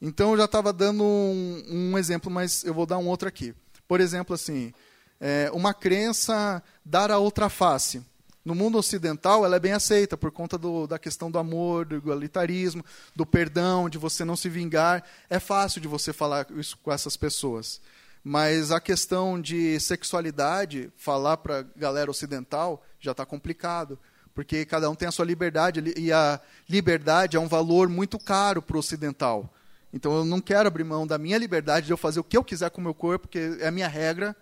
Então 0.00 0.32
eu 0.32 0.38
já 0.38 0.44
estava 0.44 0.72
dando 0.72 1.02
um, 1.02 1.62
um, 1.68 1.98
exemplo, 1.98 2.30
mas 2.30 2.64
eu 2.64 2.72
vou 2.72 2.86
dar 2.86 2.98
um 2.98 3.08
outro 3.08 3.28
aqui. 3.28 3.54
Por 3.86 4.00
exemplo, 4.00 4.34
assim, 4.34 4.72
é, 5.20 5.50
uma 5.52 5.74
crença 5.74 6.62
dar 6.84 7.10
a 7.10 7.18
outra 7.18 7.48
face. 7.48 8.02
No 8.44 8.54
mundo 8.54 8.78
ocidental, 8.78 9.44
ela 9.44 9.56
é 9.56 9.60
bem 9.60 9.72
aceita 9.72 10.16
por 10.16 10.30
conta 10.30 10.56
do, 10.56 10.86
da 10.86 10.98
questão 10.98 11.30
do 11.30 11.38
amor, 11.38 11.84
do 11.84 11.96
igualitarismo, 11.96 12.84
do 13.14 13.26
perdão, 13.26 13.90
de 13.90 13.98
você 13.98 14.24
não 14.24 14.36
se 14.36 14.48
vingar. 14.48 15.04
É 15.28 15.38
fácil 15.38 15.80
de 15.80 15.88
você 15.88 16.12
falar 16.12 16.46
isso 16.56 16.78
com 16.78 16.92
essas 16.92 17.16
pessoas. 17.16 17.80
Mas 18.22 18.70
a 18.70 18.80
questão 18.80 19.40
de 19.40 19.78
sexualidade, 19.80 20.90
falar 20.96 21.36
para 21.38 21.60
a 21.60 21.62
galera 21.76 22.10
ocidental, 22.10 22.82
já 23.00 23.10
está 23.10 23.26
complicado 23.26 23.98
porque 24.38 24.64
cada 24.64 24.88
um 24.88 24.94
tem 24.94 25.08
a 25.08 25.10
sua 25.10 25.24
liberdade 25.24 25.82
e 25.96 26.12
a 26.12 26.40
liberdade 26.68 27.36
é 27.36 27.40
um 27.40 27.48
valor 27.48 27.88
muito 27.88 28.20
caro 28.20 28.62
para 28.62 28.76
o 28.76 28.78
ocidental. 28.78 29.52
Então 29.92 30.16
eu 30.16 30.24
não 30.24 30.40
quero 30.40 30.68
abrir 30.68 30.84
mão 30.84 31.06
da 31.06 31.18
minha 31.18 31.38
liberdade 31.38 31.86
de 31.86 31.92
eu 31.92 31.96
fazer 31.96 32.20
o 32.20 32.24
que 32.24 32.36
eu 32.36 32.44
quiser 32.44 32.70
com 32.70 32.80
o 32.80 32.84
meu 32.84 32.94
corpo, 32.94 33.26
porque 33.26 33.56
é 33.60 33.68
a 33.68 33.70
minha 33.70 33.88
regra. 33.88 34.36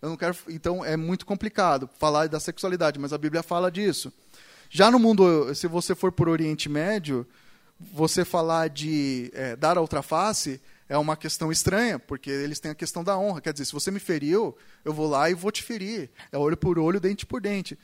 Eu 0.00 0.10
não 0.10 0.16
quero, 0.16 0.36
então 0.48 0.84
é 0.84 0.96
muito 0.96 1.26
complicado 1.26 1.88
falar 1.98 2.28
da 2.28 2.38
sexualidade, 2.38 2.98
mas 2.98 3.12
a 3.12 3.18
Bíblia 3.18 3.42
fala 3.42 3.70
disso. 3.70 4.12
Já 4.70 4.90
no 4.90 4.98
mundo, 4.98 5.54
se 5.54 5.66
você 5.66 5.94
for 5.94 6.12
por 6.12 6.28
Oriente 6.28 6.68
Médio, 6.68 7.26
você 7.80 8.24
falar 8.24 8.68
de 8.68 9.30
é, 9.34 9.56
dar 9.56 9.78
a 9.78 9.80
outra 9.80 10.02
face 10.02 10.60
é 10.88 10.96
uma 10.96 11.16
questão 11.16 11.52
estranha, 11.52 11.98
porque 11.98 12.30
eles 12.30 12.58
têm 12.58 12.70
a 12.70 12.74
questão 12.74 13.04
da 13.04 13.18
honra. 13.18 13.40
Quer 13.40 13.52
dizer, 13.52 13.66
se 13.66 13.72
você 13.72 13.90
me 13.90 14.00
feriu, 14.00 14.56
eu 14.84 14.92
vou 14.92 15.08
lá 15.08 15.28
e 15.30 15.34
vou 15.34 15.52
te 15.52 15.62
ferir. 15.62 16.10
É 16.32 16.38
olho 16.38 16.56
por 16.56 16.78
olho, 16.78 16.98
dente 16.98 17.26
por 17.26 17.40
dente. 17.40 17.78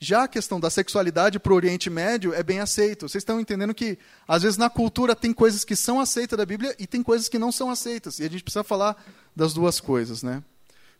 Já 0.00 0.24
a 0.24 0.28
questão 0.28 0.60
da 0.60 0.70
sexualidade 0.70 1.38
para 1.40 1.52
o 1.52 1.56
Oriente 1.56 1.90
Médio 1.90 2.32
é 2.32 2.42
bem 2.42 2.60
aceito. 2.60 3.08
Vocês 3.08 3.22
estão 3.22 3.40
entendendo 3.40 3.74
que, 3.74 3.98
às 4.26 4.42
vezes, 4.42 4.56
na 4.56 4.70
cultura 4.70 5.16
tem 5.16 5.32
coisas 5.32 5.64
que 5.64 5.74
são 5.74 6.00
aceitas 6.00 6.36
da 6.36 6.46
Bíblia 6.46 6.74
e 6.78 6.86
tem 6.86 7.02
coisas 7.02 7.28
que 7.28 7.38
não 7.38 7.50
são 7.50 7.68
aceitas. 7.70 8.20
E 8.20 8.24
a 8.24 8.30
gente 8.30 8.44
precisa 8.44 8.62
falar 8.62 8.96
das 9.34 9.52
duas 9.52 9.80
coisas, 9.80 10.22
né? 10.22 10.42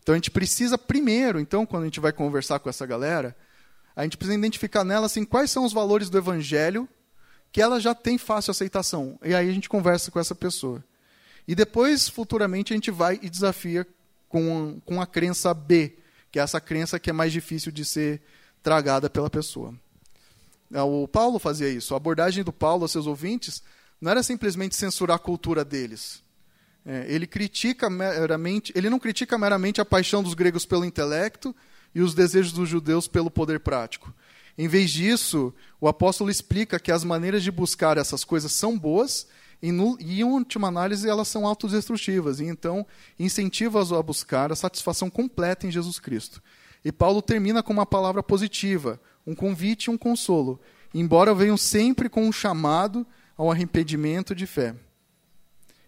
Então 0.02 0.14
a 0.14 0.16
gente 0.18 0.30
precisa 0.30 0.78
primeiro, 0.78 1.38
então, 1.38 1.66
quando 1.66 1.82
a 1.82 1.86
gente 1.86 2.00
vai 2.00 2.12
conversar 2.12 2.58
com 2.60 2.70
essa 2.70 2.86
galera, 2.86 3.36
a 3.94 4.02
gente 4.02 4.16
precisa 4.16 4.38
identificar 4.38 4.82
nela 4.82 5.06
assim, 5.06 5.24
quais 5.24 5.50
são 5.50 5.64
os 5.64 5.72
valores 5.72 6.08
do 6.08 6.16
Evangelho 6.16 6.88
que 7.52 7.60
ela 7.60 7.80
já 7.80 7.94
tem 7.94 8.18
fácil 8.18 8.50
aceitação. 8.50 9.18
E 9.22 9.34
aí 9.34 9.48
a 9.48 9.52
gente 9.52 9.68
conversa 9.68 10.10
com 10.10 10.18
essa 10.18 10.34
pessoa. 10.34 10.84
E 11.46 11.54
depois, 11.54 12.08
futuramente, 12.08 12.72
a 12.72 12.76
gente 12.76 12.90
vai 12.90 13.18
e 13.22 13.30
desafia 13.30 13.86
com, 14.28 14.80
com 14.84 15.00
a 15.00 15.06
crença 15.06 15.52
B, 15.54 15.96
que 16.30 16.38
é 16.38 16.42
essa 16.42 16.60
crença 16.60 16.98
que 16.98 17.10
é 17.10 17.12
mais 17.12 17.32
difícil 17.32 17.72
de 17.72 17.84
ser 17.84 18.20
tragada 18.62 19.08
pela 19.08 19.30
pessoa. 19.30 19.74
É, 20.72 20.82
o 20.82 21.08
Paulo 21.08 21.38
fazia 21.38 21.68
isso. 21.68 21.94
A 21.94 21.96
abordagem 21.96 22.44
do 22.44 22.52
Paulo 22.52 22.84
aos 22.84 22.92
seus 22.92 23.06
ouvintes 23.06 23.62
não 24.00 24.10
era 24.10 24.22
simplesmente 24.22 24.76
censurar 24.76 25.16
a 25.16 25.20
cultura 25.20 25.64
deles. 25.64 26.22
É, 26.84 27.06
ele 27.08 27.26
critica 27.26 27.90
meramente, 27.90 28.72
ele 28.74 28.88
não 28.88 28.98
critica 28.98 29.36
meramente 29.36 29.80
a 29.80 29.84
paixão 29.84 30.22
dos 30.22 30.34
gregos 30.34 30.64
pelo 30.64 30.84
intelecto 30.84 31.54
e 31.94 32.00
os 32.00 32.14
desejos 32.14 32.52
dos 32.52 32.68
judeus 32.68 33.08
pelo 33.08 33.30
poder 33.30 33.60
prático. 33.60 34.12
Em 34.56 34.68
vez 34.68 34.90
disso, 34.90 35.54
o 35.80 35.86
apóstolo 35.86 36.30
explica 36.30 36.80
que 36.80 36.90
as 36.90 37.04
maneiras 37.04 37.42
de 37.42 37.50
buscar 37.50 37.96
essas 37.96 38.24
coisas 38.24 38.52
são 38.52 38.78
boas 38.78 39.26
e, 39.62 39.72
no, 39.72 39.96
e 40.00 40.20
em 40.20 40.24
última 40.24 40.68
análise, 40.68 41.08
elas 41.08 41.28
são 41.28 41.46
autodestrutivas. 41.46 42.40
E 42.40 42.44
então, 42.44 42.86
incentiva-os 43.18 43.92
a 43.92 44.02
buscar 44.02 44.52
a 44.52 44.56
satisfação 44.56 45.10
completa 45.10 45.66
em 45.66 45.70
Jesus 45.70 45.98
Cristo. 45.98 46.42
E 46.84 46.92
Paulo 46.92 47.20
termina 47.20 47.62
com 47.62 47.72
uma 47.72 47.86
palavra 47.86 48.22
positiva, 48.22 49.00
um 49.26 49.34
convite 49.34 49.86
e 49.86 49.90
um 49.90 49.98
consolo, 49.98 50.60
embora 50.94 51.34
venham 51.34 51.56
sempre 51.56 52.08
com 52.08 52.22
um 52.22 52.32
chamado 52.32 53.06
ao 53.36 53.50
arrependimento 53.50 54.34
de 54.34 54.46
fé. 54.46 54.74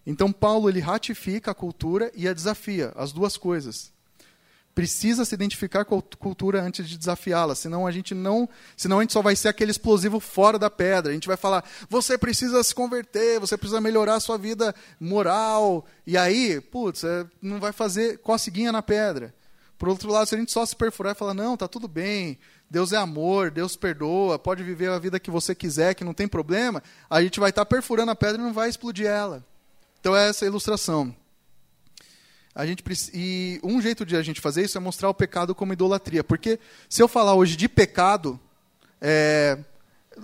Então 0.05 0.31
Paulo 0.31 0.69
ele 0.69 0.79
ratifica 0.79 1.51
a 1.51 1.55
cultura 1.55 2.11
e 2.15 2.27
a 2.27 2.33
desafia, 2.33 2.91
as 2.95 3.11
duas 3.11 3.37
coisas. 3.37 3.91
Precisa 4.73 5.25
se 5.25 5.35
identificar 5.35 5.83
com 5.83 5.97
a 5.97 6.17
cultura 6.17 6.61
antes 6.61 6.87
de 6.87 6.97
desafiá-la, 6.97 7.55
senão 7.55 7.85
a 7.85 7.91
gente 7.91 8.15
não, 8.15 8.47
senão 8.77 8.99
a 8.99 9.01
gente 9.01 9.11
só 9.11 9.21
vai 9.21 9.35
ser 9.35 9.49
aquele 9.49 9.69
explosivo 9.69 10.19
fora 10.19 10.57
da 10.57 10.69
pedra. 10.69 11.11
A 11.11 11.13
gente 11.13 11.27
vai 11.27 11.35
falar: 11.35 11.65
"Você 11.89 12.17
precisa 12.17 12.63
se 12.63 12.73
converter, 12.73 13.37
você 13.37 13.57
precisa 13.57 13.81
melhorar 13.81 14.15
a 14.15 14.19
sua 14.21 14.37
vida 14.37 14.73
moral". 14.97 15.85
E 16.07 16.17
aí, 16.17 16.61
putz, 16.61 17.03
é, 17.03 17.25
não 17.41 17.59
vai 17.59 17.73
fazer 17.73 18.19
coceguinha 18.19 18.71
na 18.71 18.81
pedra. 18.81 19.35
Por 19.81 19.89
outro 19.89 20.11
lado, 20.11 20.27
se 20.27 20.35
a 20.35 20.37
gente 20.37 20.51
só 20.51 20.63
se 20.63 20.75
perfurar 20.75 21.15
e 21.15 21.17
falar, 21.17 21.33
não, 21.33 21.57
tá 21.57 21.67
tudo 21.67 21.87
bem, 21.87 22.37
Deus 22.69 22.93
é 22.93 22.97
amor, 22.97 23.49
Deus 23.49 23.75
perdoa, 23.75 24.37
pode 24.37 24.61
viver 24.61 24.91
a 24.91 24.99
vida 24.99 25.19
que 25.19 25.31
você 25.31 25.55
quiser, 25.55 25.95
que 25.95 26.03
não 26.03 26.13
tem 26.13 26.27
problema, 26.27 26.83
a 27.09 27.19
gente 27.19 27.39
vai 27.39 27.49
estar 27.49 27.65
tá 27.65 27.65
perfurando 27.65 28.11
a 28.11 28.15
pedra 28.15 28.39
e 28.39 28.45
não 28.45 28.53
vai 28.53 28.69
explodir 28.69 29.07
ela. 29.07 29.43
Então 29.99 30.15
é 30.15 30.29
essa 30.29 30.45
a 30.45 30.47
ilustração. 30.47 31.15
A 32.53 32.63
gente 32.63 32.83
e 33.11 33.59
um 33.63 33.81
jeito 33.81 34.05
de 34.05 34.15
a 34.15 34.21
gente 34.21 34.39
fazer 34.39 34.65
isso 34.65 34.77
é 34.77 34.79
mostrar 34.79 35.09
o 35.09 35.15
pecado 35.15 35.55
como 35.55 35.73
idolatria, 35.73 36.23
porque 36.23 36.59
se 36.87 37.01
eu 37.01 37.07
falar 37.07 37.33
hoje 37.33 37.55
de 37.55 37.67
pecado, 37.67 38.39
é, 39.01 39.57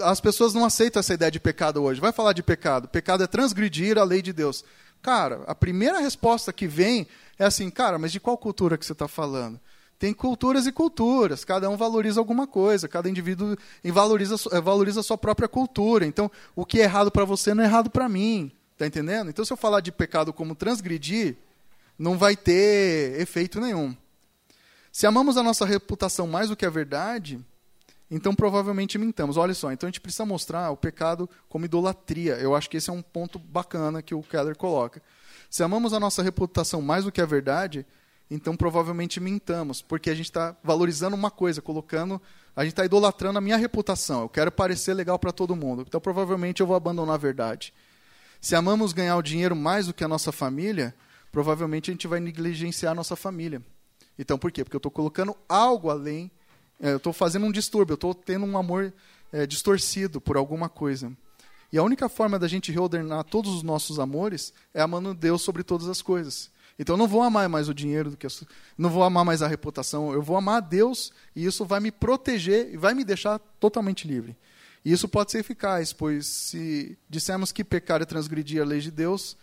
as 0.01 0.21
pessoas 0.21 0.53
não 0.53 0.65
aceitam 0.65 0.99
essa 0.99 1.15
ideia 1.15 1.31
de 1.31 1.39
pecado 1.39 1.81
hoje. 1.81 1.99
Vai 1.99 2.11
falar 2.11 2.33
de 2.33 2.43
pecado? 2.43 2.87
Pecado 2.87 3.23
é 3.23 3.27
transgredir 3.27 3.97
a 3.97 4.03
lei 4.03 4.21
de 4.21 4.33
Deus. 4.33 4.63
Cara, 5.07 5.41
a 5.47 5.55
primeira 5.55 5.99
resposta 6.01 6.51
que 6.51 6.67
vem 6.67 7.07
é 7.39 7.45
assim, 7.45 7.69
cara, 7.69 7.97
mas 7.97 8.11
de 8.11 8.19
qual 8.19 8.37
cultura 8.37 8.77
que 8.77 8.85
você 8.85 8.91
está 8.91 9.07
falando? 9.07 9.57
Tem 9.97 10.13
culturas 10.13 10.67
e 10.67 10.71
culturas, 10.73 11.45
cada 11.45 11.69
um 11.69 11.77
valoriza 11.77 12.19
alguma 12.19 12.45
coisa, 12.45 12.89
cada 12.89 13.09
indivíduo 13.09 13.55
valoriza, 13.85 14.35
eh, 14.51 14.59
valoriza 14.59 14.99
a 14.99 15.03
sua 15.03 15.17
própria 15.17 15.47
cultura. 15.47 16.05
Então, 16.05 16.29
o 16.53 16.65
que 16.65 16.81
é 16.81 16.83
errado 16.83 17.09
para 17.09 17.23
você 17.23 17.53
não 17.53 17.63
é 17.63 17.67
errado 17.67 17.89
para 17.89 18.09
mim. 18.09 18.51
Está 18.73 18.85
entendendo? 18.85 19.29
Então, 19.29 19.45
se 19.45 19.53
eu 19.53 19.55
falar 19.55 19.79
de 19.79 19.93
pecado 19.93 20.33
como 20.33 20.53
transgredir, 20.53 21.37
não 21.97 22.17
vai 22.17 22.35
ter 22.35 23.17
efeito 23.17 23.61
nenhum. 23.61 23.95
Se 24.91 25.07
amamos 25.07 25.37
a 25.37 25.41
nossa 25.41 25.65
reputação 25.65 26.27
mais 26.27 26.49
do 26.49 26.55
que 26.57 26.65
a 26.65 26.69
verdade, 26.69 27.39
então 28.09 28.33
provavelmente 28.33 28.97
mintamos. 28.97 29.37
Olha 29.37 29.53
só, 29.53 29.71
então 29.71 29.87
a 29.87 29.89
gente 29.89 30.01
precisa 30.01 30.25
mostrar 30.25 30.71
o 30.71 30.77
pecado 30.77 31.29
como 31.49 31.65
idolatria. 31.65 32.35
Eu 32.35 32.55
acho 32.55 32.69
que 32.69 32.77
esse 32.77 32.89
é 32.89 32.93
um 32.93 33.01
ponto 33.01 33.37
bacana 33.37 34.01
que 34.01 34.15
o 34.15 34.23
Keller 34.23 34.55
coloca. 34.55 35.01
Se 35.49 35.63
amamos 35.63 35.93
a 35.93 35.99
nossa 35.99 36.23
reputação 36.23 36.81
mais 36.81 37.05
do 37.05 37.11
que 37.11 37.21
a 37.21 37.25
verdade, 37.25 37.85
então 38.29 38.55
provavelmente 38.55 39.19
mintamos, 39.19 39.81
porque 39.81 40.09
a 40.09 40.15
gente 40.15 40.25
está 40.25 40.55
valorizando 40.63 41.15
uma 41.15 41.31
coisa, 41.31 41.61
colocando, 41.61 42.21
a 42.55 42.63
gente 42.63 42.73
está 42.73 42.85
idolatrando 42.85 43.37
a 43.37 43.41
minha 43.41 43.57
reputação. 43.57 44.21
Eu 44.21 44.29
quero 44.29 44.51
parecer 44.51 44.93
legal 44.93 45.17
para 45.17 45.31
todo 45.31 45.55
mundo, 45.55 45.83
então 45.87 46.01
provavelmente 46.01 46.61
eu 46.61 46.67
vou 46.67 46.75
abandonar 46.75 47.15
a 47.15 47.17
verdade. 47.17 47.73
Se 48.41 48.55
amamos 48.55 48.93
ganhar 48.93 49.15
o 49.15 49.21
dinheiro 49.21 49.55
mais 49.55 49.87
do 49.87 49.93
que 49.93 50.03
a 50.03 50.07
nossa 50.07 50.31
família, 50.31 50.93
provavelmente 51.31 51.89
a 51.89 51.93
gente 51.93 52.07
vai 52.07 52.19
negligenciar 52.19 52.91
a 52.91 52.95
nossa 52.95 53.15
família. 53.15 53.61
Então 54.19 54.37
por 54.37 54.51
quê? 54.51 54.63
Porque 54.63 54.75
eu 54.75 54.79
estou 54.79 54.91
colocando 54.91 55.35
algo 55.47 55.89
além, 55.89 56.29
eu 56.79 56.97
estou 56.97 57.13
fazendo 57.13 57.45
um 57.45 57.51
distúrbio, 57.51 57.93
eu 57.93 57.95
estou 57.95 58.13
tendo 58.13 58.45
um 58.45 58.57
amor 58.57 58.93
é, 59.31 59.45
distorcido 59.45 60.21
por 60.21 60.37
alguma 60.37 60.69
coisa. 60.69 61.11
E 61.71 61.77
a 61.77 61.83
única 61.83 62.07
forma 62.07 62.39
da 62.39 62.47
gente 62.47 62.71
reordenar 62.71 63.23
todos 63.25 63.53
os 63.53 63.63
nossos 63.63 63.99
amores 63.99 64.53
é 64.73 64.81
amando 64.81 65.13
Deus 65.13 65.41
sobre 65.41 65.63
todas 65.63 65.87
as 65.87 66.01
coisas. 66.01 66.49
Então 66.79 66.93
eu 66.93 66.97
não 66.97 67.07
vou 67.07 67.21
amar 67.21 67.49
mais 67.49 67.67
o 67.67 67.73
dinheiro 67.73 68.11
do 68.11 68.17
que 68.17 68.27
não 68.77 68.89
vou 68.89 69.03
amar 69.03 69.25
mais 69.25 69.41
a 69.41 69.47
reputação, 69.47 70.13
eu 70.13 70.21
vou 70.21 70.37
amar 70.37 70.57
a 70.57 70.59
Deus 70.59 71.11
e 71.35 71.43
isso 71.43 71.65
vai 71.65 71.79
me 71.79 71.91
proteger 71.91 72.73
e 72.73 72.77
vai 72.77 72.93
me 72.93 73.03
deixar 73.03 73.39
totalmente 73.59 74.07
livre. 74.07 74.35
E 74.85 74.91
isso 74.91 75.07
pode 75.07 75.31
ser 75.31 75.39
eficaz, 75.39 75.91
pois 75.91 76.27
se 76.27 76.97
dissermos 77.09 77.51
que 77.51 77.63
pecar 77.63 78.01
é 78.01 78.05
transgredir 78.05 78.61
a 78.61 78.65
lei 78.65 78.79
de 78.79 78.91
Deus, 78.91 79.35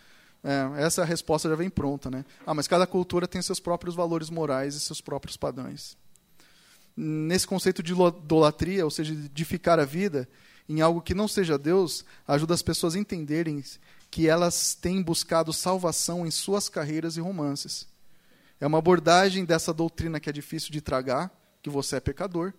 é, 0.43 0.83
essa 0.83 1.05
resposta 1.05 1.49
já 1.49 1.55
vem 1.57 1.69
pronta, 1.69 2.11
né? 2.11 2.25
Ah, 2.47 2.55
mas 2.55 2.69
cada 2.69 2.87
cultura 2.87 3.27
tem 3.27 3.43
seus 3.43 3.59
próprios 3.59 3.95
valores 3.95 4.31
morais 4.31 4.75
e 4.75 4.81
seus 4.81 5.01
próprios 5.01 5.37
padrões. 5.37 5.97
Nesse 6.97 7.47
conceito 7.47 7.83
de 7.83 7.93
idolatria, 7.93 8.85
ou 8.85 8.91
seja, 8.91 9.15
de 9.15 9.45
ficar 9.45 9.81
a 9.81 9.85
vida 9.85 10.29
em 10.69 10.81
algo 10.81 11.03
que 11.03 11.15
não 11.15 11.29
seja 11.29 11.59
Deus, 11.59 12.05
ajuda 12.27 12.55
as 12.55 12.63
pessoas 12.63 12.95
a 12.95 12.99
entenderem 12.99 13.63
que 14.11 14.29
elas 14.29 14.75
têm 14.75 15.03
buscado 15.03 15.53
salvação 15.53 16.27
em 16.27 16.31
suas 16.31 16.69
carreiras 16.69 17.17
e 17.17 17.21
romances. 17.21 17.87
É 18.61 18.67
uma 18.67 18.79
abordagem 18.79 19.45
dessa 19.45 19.75
doutrina 19.75 20.21
que 20.21 20.31
é 20.31 20.33
difícil 20.33 20.71
de 20.71 20.81
tragar, 20.81 21.31
que 21.61 21.69
você 21.69 21.97
é 21.97 22.01
pecador, 22.01 22.53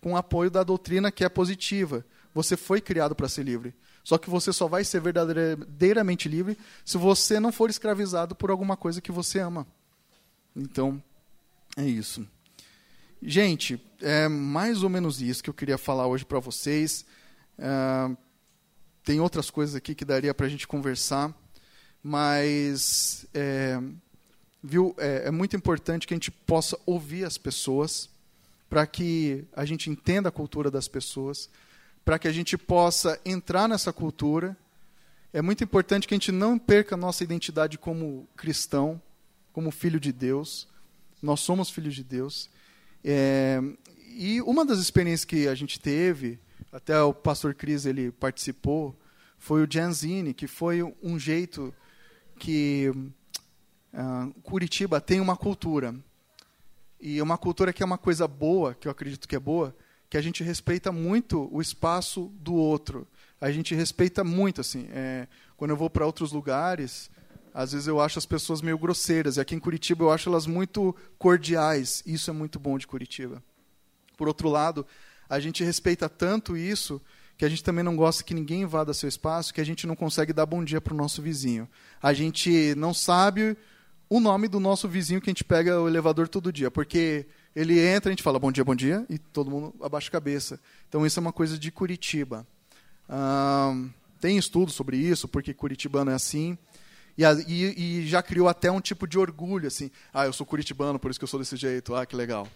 com 0.00 0.12
o 0.12 0.16
apoio 0.16 0.50
da 0.50 0.62
doutrina 0.62 1.12
que 1.12 1.24
é 1.24 1.28
positiva. 1.28 2.04
Você 2.34 2.56
foi 2.56 2.80
criado 2.80 3.14
para 3.14 3.28
ser 3.28 3.42
livre. 3.42 3.74
Só 4.02 4.18
que 4.18 4.30
você 4.30 4.52
só 4.52 4.66
vai 4.66 4.84
ser 4.84 5.00
verdadeiramente 5.00 6.28
livre 6.28 6.58
se 6.84 6.98
você 6.98 7.38
não 7.38 7.52
for 7.52 7.70
escravizado 7.70 8.34
por 8.34 8.50
alguma 8.50 8.76
coisa 8.76 9.00
que 9.00 9.12
você 9.12 9.38
ama. 9.38 9.66
Então, 10.56 11.00
é 11.76 11.84
isso. 11.84 12.26
Gente, 13.24 13.80
é 14.00 14.26
mais 14.26 14.82
ou 14.82 14.90
menos 14.90 15.22
isso 15.22 15.44
que 15.44 15.48
eu 15.48 15.54
queria 15.54 15.78
falar 15.78 16.08
hoje 16.08 16.24
para 16.24 16.40
vocês. 16.40 17.06
É, 17.56 18.16
tem 19.04 19.20
outras 19.20 19.48
coisas 19.48 19.76
aqui 19.76 19.94
que 19.94 20.04
daria 20.04 20.34
para 20.34 20.46
a 20.46 20.48
gente 20.48 20.66
conversar, 20.66 21.32
mas 22.02 23.24
é, 23.32 23.80
viu, 24.60 24.92
é, 24.98 25.28
é 25.28 25.30
muito 25.30 25.54
importante 25.54 26.04
que 26.04 26.12
a 26.12 26.16
gente 26.16 26.32
possa 26.32 26.76
ouvir 26.84 27.24
as 27.24 27.38
pessoas, 27.38 28.10
para 28.68 28.84
que 28.88 29.44
a 29.54 29.64
gente 29.64 29.88
entenda 29.88 30.28
a 30.28 30.32
cultura 30.32 30.68
das 30.68 30.88
pessoas, 30.88 31.48
para 32.04 32.18
que 32.18 32.26
a 32.26 32.32
gente 32.32 32.58
possa 32.58 33.20
entrar 33.24 33.68
nessa 33.68 33.92
cultura. 33.92 34.56
É 35.32 35.40
muito 35.40 35.62
importante 35.62 36.08
que 36.08 36.14
a 36.14 36.16
gente 36.16 36.32
não 36.32 36.58
perca 36.58 36.96
a 36.96 36.98
nossa 36.98 37.22
identidade 37.22 37.78
como 37.78 38.28
cristão, 38.34 39.00
como 39.52 39.70
filho 39.70 40.00
de 40.00 40.10
Deus. 40.10 40.66
Nós 41.22 41.38
somos 41.38 41.70
filhos 41.70 41.94
de 41.94 42.02
Deus. 42.02 42.50
É, 43.04 43.60
e 44.14 44.40
uma 44.42 44.64
das 44.64 44.78
experiências 44.78 45.24
que 45.24 45.48
a 45.48 45.54
gente 45.54 45.80
teve 45.80 46.38
até 46.72 47.00
o 47.02 47.12
pastor 47.12 47.54
Cris 47.54 47.84
ele 47.84 48.10
participou, 48.10 48.98
foi 49.38 49.62
o 49.62 49.68
Janzini, 49.70 50.32
que 50.32 50.46
foi 50.46 50.82
um 51.02 51.18
jeito 51.18 51.74
que 52.38 52.90
uh, 53.92 54.32
Curitiba 54.42 55.00
tem 55.00 55.20
uma 55.20 55.36
cultura. 55.36 55.94
E 56.98 57.20
uma 57.20 57.36
cultura 57.36 57.72
que 57.72 57.82
é 57.82 57.86
uma 57.86 57.98
coisa 57.98 58.26
boa, 58.26 58.74
que 58.74 58.88
eu 58.88 58.92
acredito 58.92 59.28
que 59.28 59.36
é 59.36 59.40
boa, 59.40 59.76
que 60.08 60.16
a 60.16 60.22
gente 60.22 60.42
respeita 60.44 60.92
muito 60.92 61.48
o 61.52 61.60
espaço 61.60 62.32
do 62.40 62.54
outro. 62.54 63.06
A 63.40 63.50
gente 63.50 63.74
respeita 63.74 64.22
muito, 64.22 64.60
assim. 64.60 64.86
É, 64.92 65.26
quando 65.56 65.72
eu 65.72 65.76
vou 65.76 65.90
para 65.90 66.06
outros 66.06 66.32
lugares, 66.32 67.10
às 67.54 67.72
vezes 67.72 67.86
eu 67.86 68.00
acho 68.00 68.18
as 68.18 68.26
pessoas 68.26 68.62
meio 68.62 68.78
grosseiras. 68.78 69.36
E 69.36 69.40
aqui 69.40 69.54
em 69.54 69.60
Curitiba 69.60 70.04
eu 70.04 70.10
acho 70.10 70.28
elas 70.28 70.46
muito 70.46 70.94
cordiais. 71.18 72.02
Isso 72.06 72.30
é 72.30 72.32
muito 72.32 72.58
bom 72.58 72.78
de 72.78 72.86
Curitiba. 72.86 73.42
Por 74.16 74.28
outro 74.28 74.48
lado, 74.48 74.86
a 75.28 75.40
gente 75.40 75.64
respeita 75.64 76.08
tanto 76.08 76.56
isso 76.56 77.00
que 77.36 77.44
a 77.44 77.48
gente 77.48 77.64
também 77.64 77.82
não 77.82 77.96
gosta 77.96 78.22
que 78.22 78.34
ninguém 78.34 78.62
invada 78.62 78.94
seu 78.94 79.08
espaço, 79.08 79.52
que 79.52 79.60
a 79.60 79.64
gente 79.64 79.86
não 79.86 79.96
consegue 79.96 80.32
dar 80.32 80.46
bom 80.46 80.62
dia 80.62 80.80
para 80.80 80.94
o 80.94 80.96
nosso 80.96 81.20
vizinho. 81.20 81.68
A 82.00 82.12
gente 82.12 82.74
não 82.76 82.94
sabe 82.94 83.56
o 84.08 84.20
nome 84.20 84.46
do 84.46 84.60
nosso 84.60 84.86
vizinho 84.86 85.20
que 85.20 85.30
a 85.30 85.32
gente 85.32 85.42
pega 85.42 85.80
o 85.80 85.88
elevador 85.88 86.28
todo 86.28 86.52
dia, 86.52 86.70
porque 86.70 87.26
ele 87.56 87.80
entra, 87.80 88.10
a 88.10 88.12
gente 88.12 88.22
fala 88.22 88.38
bom 88.38 88.52
dia, 88.52 88.64
bom 88.64 88.74
dia, 88.74 89.04
e 89.08 89.18
todo 89.18 89.50
mundo 89.50 89.74
abaixa 89.82 90.08
a 90.08 90.12
cabeça. 90.12 90.60
Então 90.88 91.04
isso 91.06 91.18
é 91.18 91.22
uma 91.22 91.32
coisa 91.32 91.58
de 91.58 91.72
Curitiba. 91.72 92.46
tem 94.20 94.36
estudos 94.36 94.74
sobre 94.74 94.96
isso, 94.96 95.26
porque 95.26 95.52
curitibano 95.52 96.10
é 96.10 96.14
assim. 96.14 96.56
E, 97.16 97.24
e, 97.24 98.00
e, 98.00 98.06
já 98.06 98.22
criou 98.22 98.48
até 98.48 98.70
um 98.70 98.80
tipo 98.80 99.06
de 99.06 99.18
orgulho, 99.18 99.68
assim. 99.68 99.90
Ah, 100.12 100.24
eu 100.24 100.32
sou 100.32 100.46
curitibano, 100.46 100.98
por 100.98 101.10
isso 101.10 101.20
que 101.20 101.24
eu 101.24 101.28
sou 101.28 101.38
desse 101.38 101.56
jeito. 101.56 101.94
Ah, 101.94 102.06
que 102.06 102.16
legal. 102.16 102.48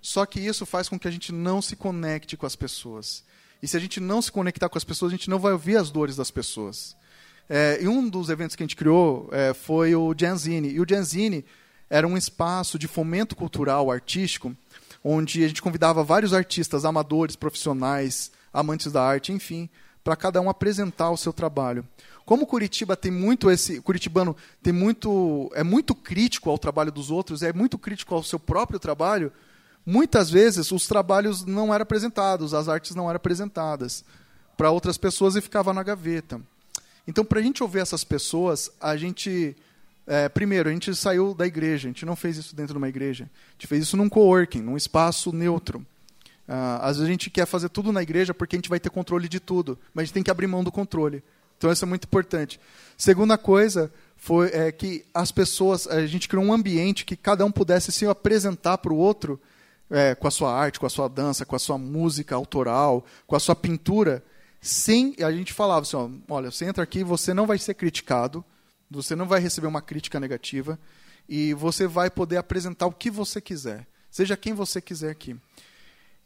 Só 0.00 0.24
que 0.26 0.38
isso 0.38 0.64
faz 0.66 0.88
com 0.88 0.98
que 0.98 1.08
a 1.08 1.10
gente 1.10 1.32
não 1.32 1.60
se 1.60 1.74
conecte 1.74 2.36
com 2.36 2.46
as 2.46 2.54
pessoas. 2.54 3.24
E 3.62 3.66
se 3.66 3.76
a 3.76 3.80
gente 3.80 3.98
não 3.98 4.20
se 4.20 4.30
conectar 4.30 4.68
com 4.68 4.76
as 4.76 4.84
pessoas, 4.84 5.10
a 5.12 5.16
gente 5.16 5.30
não 5.30 5.38
vai 5.38 5.52
ouvir 5.52 5.76
as 5.76 5.90
dores 5.90 6.16
das 6.16 6.30
pessoas. 6.30 6.94
É, 7.48 7.78
e 7.80 7.88
um 7.88 8.08
dos 8.08 8.28
eventos 8.28 8.54
que 8.54 8.62
a 8.62 8.66
gente 8.66 8.76
criou 8.76 9.28
é, 9.32 9.54
foi 9.54 9.94
o 9.94 10.14
Janzine. 10.16 10.68
E 10.70 10.80
o 10.80 10.86
Janzine 10.88 11.44
era 11.88 12.06
um 12.06 12.16
espaço 12.16 12.78
de 12.78 12.86
fomento 12.86 13.34
cultural, 13.34 13.90
artístico, 13.90 14.54
onde 15.02 15.44
a 15.44 15.48
gente 15.48 15.62
convidava 15.62 16.04
vários 16.04 16.32
artistas, 16.32 16.84
amadores, 16.84 17.36
profissionais, 17.36 18.30
amantes 18.52 18.92
da 18.92 19.02
arte, 19.02 19.32
enfim, 19.32 19.68
para 20.02 20.16
cada 20.16 20.40
um 20.40 20.48
apresentar 20.48 21.10
o 21.10 21.16
seu 21.16 21.32
trabalho. 21.32 21.86
Como 22.24 22.46
Curitiba 22.46 22.96
tem 22.96 23.10
muito 23.10 23.50
esse, 23.50 23.80
Curitibano 23.80 24.36
tem 24.62 24.72
muito, 24.72 25.50
é 25.54 25.62
muito 25.62 25.94
crítico 25.94 26.48
ao 26.50 26.58
trabalho 26.58 26.90
dos 26.90 27.10
outros, 27.10 27.42
é 27.42 27.52
muito 27.52 27.76
crítico 27.78 28.14
ao 28.14 28.22
seu 28.22 28.38
próprio 28.38 28.78
trabalho, 28.78 29.32
muitas 29.84 30.30
vezes 30.30 30.70
os 30.72 30.86
trabalhos 30.86 31.44
não 31.44 31.72
eram 31.74 31.82
apresentados, 31.82 32.54
as 32.54 32.68
artes 32.68 32.94
não 32.94 33.08
eram 33.08 33.16
apresentadas 33.16 34.04
para 34.56 34.70
outras 34.70 34.96
pessoas 34.96 35.36
e 35.36 35.40
ficava 35.40 35.74
na 35.74 35.82
gaveta. 35.82 36.40
Então, 37.06 37.24
para 37.24 37.40
a 37.40 37.42
gente 37.42 37.62
ouvir 37.62 37.80
essas 37.80 38.02
pessoas, 38.02 38.70
a 38.80 38.96
gente 38.96 39.54
é, 40.06 40.28
primeiro, 40.28 40.68
a 40.68 40.72
gente 40.72 40.94
saiu 40.94 41.34
da 41.34 41.46
igreja, 41.46 41.88
a 41.88 41.90
gente 41.90 42.04
não 42.04 42.16
fez 42.16 42.36
isso 42.36 42.54
dentro 42.54 42.74
de 42.74 42.78
uma 42.78 42.88
igreja. 42.88 43.24
A 43.24 43.52
gente 43.52 43.66
fez 43.66 43.82
isso 43.82 43.96
num 43.96 44.08
coworking, 44.08 44.60
num 44.60 44.76
espaço 44.76 45.32
neutro. 45.32 45.84
Ah, 46.46 46.80
às 46.82 46.96
vezes 46.96 47.08
a 47.08 47.10
gente 47.10 47.30
quer 47.30 47.46
fazer 47.46 47.70
tudo 47.70 47.90
na 47.90 48.02
igreja 48.02 48.34
porque 48.34 48.54
a 48.54 48.58
gente 48.58 48.68
vai 48.68 48.78
ter 48.78 48.90
controle 48.90 49.28
de 49.28 49.40
tudo, 49.40 49.78
mas 49.94 50.02
a 50.02 50.04
gente 50.06 50.14
tem 50.14 50.22
que 50.22 50.30
abrir 50.30 50.46
mão 50.46 50.62
do 50.62 50.70
controle. 50.70 51.22
Então 51.64 51.72
isso 51.72 51.82
é 51.86 51.88
muito 51.88 52.04
importante. 52.04 52.60
Segunda 52.94 53.38
coisa 53.38 53.90
foi 54.18 54.48
é, 54.48 54.70
que 54.70 55.02
as 55.14 55.32
pessoas, 55.32 55.86
a 55.86 56.06
gente 56.06 56.28
criou 56.28 56.44
um 56.44 56.52
ambiente 56.52 57.06
que 57.06 57.16
cada 57.16 57.42
um 57.42 57.50
pudesse 57.50 57.90
se 57.90 58.04
apresentar 58.04 58.76
para 58.76 58.92
o 58.92 58.98
outro 58.98 59.40
é, 59.88 60.14
com 60.14 60.28
a 60.28 60.30
sua 60.30 60.54
arte, 60.54 60.78
com 60.78 60.84
a 60.84 60.90
sua 60.90 61.08
dança, 61.08 61.46
com 61.46 61.56
a 61.56 61.58
sua 61.58 61.78
música 61.78 62.34
autoral, 62.34 63.02
com 63.26 63.34
a 63.34 63.40
sua 63.40 63.56
pintura, 63.56 64.22
sem 64.60 65.16
a 65.20 65.32
gente 65.32 65.54
falava 65.54 65.80
assim, 65.80 65.96
ó, 65.96 66.10
olha, 66.28 66.50
você 66.50 66.66
entra 66.66 66.84
aqui, 66.84 67.02
você 67.02 67.32
não 67.32 67.46
vai 67.46 67.56
ser 67.56 67.72
criticado, 67.72 68.44
você 68.90 69.16
não 69.16 69.26
vai 69.26 69.40
receber 69.40 69.66
uma 69.66 69.80
crítica 69.80 70.20
negativa 70.20 70.78
e 71.26 71.54
você 71.54 71.86
vai 71.86 72.10
poder 72.10 72.36
apresentar 72.36 72.84
o 72.86 72.92
que 72.92 73.10
você 73.10 73.40
quiser, 73.40 73.86
seja 74.10 74.36
quem 74.36 74.52
você 74.52 74.82
quiser 74.82 75.12
aqui. 75.12 75.34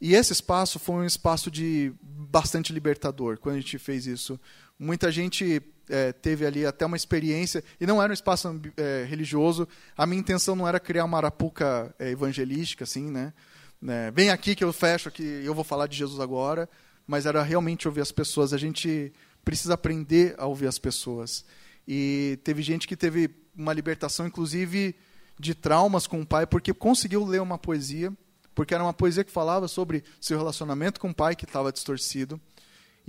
E 0.01 0.15
esse 0.15 0.31
espaço 0.31 0.79
foi 0.79 0.95
um 0.95 1.05
espaço 1.05 1.51
de 1.51 1.93
bastante 2.01 2.71
libertador 2.71 3.37
quando 3.37 3.55
a 3.55 3.59
gente 3.59 3.77
fez 3.77 4.05
isso. 4.05 4.39
Muita 4.79 5.11
gente 5.11 5.61
é, 5.89 6.13
teve 6.13 6.45
ali 6.45 6.65
até 6.65 6.85
uma 6.85 6.95
experiência, 6.95 7.63
e 7.81 7.85
não 7.85 8.01
era 8.01 8.11
um 8.11 8.13
espaço 8.13 8.61
é, 8.77 9.05
religioso. 9.07 9.67
A 9.97 10.05
minha 10.05 10.21
intenção 10.21 10.55
não 10.55 10.67
era 10.67 10.79
criar 10.79 11.03
uma 11.03 11.17
arapuca 11.17 11.93
é, 11.99 12.11
evangelística, 12.11 12.85
assim, 12.85 13.11
né? 13.11 13.33
né? 13.81 14.09
Vem 14.11 14.29
aqui 14.29 14.55
que 14.55 14.63
eu 14.63 14.71
fecho, 14.71 15.11
que 15.11 15.23
eu 15.23 15.53
vou 15.53 15.63
falar 15.63 15.87
de 15.87 15.97
Jesus 15.97 16.19
agora, 16.19 16.69
mas 17.05 17.25
era 17.25 17.43
realmente 17.43 17.87
ouvir 17.87 18.01
as 18.01 18.11
pessoas. 18.11 18.53
A 18.53 18.57
gente 18.57 19.11
precisa 19.43 19.73
aprender 19.73 20.35
a 20.37 20.45
ouvir 20.45 20.67
as 20.67 20.77
pessoas. 20.77 21.43
E 21.87 22.39
teve 22.43 22.61
gente 22.61 22.87
que 22.87 22.95
teve 22.95 23.29
uma 23.57 23.73
libertação, 23.73 24.27
inclusive, 24.27 24.95
de 25.39 25.55
traumas 25.55 26.05
com 26.05 26.21
o 26.21 26.25
pai, 26.25 26.45
porque 26.45 26.73
conseguiu 26.73 27.25
ler 27.25 27.41
uma 27.41 27.57
poesia, 27.57 28.13
porque 28.53 28.73
era 28.73 28.83
uma 28.83 28.93
poesia 28.93 29.23
que 29.23 29.31
falava 29.31 29.67
sobre 29.67 30.03
seu 30.21 30.37
relacionamento 30.37 30.99
com 30.99 31.09
o 31.09 31.15
pai 31.15 31.35
que 31.35 31.45
estava 31.45 31.71
distorcido. 31.71 32.39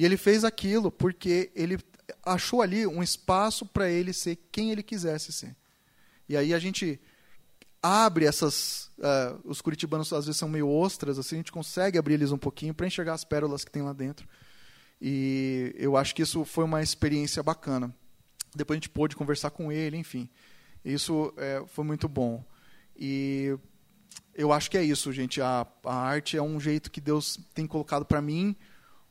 E 0.00 0.04
ele 0.06 0.16
fez 0.16 0.44
aquilo 0.44 0.90
porque 0.90 1.52
ele 1.54 1.78
achou 2.24 2.62
ali 2.62 2.86
um 2.86 3.02
espaço 3.02 3.66
para 3.66 3.90
ele 3.90 4.14
ser 4.14 4.34
quem 4.50 4.72
ele 4.72 4.82
quisesse 4.82 5.30
ser. 5.30 5.54
E 6.26 6.38
aí 6.38 6.54
a 6.54 6.58
gente 6.58 6.98
abre 7.82 8.24
essas. 8.24 8.90
Uh, 8.96 9.38
os 9.44 9.60
curitibanos 9.60 10.10
às 10.14 10.24
vezes 10.24 10.38
são 10.38 10.48
meio 10.48 10.70
ostras, 10.70 11.18
assim, 11.18 11.34
a 11.34 11.38
gente 11.40 11.52
consegue 11.52 11.98
abrir 11.98 12.14
eles 12.14 12.32
um 12.32 12.38
pouquinho 12.38 12.72
para 12.72 12.86
enxergar 12.86 13.12
as 13.12 13.24
pérolas 13.24 13.62
que 13.62 13.70
tem 13.70 13.82
lá 13.82 13.92
dentro. 13.92 14.26
E 15.02 15.74
eu 15.76 15.98
acho 15.98 16.14
que 16.14 16.22
isso 16.22 16.46
foi 16.46 16.64
uma 16.64 16.82
experiência 16.82 17.42
bacana. 17.42 17.94
Depois 18.56 18.76
a 18.76 18.78
gente 18.78 18.88
pôde 18.88 19.14
conversar 19.14 19.50
com 19.50 19.70
ele, 19.70 19.98
enfim. 19.98 20.30
Isso 20.82 21.30
é, 21.36 21.62
foi 21.66 21.84
muito 21.84 22.08
bom. 22.08 22.42
E 22.96 23.54
eu 24.34 24.50
acho 24.50 24.70
que 24.70 24.78
é 24.78 24.82
isso, 24.82 25.12
gente. 25.12 25.42
A, 25.42 25.66
a 25.84 25.94
arte 25.94 26.38
é 26.38 26.42
um 26.42 26.58
jeito 26.58 26.90
que 26.90 27.02
Deus 27.02 27.38
tem 27.52 27.66
colocado 27.66 28.06
para 28.06 28.22
mim 28.22 28.56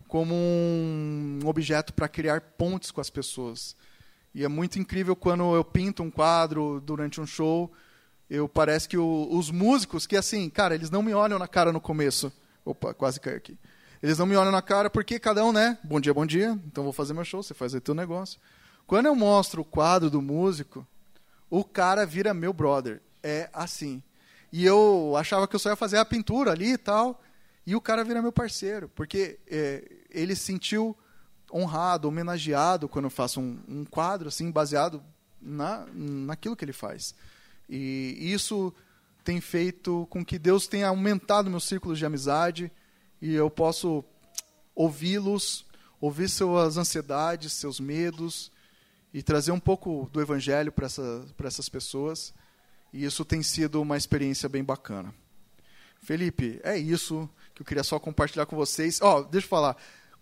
como 0.09 0.35
um 0.35 1.39
objeto 1.45 1.93
para 1.93 2.09
criar 2.09 2.41
pontes 2.41 2.91
com 2.91 2.99
as 2.99 3.09
pessoas. 3.09 3.77
E 4.35 4.43
é 4.43 4.47
muito 4.49 4.77
incrível 4.77 5.15
quando 5.15 5.55
eu 5.55 5.63
pinto 5.63 6.03
um 6.03 6.11
quadro 6.11 6.81
durante 6.81 7.21
um 7.21 7.25
show 7.25 7.71
eu 8.29 8.47
parece 8.47 8.87
que 8.87 8.97
o, 8.97 9.27
os 9.31 9.49
músicos, 9.49 10.05
que 10.05 10.15
assim, 10.15 10.49
cara, 10.49 10.75
eles 10.75 10.91
não 10.91 11.01
me 11.01 11.13
olham 11.13 11.39
na 11.39 11.47
cara 11.47 11.73
no 11.73 11.81
começo. 11.81 12.31
Opa, 12.63 12.93
quase 12.93 13.19
caiu 13.19 13.37
aqui. 13.37 13.57
Eles 14.03 14.19
não 14.19 14.25
me 14.25 14.35
olham 14.35 14.51
na 14.51 14.61
cara 14.61 14.89
porque 14.89 15.19
cada 15.19 15.43
um, 15.43 15.51
né? 15.51 15.79
Bom 15.83 15.99
dia, 15.99 16.13
bom 16.13 16.25
dia. 16.25 16.51
Então 16.67 16.83
vou 16.83 16.93
fazer 16.93 17.13
meu 17.13 17.25
show, 17.25 17.41
você 17.41 17.53
faz 17.53 17.73
aí 17.73 17.81
teu 17.81 17.95
negócio. 17.95 18.39
Quando 18.85 19.07
eu 19.07 19.15
mostro 19.15 19.61
o 19.61 19.65
quadro 19.65 20.09
do 20.09 20.21
músico, 20.21 20.85
o 21.49 21.63
cara 21.63 22.05
vira 22.05 22.33
meu 22.33 22.53
brother. 22.53 23.01
É 23.23 23.49
assim. 23.51 24.01
E 24.51 24.63
eu 24.63 25.15
achava 25.17 25.47
que 25.47 25.55
eu 25.55 25.59
só 25.59 25.71
ia 25.71 25.75
fazer 25.75 25.97
a 25.97 26.05
pintura 26.05 26.51
ali 26.51 26.73
e 26.73 26.77
tal. 26.77 27.19
E 27.65 27.75
o 27.75 27.81
cara 27.81 28.03
vira 28.03 28.21
meu 28.21 28.31
parceiro, 28.31 28.89
porque 28.89 29.39
é, 29.47 29.83
ele 30.09 30.35
se 30.35 30.43
sentiu 30.43 30.97
honrado, 31.51 32.07
homenageado 32.07 32.87
quando 32.87 33.05
eu 33.05 33.11
faço 33.11 33.39
um, 33.39 33.59
um 33.67 33.85
quadro 33.85 34.27
assim 34.27 34.51
baseado 34.51 35.03
na, 35.41 35.85
naquilo 35.93 36.55
que 36.55 36.63
ele 36.63 36.73
faz. 36.73 37.15
E 37.67 38.17
isso 38.19 38.73
tem 39.23 39.39
feito 39.41 40.07
com 40.09 40.23
que 40.23 40.39
Deus 40.39 40.67
tenha 40.67 40.87
aumentado 40.87 41.49
meus 41.49 41.65
círculos 41.65 41.97
de 41.97 42.05
amizade 42.05 42.71
e 43.21 43.33
eu 43.33 43.49
posso 43.49 44.03
ouvi-los, 44.73 45.65
ouvir 45.99 46.29
suas 46.29 46.77
ansiedades, 46.77 47.53
seus 47.53 47.79
medos 47.79 48.51
e 49.13 49.21
trazer 49.21 49.51
um 49.51 49.59
pouco 49.59 50.09
do 50.11 50.21
evangelho 50.21 50.71
para 50.71 50.85
essa, 50.85 51.25
essas 51.43 51.67
pessoas. 51.67 52.33
E 52.93 53.03
isso 53.03 53.25
tem 53.25 53.43
sido 53.43 53.81
uma 53.81 53.97
experiência 53.97 54.47
bem 54.47 54.63
bacana. 54.63 55.13
Felipe, 56.01 56.59
é 56.63 56.77
isso 56.77 57.29
que 57.53 57.61
eu 57.61 57.65
queria 57.65 57.83
só 57.83 57.99
compartilhar 57.99 58.45
com 58.45 58.55
vocês. 58.55 59.01
Ó, 59.01 59.19
oh, 59.19 59.23
deixa 59.23 59.45
eu 59.45 59.49
falar. 59.49 59.75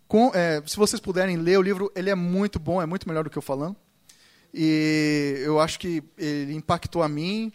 Com, 0.07 0.31
é, 0.33 0.61
se 0.65 0.77
vocês 0.77 0.99
puderem 0.99 1.37
ler 1.37 1.57
o 1.57 1.61
livro, 1.61 1.91
ele 1.95 2.09
é 2.09 2.15
muito 2.15 2.59
bom, 2.59 2.81
é 2.81 2.85
muito 2.85 3.07
melhor 3.07 3.23
do 3.23 3.29
que 3.29 3.37
eu 3.37 3.41
falando. 3.41 3.75
E 4.53 5.41
eu 5.43 5.59
acho 5.59 5.77
que 5.79 6.03
ele 6.17 6.53
impactou 6.53 7.03
a 7.03 7.09
mim, 7.09 7.51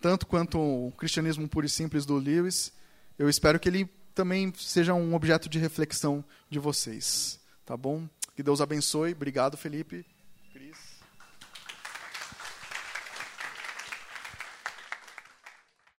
tanto 0.00 0.26
quanto 0.26 0.58
o 0.58 0.92
cristianismo 0.96 1.48
puro 1.48 1.66
e 1.66 1.68
simples 1.68 2.04
do 2.04 2.16
Lewis. 2.16 2.72
Eu 3.18 3.28
espero 3.28 3.60
que 3.60 3.68
ele 3.68 3.88
também 4.14 4.52
seja 4.56 4.94
um 4.94 5.14
objeto 5.14 5.48
de 5.48 5.58
reflexão 5.58 6.24
de 6.48 6.58
vocês. 6.58 7.38
Tá 7.64 7.76
bom? 7.76 8.08
Que 8.34 8.42
Deus 8.42 8.60
abençoe. 8.60 9.12
Obrigado, 9.12 9.56
Felipe. 9.56 10.04